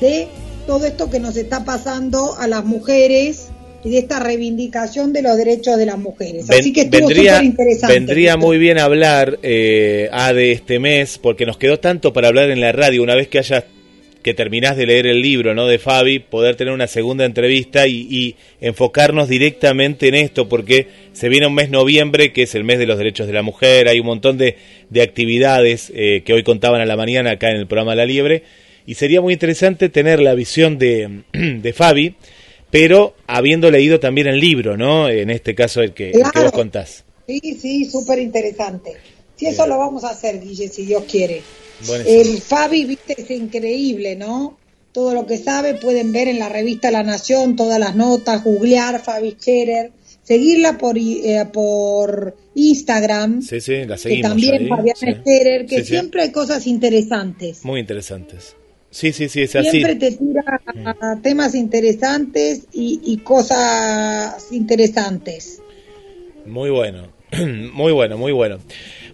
De 0.00 0.28
todo 0.66 0.84
esto 0.86 1.10
que 1.10 1.20
nos 1.20 1.36
está 1.36 1.64
pasando 1.64 2.36
a 2.38 2.46
las 2.46 2.64
mujeres 2.64 3.48
y 3.84 3.90
de 3.90 3.98
esta 3.98 4.18
reivindicación 4.18 5.12
de 5.12 5.22
los 5.22 5.36
derechos 5.36 5.76
de 5.76 5.86
las 5.86 5.98
mujeres. 5.98 6.50
Así 6.50 6.72
que 6.72 6.82
estuvo 6.82 7.06
vendría, 7.08 7.42
interesante. 7.42 7.94
vendría 7.94 8.36
muy 8.36 8.58
bien 8.58 8.78
hablar 8.78 9.38
eh, 9.42 10.08
a 10.12 10.32
de 10.32 10.52
este 10.52 10.78
mes, 10.80 11.18
porque 11.18 11.46
nos 11.46 11.56
quedó 11.56 11.78
tanto 11.78 12.12
para 12.12 12.28
hablar 12.28 12.50
en 12.50 12.60
la 12.60 12.72
radio, 12.72 13.02
una 13.02 13.14
vez 13.14 13.28
que 13.28 13.38
hayas 13.38 13.64
que 14.26 14.34
terminás 14.34 14.76
de 14.76 14.86
leer 14.86 15.06
el 15.06 15.22
libro 15.22 15.54
¿no? 15.54 15.68
de 15.68 15.78
Fabi, 15.78 16.18
poder 16.18 16.56
tener 16.56 16.74
una 16.74 16.88
segunda 16.88 17.24
entrevista 17.24 17.86
y, 17.86 18.08
y 18.10 18.34
enfocarnos 18.60 19.28
directamente 19.28 20.08
en 20.08 20.16
esto, 20.16 20.48
porque 20.48 20.88
se 21.12 21.28
viene 21.28 21.46
un 21.46 21.54
mes 21.54 21.70
noviembre, 21.70 22.32
que 22.32 22.42
es 22.42 22.56
el 22.56 22.64
mes 22.64 22.80
de 22.80 22.86
los 22.86 22.98
derechos 22.98 23.28
de 23.28 23.32
la 23.32 23.42
mujer, 23.42 23.86
hay 23.86 24.00
un 24.00 24.06
montón 24.06 24.36
de, 24.36 24.56
de 24.90 25.02
actividades 25.02 25.92
eh, 25.94 26.24
que 26.24 26.32
hoy 26.32 26.42
contaban 26.42 26.80
a 26.80 26.86
la 26.86 26.96
mañana 26.96 27.30
acá 27.30 27.52
en 27.52 27.58
el 27.58 27.68
programa 27.68 27.94
La 27.94 28.04
Liebre, 28.04 28.42
y 28.84 28.94
sería 28.94 29.20
muy 29.20 29.32
interesante 29.32 29.90
tener 29.90 30.18
la 30.18 30.34
visión 30.34 30.76
de, 30.76 31.22
de 31.32 31.72
Fabi, 31.72 32.16
pero 32.72 33.14
habiendo 33.28 33.70
leído 33.70 34.00
también 34.00 34.26
el 34.26 34.40
libro, 34.40 34.76
¿no? 34.76 35.08
En 35.08 35.30
este 35.30 35.54
caso 35.54 35.82
el 35.82 35.92
que, 35.92 36.10
el 36.10 36.32
que 36.32 36.40
vos 36.40 36.50
contás. 36.50 37.04
Sí, 37.28 37.40
sí, 37.60 37.84
súper 37.84 38.18
interesante. 38.18 38.96
Si 39.36 39.46
eso 39.46 39.66
lo 39.66 39.78
vamos 39.78 40.04
a 40.04 40.10
hacer, 40.10 40.40
Guille, 40.40 40.68
si 40.68 40.86
Dios 40.86 41.04
quiere. 41.10 41.42
El 42.06 42.40
Fabi, 42.40 42.84
viste, 42.86 43.14
es 43.20 43.30
increíble, 43.30 44.16
¿no? 44.16 44.58
Todo 44.92 45.12
lo 45.12 45.26
que 45.26 45.36
sabe 45.36 45.74
pueden 45.74 46.10
ver 46.12 46.26
en 46.28 46.38
la 46.38 46.48
revista 46.48 46.90
La 46.90 47.02
Nación, 47.02 47.54
todas 47.54 47.78
las 47.78 47.94
notas, 47.96 48.42
googlear 48.42 49.02
Fabi 49.02 49.32
Scherer, 49.38 49.92
seguirla 50.22 50.78
por, 50.78 50.96
eh, 50.98 51.44
por 51.52 52.34
Instagram, 52.54 53.42
Sí, 53.42 53.60
sí, 53.60 53.84
la 53.84 53.96
que 53.96 53.98
seguimos. 53.98 54.30
también 54.30 54.54
ahí, 54.54 54.68
Fabiana 54.68 54.98
sí. 54.98 55.12
Scherer, 55.20 55.66
que 55.66 55.76
Sí, 55.76 55.82
sí. 55.82 55.88
siempre 55.90 56.22
hay 56.22 56.30
cosas 56.32 56.66
interesantes. 56.66 57.62
Muy 57.62 57.80
interesantes. 57.80 58.56
Sí, 58.90 59.12
sí, 59.12 59.28
sí, 59.28 59.42
es 59.42 59.54
así. 59.54 59.68
Siempre 59.68 59.96
te 59.96 60.12
tira 60.12 60.42
a 61.02 61.20
temas 61.20 61.54
interesantes 61.54 62.62
y, 62.72 63.00
y 63.04 63.18
cosas 63.18 64.46
interesantes. 64.50 65.60
Muy 66.46 66.70
bueno. 66.70 67.08
Muy 67.74 67.92
bueno, 67.92 68.16
muy 68.16 68.30
bueno. 68.32 68.58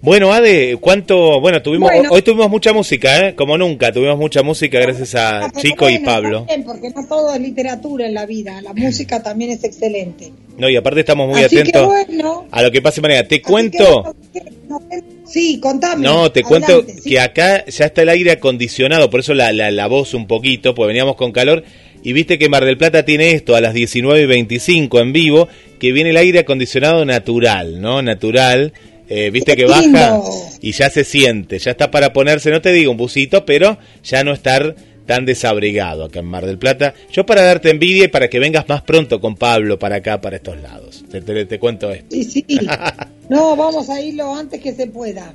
Bueno, 0.03 0.33
Ade, 0.33 0.79
¿cuánto? 0.81 1.41
Bueno, 1.41 1.63
tuvimos 1.63 1.89
Bueno. 1.93 2.11
hoy 2.11 2.23
tuvimos 2.23 2.51
mucha 2.51 2.73
música, 2.73 3.29
¿eh? 3.29 3.35
Como 3.37 3.57
nunca, 3.57 3.93
tuvimos 3.93 4.19
mucha 4.19 4.43
música 4.43 4.81
gracias 4.81 5.15
a 5.15 5.45
Ah, 5.45 5.53
Chico 5.57 5.89
y 5.89 6.01
Pablo. 6.01 6.39
también, 6.39 6.65
porque 6.65 6.91
no 6.91 7.07
todo 7.07 7.33
es 7.33 7.41
literatura 7.41 8.07
en 8.07 8.15
la 8.15 8.27
vida, 8.27 8.61
la 8.63 8.73
música 8.75 9.23
también 9.23 9.53
es 9.53 9.63
excelente. 9.63 10.33
No, 10.59 10.69
y 10.69 10.75
aparte 10.75 11.01
estamos 11.01 11.29
muy 11.29 11.45
Así 11.45 11.57
atentos 11.57 11.87
bueno. 11.87 12.47
a 12.51 12.63
lo 12.63 12.73
que 12.73 12.83
pase 12.83 13.01
mañana. 13.01 13.29
Te 13.29 13.41
cuento. 13.41 14.13
que, 14.33 14.41
no, 14.69 14.81
no, 14.81 14.89
sí, 15.25 15.61
contame. 15.61 16.03
No, 16.05 16.33
te 16.33 16.43
cuento 16.43 16.83
sí. 16.85 17.11
que 17.11 17.21
acá 17.21 17.65
ya 17.67 17.85
está 17.87 18.03
el 18.03 18.09
aire 18.09 18.33
acondicionado, 18.33 19.09
por 19.09 19.21
eso 19.21 19.35
la, 19.35 19.53
la, 19.53 19.71
la 19.71 19.87
voz 19.87 20.15
un 20.15 20.27
poquito, 20.27 20.75
pues 20.75 20.89
veníamos 20.89 21.15
con 21.15 21.31
calor. 21.31 21.63
Y 22.03 22.13
viste 22.13 22.37
que 22.41 22.49
Mar 22.49 22.65
del 22.65 22.77
Plata 22.77 23.05
tiene 23.05 23.31
esto 23.31 23.55
a 23.55 23.61
las 23.61 23.73
19 23.73 24.23
y 24.23 24.27
25 24.27 24.99
en 24.99 25.13
vivo, 25.13 25.47
que 25.79 25.93
viene 25.93 26.11
el 26.11 26.17
aire 26.17 26.41
acondicionado 26.41 27.05
natural, 27.05 27.81
¿no? 27.81 28.03
Natural. 28.03 28.73
Eh, 29.15 29.31
viste 29.31 29.55
que 29.57 29.67
baja 29.67 29.81
lindo. 29.83 30.25
y 30.61 30.73
ya 30.73 30.89
se 30.89 31.05
siente, 31.05 31.59
ya 31.59 31.73
está 31.73 31.91
para 31.91 32.13
ponerse, 32.13 32.51
no 32.51 32.63
te 32.63 32.73
digo 32.73 32.91
un 32.93 32.97
busito, 32.97 33.45
pero 33.45 33.77
ya 34.03 34.25
no 34.25 34.33
estar 34.33 34.75
tan 35.07 35.27
desabrigado 35.27 36.05
acá 36.05 36.21
en 36.21 36.27
Mar 36.27 36.47
del 36.47 36.59
Plata. 36.59 36.95
Yo 37.13 37.27
para 37.27 37.43
darte 37.43 37.71
envidia 37.71 38.05
y 38.05 38.09
para 38.09 38.29
que 38.29 38.39
vengas 38.39 38.69
más 38.69 38.83
pronto 38.83 39.21
con 39.21 39.35
Pablo 39.37 39.79
para 39.79 39.97
acá, 39.97 40.21
para 40.21 40.37
estos 40.37 40.61
lados. 40.63 41.05
Te, 41.11 41.21
te- 41.21 41.45
te 41.45 41.59
cuento 41.59 41.91
esto. 41.91 42.07
Sí, 42.11 42.25
sí. 42.25 42.45
No, 43.29 43.57
vamos 43.57 43.89
a 43.89 44.01
ir 44.01 44.15
lo 44.15 44.35
antes 44.35 44.61
que 44.61 44.73
se 44.75 44.87
pueda. 44.89 45.33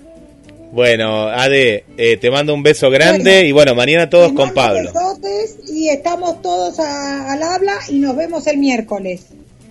Bueno, 0.71 1.28
Ade, 1.30 1.84
eh, 1.97 2.17
te 2.17 2.30
mando 2.30 2.53
un 2.53 2.61
beso 2.61 2.89
grande 2.89 3.32
Bueno. 3.32 3.47
y 3.47 3.51
bueno, 3.51 3.75
mañana 3.75 4.09
todos 4.09 4.34
con 4.34 4.53
Pablo. 4.53 4.91
y 5.67 5.89
estamos 5.89 6.41
todos 6.41 6.80
a- 6.80 7.32
al 7.32 7.41
habla 7.43 7.73
y 7.89 7.99
nos 7.99 8.15
vemos 8.15 8.45
el 8.47 8.57
miércoles. 8.57 9.28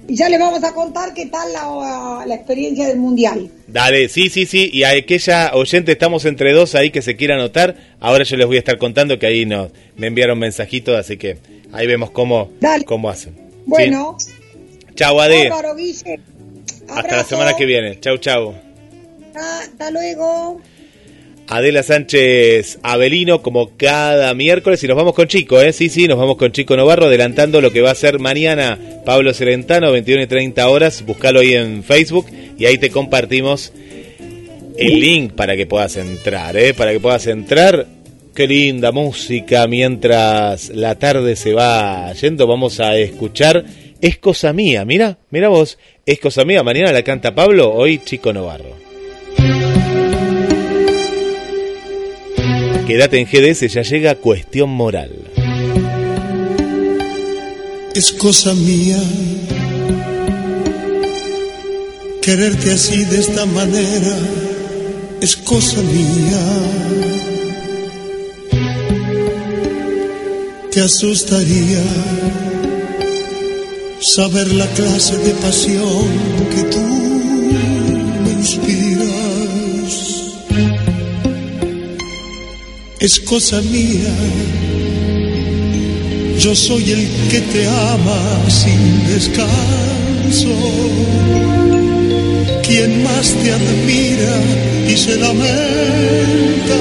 Y 0.09 0.15
ya 0.15 0.29
les 0.29 0.39
vamos 0.39 0.63
a 0.63 0.73
contar 0.73 1.13
qué 1.15 1.27
tal 1.27 1.53
la, 1.53 2.25
la 2.27 2.35
experiencia 2.35 2.87
del 2.87 2.99
mundial. 2.99 3.51
Dale, 3.67 4.09
sí, 4.09 4.29
sí, 4.29 4.47
sí. 4.47 4.71
Y 4.73 4.85
a 4.85 4.91
aquella 4.91 5.53
oyente, 5.55 5.93
estamos 5.93 6.25
entre 6.25 6.53
dos 6.53 6.75
ahí 6.75 6.91
que 6.91 7.03
se 7.03 7.17
quiera 7.17 7.35
anotar. 7.35 7.77
Ahora 7.99 8.25
yo 8.25 8.37
les 8.37 8.47
voy 8.47 8.57
a 8.57 8.61
estar 8.61 8.79
contando 8.79 9.19
que 9.19 9.27
ahí 9.27 9.47
nos, 9.47 9.71
me 9.97 10.07
enviaron 10.07 10.39
mensajitos, 10.39 10.97
así 10.97 11.17
que 11.17 11.39
ahí 11.73 11.87
vemos 11.87 12.11
cómo, 12.11 12.51
Dale. 12.61 12.85
cómo 12.85 13.11
hacen. 13.11 13.37
Bueno, 13.67 14.17
¿Sí? 14.19 14.33
Chau, 14.95 15.21
Ade. 15.21 15.51
Hasta 16.89 17.17
la 17.17 17.25
semana 17.25 17.55
que 17.55 17.67
viene. 17.67 17.99
Chau, 18.01 18.19
chau. 18.19 18.55
Ah, 19.35 19.61
Hasta 19.63 19.91
luego. 19.91 20.61
Adela 21.49 21.83
Sánchez 21.83 22.81
Avelino, 22.83 23.41
como 23.41 23.77
cada 23.77 24.35
miércoles, 24.35 24.83
y 24.83 24.89
nos 24.89 24.97
vamos 24.97 25.15
con 25.15 25.29
Chico, 25.29 25.61
¿eh? 25.61 25.73
Sí, 25.73 25.89
sí, 25.89 26.09
nos 26.09 26.19
vamos 26.19 26.37
con 26.37 26.51
Chico 26.51 26.77
Novarro, 26.77 27.07
adelantando 27.07 27.61
lo 27.61 27.71
que 27.71 27.83
va 27.83 27.93
a 27.93 27.95
ser 27.95 28.19
mañana 28.19 28.79
Pablo 29.05 29.33
Celentano, 29.33 29.93
21 29.93 30.23
y 30.23 30.27
30 30.27 30.69
horas. 30.69 31.05
Búscalo 31.07 31.41
ahí 31.41 31.55
en 31.55 31.85
Facebook 31.85 32.27
y 32.59 32.67
ahí 32.67 32.79
te 32.79 32.91
compartimos 32.91 33.73
el 34.77 35.01
link 35.01 35.33
para 35.35 35.57
que 35.57 35.67
puedas 35.67 35.97
entrar, 35.97 36.57
¿eh? 36.57 36.75
Para 36.75 36.93
que 36.93 37.01
puedas 37.01 37.27
entrar. 37.27 37.87
Qué 38.35 38.47
linda 38.47 38.93
música 38.93 39.67
mientras 39.67 40.69
la 40.69 40.97
tarde 40.97 41.37
se 41.37 41.55
va 41.55 42.13
yendo. 42.13 42.47
Vamos 42.47 42.81
a 42.81 42.99
escuchar 42.99 43.65
Es 44.03 44.19
Cosa 44.19 44.53
Mía. 44.53 44.85
Mira, 44.85 45.17
mira 45.31 45.49
vos. 45.49 45.79
Es 46.05 46.19
Cosa 46.19 46.45
Mía. 46.45 46.63
Mañana 46.63 46.93
la 46.93 47.03
canta 47.03 47.35
Pablo, 47.35 47.73
hoy 47.73 47.99
Chico 48.05 48.35
Novarro. 48.35 48.86
Quédate 52.87 53.19
en 53.19 53.27
GDS, 53.27 53.73
ya 53.73 53.83
llega 53.83 54.15
Cuestión 54.15 54.71
Moral. 54.71 55.11
es 57.95 58.13
cosa 58.13 58.53
mía 58.55 58.99
Quererte 62.21 62.73
así 62.73 63.05
de 63.05 63.21
esta 63.21 63.47
manera 63.47 64.19
es 65.21 65.37
cosa 65.37 65.81
mía. 65.81 66.41
Te 70.71 70.81
asustaría 70.81 71.83
saber 74.01 74.53
la 74.53 74.67
clase 74.69 75.17
de 75.19 75.31
pasión 75.35 76.09
que 76.55 76.63
tú 76.65 76.81
me 78.25 78.33
inspiras. 78.33 78.86
Es 82.99 83.21
cosa 83.21 83.61
mía. 83.61 84.15
Yo 86.39 86.55
soy 86.55 86.93
el 86.93 87.09
que 87.31 87.41
te 87.41 87.67
ama 87.67 88.43
sin 88.49 89.07
descanso 89.07 90.49
quien 92.67 93.03
más 93.05 93.33
te 93.43 93.53
admira 93.53 94.41
y 94.89 94.97
se 94.97 95.17
lamenta 95.17 96.77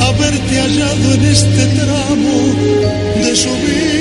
haberte 0.00 0.60
hallado 0.60 1.14
en 1.14 1.24
este 1.24 1.66
tramo 1.76 2.54
de 3.24 3.36
su 3.36 3.50
vida. 3.50 3.91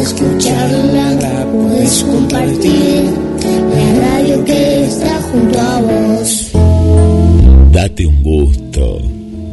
Escucharla, 0.00 1.44
podés 1.52 2.04
compartir. 2.04 3.02
La 3.74 4.00
radio 4.00 4.44
que 4.44 4.84
está 4.84 5.20
junto 5.22 5.60
a 5.60 5.80
vos. 5.80 6.52
Date 7.72 8.06
un 8.06 8.22
gusto. 8.22 9.02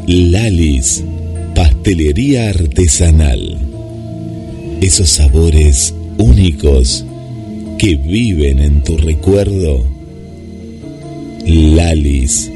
Lalis, 0.05 1.03
pastelería 1.55 2.49
artesanal. 2.49 3.57
Esos 4.81 5.09
sabores 5.09 5.95
únicos 6.19 7.03
que 7.79 7.95
viven 7.95 8.59
en 8.59 8.83
tu 8.83 8.97
recuerdo. 8.97 9.83
Lalis, 11.47 12.51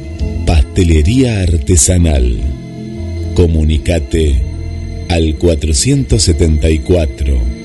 pastelería 0.45 1.41
artesanal. 1.41 2.37
Comunicate 3.33 4.35
al 5.09 5.35
474 5.39 7.58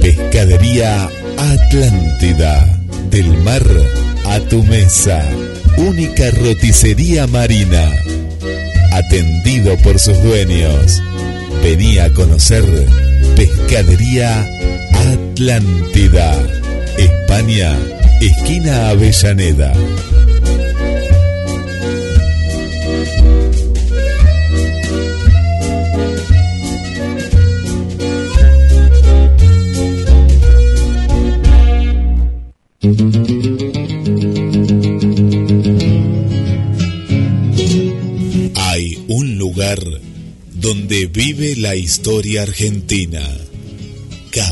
Pescadería 0.00 1.08
Atlántida. 1.36 2.80
Del 3.10 3.28
mar 3.44 3.62
a 4.26 4.40
tu 4.40 4.64
mesa. 4.64 5.24
Única 5.76 6.32
roticería 6.32 7.28
marina. 7.28 7.92
Atendido 8.90 9.76
por 9.84 10.00
sus 10.00 10.20
dueños. 10.24 11.00
Venía 11.62 12.06
a 12.06 12.12
conocer 12.12 12.64
Pescadería 13.36 14.44
Atlántida. 15.06 16.28
España, 16.96 17.76
esquina 18.20 18.88
Avellaneda. 18.90 19.72
Hay 38.56 39.04
un 39.08 39.38
lugar 39.38 39.78
donde 40.54 41.06
vive 41.06 41.56
la 41.56 41.76
historia 41.76 42.42
argentina. 42.42 43.20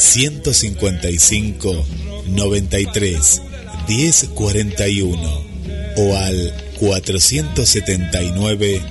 155 0.00 1.84
93 2.26 3.42
1041 3.88 5.44
o 5.96 6.16
al 6.16 6.52
479 6.78 8.82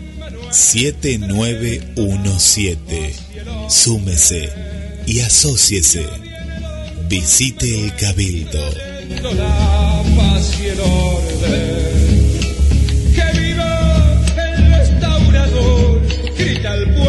7917. 0.51 3.13
Súmese 3.67 4.49
y 5.05 5.19
asóciese. 5.21 6.05
Visite 7.07 7.85
el 7.85 7.95
Cabildo. 7.95 8.59
la 9.33 10.03
paz 10.15 10.59
el 10.61 10.79
orden. 10.79 12.39
Que 13.15 13.39
viva 13.39 14.21
el 14.37 14.71
restaurador, 14.71 16.01
grita 16.37 16.73
el 16.75 16.93
pueblo, 16.93 17.08